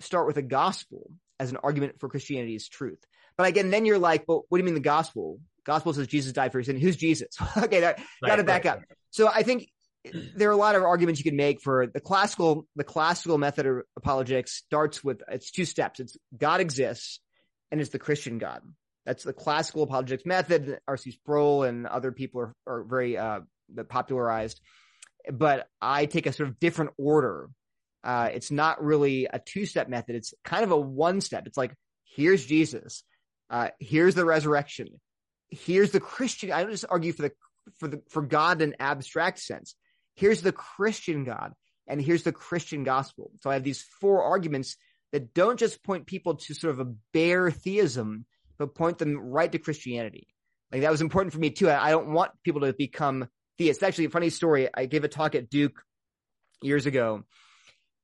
start 0.00 0.26
with 0.26 0.36
a 0.36 0.42
gospel 0.42 1.10
as 1.38 1.50
an 1.50 1.58
argument 1.58 2.00
for 2.00 2.08
Christianity's 2.08 2.68
truth. 2.68 3.02
But 3.36 3.46
again, 3.46 3.70
then 3.70 3.86
you're 3.86 3.98
like, 3.98 4.24
well, 4.28 4.44
what 4.48 4.58
do 4.58 4.60
you 4.62 4.66
mean 4.66 4.74
the 4.74 4.80
gospel? 4.80 5.40
Gospel 5.64 5.92
says 5.92 6.06
Jesus 6.06 6.32
died 6.32 6.52
for 6.52 6.58
your 6.58 6.64
sin. 6.64 6.78
Who's 6.78 6.96
Jesus? 6.96 7.28
okay, 7.56 7.80
that, 7.80 7.98
right, 8.22 8.28
got 8.28 8.36
to 8.36 8.44
back 8.44 8.64
right, 8.64 8.72
up. 8.72 8.78
Right. 8.78 8.98
So 9.10 9.28
I 9.28 9.42
think 9.42 9.68
there 10.34 10.48
are 10.48 10.52
a 10.52 10.56
lot 10.56 10.74
of 10.74 10.82
arguments 10.82 11.20
you 11.20 11.24
can 11.24 11.36
make 11.36 11.60
for 11.60 11.86
the 11.86 12.00
classical, 12.00 12.66
the 12.76 12.84
classical 12.84 13.38
method 13.38 13.66
of 13.66 13.82
apologetics 13.96 14.52
starts 14.52 15.04
with, 15.04 15.22
it's 15.28 15.50
two 15.50 15.64
steps. 15.64 16.00
It's 16.00 16.16
God 16.36 16.60
exists 16.60 17.20
and 17.70 17.80
it's 17.80 17.90
the 17.90 17.98
Christian 17.98 18.38
God. 18.38 18.62
That's 19.06 19.24
the 19.24 19.32
classical 19.32 19.82
apologetics 19.82 20.26
method. 20.26 20.78
R.C. 20.86 21.12
Sproul 21.12 21.64
and 21.64 21.86
other 21.86 22.12
people 22.12 22.42
are, 22.42 22.54
are 22.66 22.84
very 22.84 23.16
uh, 23.16 23.40
popularized. 23.88 24.60
But 25.30 25.66
I 25.80 26.06
take 26.06 26.26
a 26.26 26.32
sort 26.32 26.48
of 26.48 26.60
different 26.60 26.92
order. 26.98 27.48
Uh, 28.02 28.30
it's 28.32 28.50
not 28.50 28.82
really 28.82 29.26
a 29.26 29.38
two 29.38 29.66
step 29.66 29.88
method. 29.88 30.16
It's 30.16 30.34
kind 30.44 30.64
of 30.64 30.70
a 30.70 30.76
one 30.76 31.20
step. 31.20 31.46
It's 31.46 31.58
like, 31.58 31.74
here's 32.04 32.46
Jesus. 32.46 33.02
Uh, 33.48 33.68
here's 33.78 34.14
the 34.14 34.24
resurrection. 34.24 34.88
Here's 35.50 35.90
the 35.90 36.00
Christian. 36.00 36.52
I 36.52 36.62
don't 36.62 36.70
just 36.70 36.84
argue 36.88 37.12
for 37.12 37.22
the, 37.22 37.32
for 37.78 37.88
the, 37.88 38.02
for 38.08 38.22
God 38.22 38.62
in 38.62 38.70
an 38.70 38.76
abstract 38.80 39.40
sense. 39.40 39.74
Here's 40.14 40.42
the 40.42 40.52
Christian 40.52 41.24
God 41.24 41.52
and 41.86 42.00
here's 42.00 42.22
the 42.22 42.32
Christian 42.32 42.84
gospel. 42.84 43.32
So 43.40 43.50
I 43.50 43.54
have 43.54 43.64
these 43.64 43.82
four 44.00 44.22
arguments 44.22 44.76
that 45.12 45.34
don't 45.34 45.58
just 45.58 45.82
point 45.82 46.06
people 46.06 46.36
to 46.36 46.54
sort 46.54 46.72
of 46.72 46.80
a 46.80 46.92
bare 47.12 47.50
theism, 47.50 48.26
but 48.58 48.74
point 48.74 48.98
them 48.98 49.18
right 49.18 49.50
to 49.50 49.58
Christianity. 49.58 50.28
Like 50.70 50.82
that 50.82 50.90
was 50.90 51.00
important 51.00 51.32
for 51.32 51.40
me 51.40 51.50
too. 51.50 51.68
I, 51.68 51.88
I 51.88 51.90
don't 51.90 52.12
want 52.12 52.30
people 52.44 52.60
to 52.62 52.72
become 52.72 53.28
theists. 53.58 53.82
Actually, 53.82 54.04
a 54.06 54.10
funny 54.10 54.30
story. 54.30 54.68
I 54.72 54.86
gave 54.86 55.04
a 55.04 55.08
talk 55.08 55.34
at 55.34 55.50
Duke 55.50 55.82
years 56.62 56.86
ago, 56.86 57.24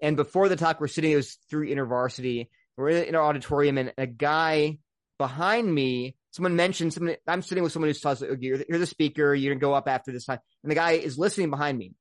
and 0.00 0.16
before 0.16 0.48
the 0.48 0.56
talk, 0.56 0.80
we're 0.80 0.88
sitting. 0.88 1.12
It 1.12 1.16
was 1.16 1.38
through 1.48 1.68
InterVarsity. 1.68 2.48
We're 2.76 2.90
in, 2.90 3.14
our 3.14 3.22
auditorium, 3.22 3.78
and 3.78 3.92
a 3.96 4.06
guy 4.06 4.78
behind 5.18 5.72
me, 5.72 6.16
someone 6.32 6.56
mentioned 6.56 6.92
something. 6.92 7.16
I'm 7.26 7.42
sitting 7.42 7.64
with 7.64 7.72
someone 7.72 7.88
who 7.88 7.94
says, 7.94 8.20
"You're, 8.20 8.62
you're 8.68 8.78
the 8.78 8.86
speaker. 8.86 9.34
You're 9.34 9.54
gonna 9.54 9.60
go 9.60 9.74
up 9.74 9.88
after 9.88 10.12
this 10.12 10.26
time." 10.26 10.40
And 10.62 10.70
the 10.70 10.76
guy 10.76 10.92
is 10.92 11.18
listening 11.18 11.50
behind 11.50 11.78
me, 11.78 11.94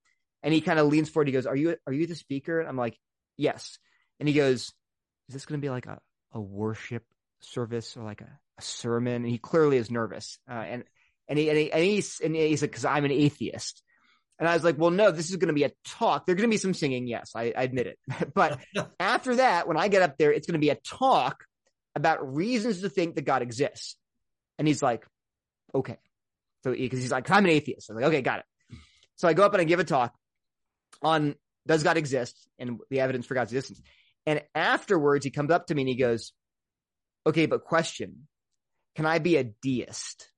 and 0.44 0.54
he 0.54 0.62
kind 0.62 0.80
of 0.80 0.88
leans 0.88 1.10
forward. 1.10 1.28
He 1.28 1.34
goes, 1.34 1.46
"Are 1.46 1.56
you 1.56 1.78
are 1.88 1.94
you 1.94 2.08
the 2.08 2.16
speaker?" 2.16 2.60
And 2.60 2.68
I'm 2.68 2.78
like, 2.78 2.98
"Yes." 3.38 3.80
And 4.20 4.28
he 4.28 4.36
goes, 4.36 4.74
"Is 5.30 5.34
this 5.34 5.46
going 5.46 5.60
to 5.60 5.66
be 5.66 5.70
like 5.70 5.86
a 5.86 6.00
a 6.34 6.42
worship 6.42 7.04
service 7.40 7.96
or 7.96 8.04
like 8.04 8.22
a, 8.22 8.40
a 8.58 8.62
sermon?" 8.62 9.16
And 9.24 9.28
he 9.28 9.38
clearly 9.38 9.78
is 9.78 9.90
nervous. 9.90 10.38
Uh, 10.50 10.54
and 10.54 10.84
and 11.30 11.40
he 11.40 11.50
and, 11.50 11.58
he, 11.58 11.72
and 11.72 11.84
he's 11.84 12.20
and 12.20 12.36
he's 12.36 12.62
like, 12.62 12.72
"Because 12.72 12.86
I'm 12.86 13.06
an 13.06 13.12
atheist." 13.12 13.82
And 14.38 14.50
I 14.50 14.54
was 14.54 14.64
like, 14.64 14.78
"Well, 14.78 14.92
no, 14.92 15.12
this 15.12 15.30
is 15.30 15.38
going 15.38 15.48
to 15.48 15.54
be 15.54 15.64
a 15.64 15.72
talk. 15.86 16.26
There's 16.26 16.38
going 16.38 16.50
to 16.50 16.54
be 16.54 16.58
some 16.58 16.74
singing, 16.74 17.08
yes, 17.08 17.32
I, 17.36 17.54
I 17.56 17.64
admit 17.64 17.88
it. 17.88 18.00
but 18.34 18.60
after 19.00 19.36
that, 19.38 19.68
when 19.68 19.78
I 19.78 19.88
get 19.88 20.02
up 20.02 20.18
there, 20.18 20.32
it's 20.32 20.48
going 20.48 20.60
to 20.60 20.66
be 20.66 20.70
a 20.70 20.76
talk 20.76 21.46
about 21.96 22.36
reasons 22.36 22.82
to 22.82 22.90
think 22.90 23.16
that 23.16 23.26
God 23.26 23.42
exists." 23.42 23.96
And 24.58 24.68
he's 24.68 24.84
like, 24.84 25.06
"Okay." 25.74 25.98
So 26.64 26.72
because 26.72 27.00
he's 27.00 27.12
like, 27.12 27.30
"I'm 27.30 27.46
an 27.46 27.52
atheist." 27.52 27.90
I'm 27.90 27.96
like, 27.96 28.06
"Okay, 28.06 28.22
got 28.22 28.40
it." 28.40 28.46
So 29.16 29.28
I 29.28 29.34
go 29.34 29.44
up 29.44 29.54
and 29.54 29.62
I 29.62 29.66
give 29.66 29.80
a 29.80 29.86
talk 29.86 30.14
on 31.02 31.36
does 31.68 31.84
God 31.84 31.98
exist 31.98 32.48
and 32.60 32.80
the 32.90 33.00
evidence 33.00 33.26
for 33.26 33.34
God's 33.34 33.52
existence. 33.52 33.82
And 34.26 34.42
afterwards, 34.54 35.26
he 35.26 35.32
comes 35.32 35.52
up 35.52 35.68
to 35.68 35.76
me 35.76 35.84
and 35.84 35.90
he 35.90 35.96
goes, 35.96 36.34
okay, 37.26 37.46
but 37.46 37.64
question, 37.64 38.28
can 38.96 39.06
I 39.06 39.20
be 39.20 39.38
a 39.38 39.44
deist? 39.44 40.30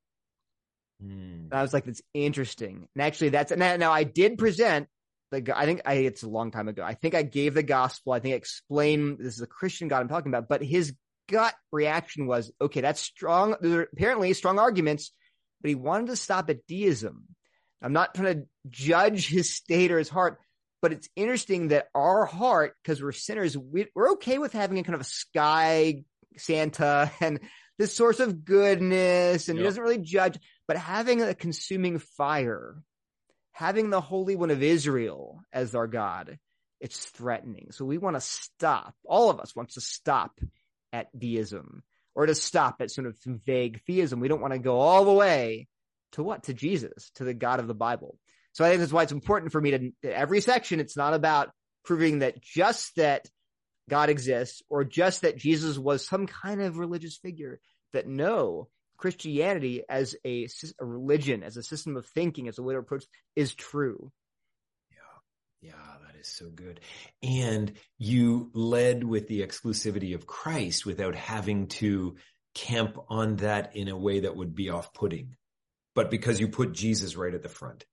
Hmm. 1.01 1.47
I 1.51 1.61
was 1.61 1.73
like, 1.73 1.85
that's 1.85 2.01
interesting. 2.13 2.87
And 2.95 3.01
actually 3.01 3.29
that's, 3.29 3.51
now 3.55 3.91
I 3.91 4.03
did 4.03 4.37
present 4.37 4.87
the, 5.31 5.53
I 5.55 5.65
think 5.65 5.81
I, 5.85 5.93
it's 5.95 6.23
a 6.23 6.29
long 6.29 6.51
time 6.51 6.67
ago. 6.67 6.83
I 6.83 6.93
think 6.93 7.15
I 7.15 7.23
gave 7.23 7.53
the 7.53 7.63
gospel. 7.63 8.13
I 8.13 8.19
think 8.19 8.33
I 8.33 8.37
explained 8.37 9.17
this 9.19 9.35
is 9.35 9.41
a 9.41 9.47
Christian 9.47 9.87
God 9.87 10.01
I'm 10.01 10.07
talking 10.07 10.31
about, 10.31 10.47
but 10.47 10.63
his 10.63 10.93
gut 11.29 11.53
reaction 11.71 12.27
was, 12.27 12.51
okay, 12.61 12.81
that's 12.81 13.01
strong. 13.01 13.55
There 13.61 13.81
are 13.81 13.89
apparently 13.91 14.33
strong 14.33 14.59
arguments, 14.59 15.11
but 15.61 15.69
he 15.69 15.75
wanted 15.75 16.07
to 16.07 16.15
stop 16.15 16.49
at 16.49 16.65
deism. 16.67 17.27
I'm 17.81 17.93
not 17.93 18.15
trying 18.15 18.33
to 18.33 18.47
judge 18.69 19.27
his 19.27 19.53
state 19.53 19.91
or 19.91 19.99
his 19.99 20.09
heart, 20.09 20.39
but 20.81 20.93
it's 20.93 21.09
interesting 21.15 21.69
that 21.69 21.89
our 21.93 22.25
heart, 22.25 22.75
because 22.81 23.01
we're 23.01 23.11
sinners, 23.11 23.57
we, 23.57 23.87
are 23.95 24.11
okay 24.13 24.37
with 24.37 24.53
having 24.53 24.79
a 24.79 24.83
kind 24.83 24.95
of 24.95 25.01
a 25.01 25.05
sky 25.05 26.03
Santa 26.37 27.11
and 27.21 27.39
this 27.77 27.95
source 27.95 28.19
of 28.19 28.43
goodness, 28.43 29.49
and 29.49 29.57
yep. 29.57 29.63
he 29.63 29.67
doesn't 29.67 29.83
really 29.83 29.99
judge, 29.99 30.39
but 30.67 30.77
having 30.77 31.21
a 31.21 31.33
consuming 31.33 31.99
fire, 31.99 32.81
having 33.51 33.89
the 33.89 34.01
Holy 34.01 34.35
One 34.35 34.51
of 34.51 34.63
Israel 34.63 35.41
as 35.53 35.75
our 35.75 35.87
God, 35.87 36.37
it's 36.79 37.05
threatening. 37.05 37.67
So 37.71 37.85
we 37.85 37.97
want 37.97 38.15
to 38.15 38.21
stop. 38.21 38.93
All 39.05 39.29
of 39.29 39.39
us 39.39 39.55
wants 39.55 39.75
to 39.75 39.81
stop 39.81 40.39
at 40.93 41.07
deism 41.17 41.83
or 42.15 42.25
to 42.25 42.35
stop 42.35 42.81
at 42.81 42.91
sort 42.91 43.07
of 43.07 43.17
some 43.21 43.39
vague 43.45 43.81
theism. 43.85 44.19
We 44.19 44.27
don't 44.27 44.41
want 44.41 44.53
to 44.53 44.59
go 44.59 44.79
all 44.79 45.05
the 45.05 45.13
way 45.13 45.67
to 46.13 46.23
what? 46.23 46.43
To 46.43 46.53
Jesus, 46.53 47.11
to 47.15 47.23
the 47.23 47.33
God 47.33 47.59
of 47.59 47.67
the 47.67 47.73
Bible. 47.73 48.17
So 48.53 48.65
I 48.65 48.69
think 48.69 48.79
that's 48.79 48.91
why 48.91 49.03
it's 49.03 49.11
important 49.11 49.51
for 49.51 49.61
me 49.61 49.71
to 49.71 49.91
every 50.03 50.41
section. 50.41 50.79
It's 50.79 50.97
not 50.97 51.13
about 51.13 51.51
proving 51.83 52.19
that 52.19 52.41
just 52.41 52.95
that 52.95 53.27
God 53.89 54.09
exists 54.09 54.61
or 54.69 54.83
just 54.83 55.21
that 55.21 55.37
Jesus 55.37 55.77
was 55.77 56.05
some 56.05 56.27
kind 56.27 56.61
of 56.61 56.77
religious 56.77 57.17
figure. 57.17 57.59
That 57.93 58.07
no, 58.07 58.67
Christianity 58.97 59.83
as 59.87 60.15
a, 60.25 60.47
a 60.79 60.85
religion, 60.85 61.43
as 61.43 61.57
a 61.57 61.63
system 61.63 61.95
of 61.95 62.05
thinking, 62.05 62.47
as 62.47 62.57
a 62.57 62.63
way 62.63 62.73
to 62.73 62.79
approach 62.79 63.05
is 63.35 63.55
true. 63.55 64.11
Yeah. 64.91 65.69
Yeah, 65.69 65.95
that 66.05 66.19
is 66.19 66.27
so 66.27 66.49
good. 66.49 66.81
And 67.23 67.73
you 67.97 68.51
led 68.53 69.03
with 69.03 69.27
the 69.27 69.41
exclusivity 69.41 70.15
of 70.15 70.27
Christ 70.27 70.85
without 70.85 71.15
having 71.15 71.67
to 71.67 72.15
camp 72.53 72.97
on 73.07 73.37
that 73.37 73.75
in 73.75 73.87
a 73.87 73.97
way 73.97 74.21
that 74.21 74.35
would 74.35 74.55
be 74.55 74.69
off 74.69 74.93
putting, 74.93 75.35
but 75.93 76.09
because 76.09 76.39
you 76.39 76.47
put 76.47 76.73
Jesus 76.73 77.15
right 77.15 77.33
at 77.33 77.43
the 77.43 77.49
front. 77.49 77.85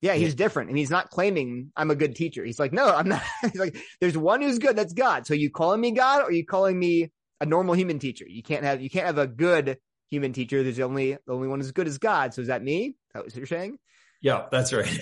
Yeah, 0.00 0.14
he's 0.14 0.34
different. 0.34 0.70
And 0.70 0.78
he's 0.78 0.90
not 0.90 1.10
claiming 1.10 1.72
I'm 1.76 1.90
a 1.90 1.96
good 1.96 2.14
teacher. 2.14 2.44
He's 2.44 2.58
like, 2.58 2.72
no, 2.72 2.86
I'm 2.86 3.08
not. 3.08 3.22
he's 3.42 3.56
like, 3.58 3.76
there's 4.00 4.16
one 4.16 4.42
who's 4.42 4.58
good. 4.58 4.76
That's 4.76 4.92
God. 4.92 5.26
So 5.26 5.34
you 5.34 5.50
calling 5.50 5.80
me 5.80 5.90
God 5.90 6.22
or 6.22 6.32
you 6.32 6.46
calling 6.46 6.78
me 6.78 7.10
a 7.40 7.46
normal 7.46 7.74
human 7.74 7.98
teacher? 7.98 8.24
You 8.28 8.42
can't 8.42 8.64
have, 8.64 8.80
you 8.80 8.90
can't 8.90 9.06
have 9.06 9.18
a 9.18 9.26
good 9.26 9.78
human 10.10 10.32
teacher. 10.32 10.62
There's 10.62 10.80
only, 10.80 11.12
the 11.12 11.32
only 11.32 11.48
one 11.48 11.60
as 11.60 11.72
good 11.72 11.88
as 11.88 11.98
God. 11.98 12.32
So 12.32 12.42
is 12.42 12.48
that 12.48 12.62
me? 12.62 12.96
That 13.12 13.24
what 13.24 13.34
you're 13.34 13.46
saying? 13.46 13.78
Yeah, 14.20 14.46
that's 14.50 14.72
right. 14.72 15.00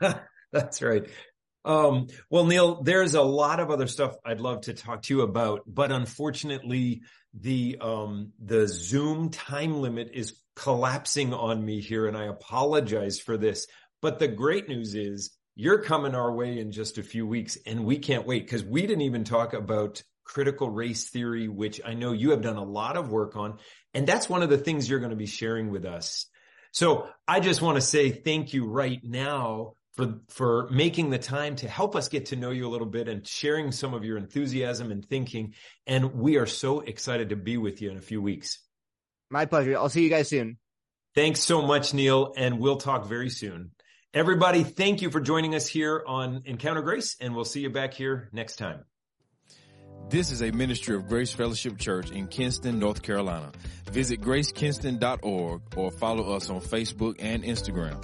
that's 0.52 0.82
right. 0.82 1.08
Um, 1.64 2.06
well, 2.30 2.46
Neil, 2.46 2.82
there's 2.82 3.14
a 3.14 3.22
lot 3.22 3.58
of 3.58 3.70
other 3.70 3.88
stuff 3.88 4.16
I'd 4.24 4.40
love 4.40 4.62
to 4.62 4.74
talk 4.74 5.02
to 5.02 5.14
you 5.14 5.22
about, 5.22 5.62
but 5.66 5.90
unfortunately, 5.90 7.02
the 7.34 7.78
um, 7.80 8.32
the 8.38 8.68
Zoom 8.68 9.30
time 9.30 9.80
limit 9.80 10.10
is 10.14 10.40
collapsing 10.54 11.34
on 11.34 11.62
me 11.62 11.80
here, 11.80 12.06
and 12.06 12.16
I 12.16 12.26
apologize 12.26 13.18
for 13.18 13.36
this. 13.36 13.66
But 14.02 14.18
the 14.18 14.28
great 14.28 14.68
news 14.68 14.94
is 14.94 15.30
you're 15.54 15.82
coming 15.82 16.14
our 16.14 16.32
way 16.32 16.58
in 16.58 16.70
just 16.70 16.98
a 16.98 17.02
few 17.02 17.26
weeks 17.26 17.56
and 17.66 17.84
we 17.84 17.98
can't 17.98 18.26
wait 18.26 18.44
because 18.44 18.62
we 18.62 18.82
didn't 18.82 19.02
even 19.02 19.24
talk 19.24 19.54
about 19.54 20.02
critical 20.24 20.68
race 20.68 21.08
theory, 21.08 21.48
which 21.48 21.80
I 21.84 21.94
know 21.94 22.12
you 22.12 22.30
have 22.30 22.42
done 22.42 22.56
a 22.56 22.64
lot 22.64 22.96
of 22.96 23.10
work 23.10 23.36
on. 23.36 23.58
And 23.94 24.06
that's 24.06 24.28
one 24.28 24.42
of 24.42 24.50
the 24.50 24.58
things 24.58 24.88
you're 24.88 24.98
going 24.98 25.10
to 25.10 25.16
be 25.16 25.26
sharing 25.26 25.70
with 25.70 25.86
us. 25.86 26.26
So 26.72 27.08
I 27.26 27.40
just 27.40 27.62
want 27.62 27.76
to 27.76 27.80
say 27.80 28.10
thank 28.10 28.52
you 28.52 28.66
right 28.66 29.00
now 29.02 29.72
for, 29.94 30.20
for 30.28 30.68
making 30.70 31.08
the 31.08 31.18
time 31.18 31.56
to 31.56 31.68
help 31.68 31.96
us 31.96 32.08
get 32.08 32.26
to 32.26 32.36
know 32.36 32.50
you 32.50 32.66
a 32.66 32.68
little 32.68 32.86
bit 32.86 33.08
and 33.08 33.26
sharing 33.26 33.72
some 33.72 33.94
of 33.94 34.04
your 34.04 34.18
enthusiasm 34.18 34.90
and 34.90 35.02
thinking. 35.02 35.54
And 35.86 36.14
we 36.14 36.36
are 36.36 36.46
so 36.46 36.80
excited 36.80 37.30
to 37.30 37.36
be 37.36 37.56
with 37.56 37.80
you 37.80 37.90
in 37.90 37.96
a 37.96 38.02
few 38.02 38.20
weeks. 38.20 38.58
My 39.30 39.46
pleasure. 39.46 39.76
I'll 39.76 39.88
see 39.88 40.02
you 40.02 40.10
guys 40.10 40.28
soon. 40.28 40.58
Thanks 41.14 41.40
so 41.40 41.62
much, 41.62 41.94
Neil. 41.94 42.34
And 42.36 42.58
we'll 42.58 42.76
talk 42.76 43.06
very 43.06 43.30
soon. 43.30 43.70
Everybody, 44.16 44.64
thank 44.64 45.02
you 45.02 45.10
for 45.10 45.20
joining 45.20 45.54
us 45.54 45.66
here 45.66 46.02
on 46.06 46.40
Encounter 46.46 46.80
Grace, 46.80 47.16
and 47.20 47.34
we'll 47.34 47.44
see 47.44 47.60
you 47.60 47.68
back 47.68 47.92
here 47.92 48.30
next 48.32 48.56
time. 48.56 48.86
This 50.08 50.30
is 50.30 50.40
a 50.40 50.50
ministry 50.52 50.96
of 50.96 51.06
Grace 51.06 51.32
Fellowship 51.32 51.76
Church 51.76 52.10
in 52.10 52.26
Kinston, 52.26 52.78
North 52.78 53.02
Carolina. 53.02 53.52
Visit 53.92 54.22
gracekinston.org 54.22 55.60
or 55.76 55.90
follow 55.90 56.34
us 56.34 56.48
on 56.48 56.62
Facebook 56.62 57.16
and 57.18 57.44
Instagram. 57.44 58.02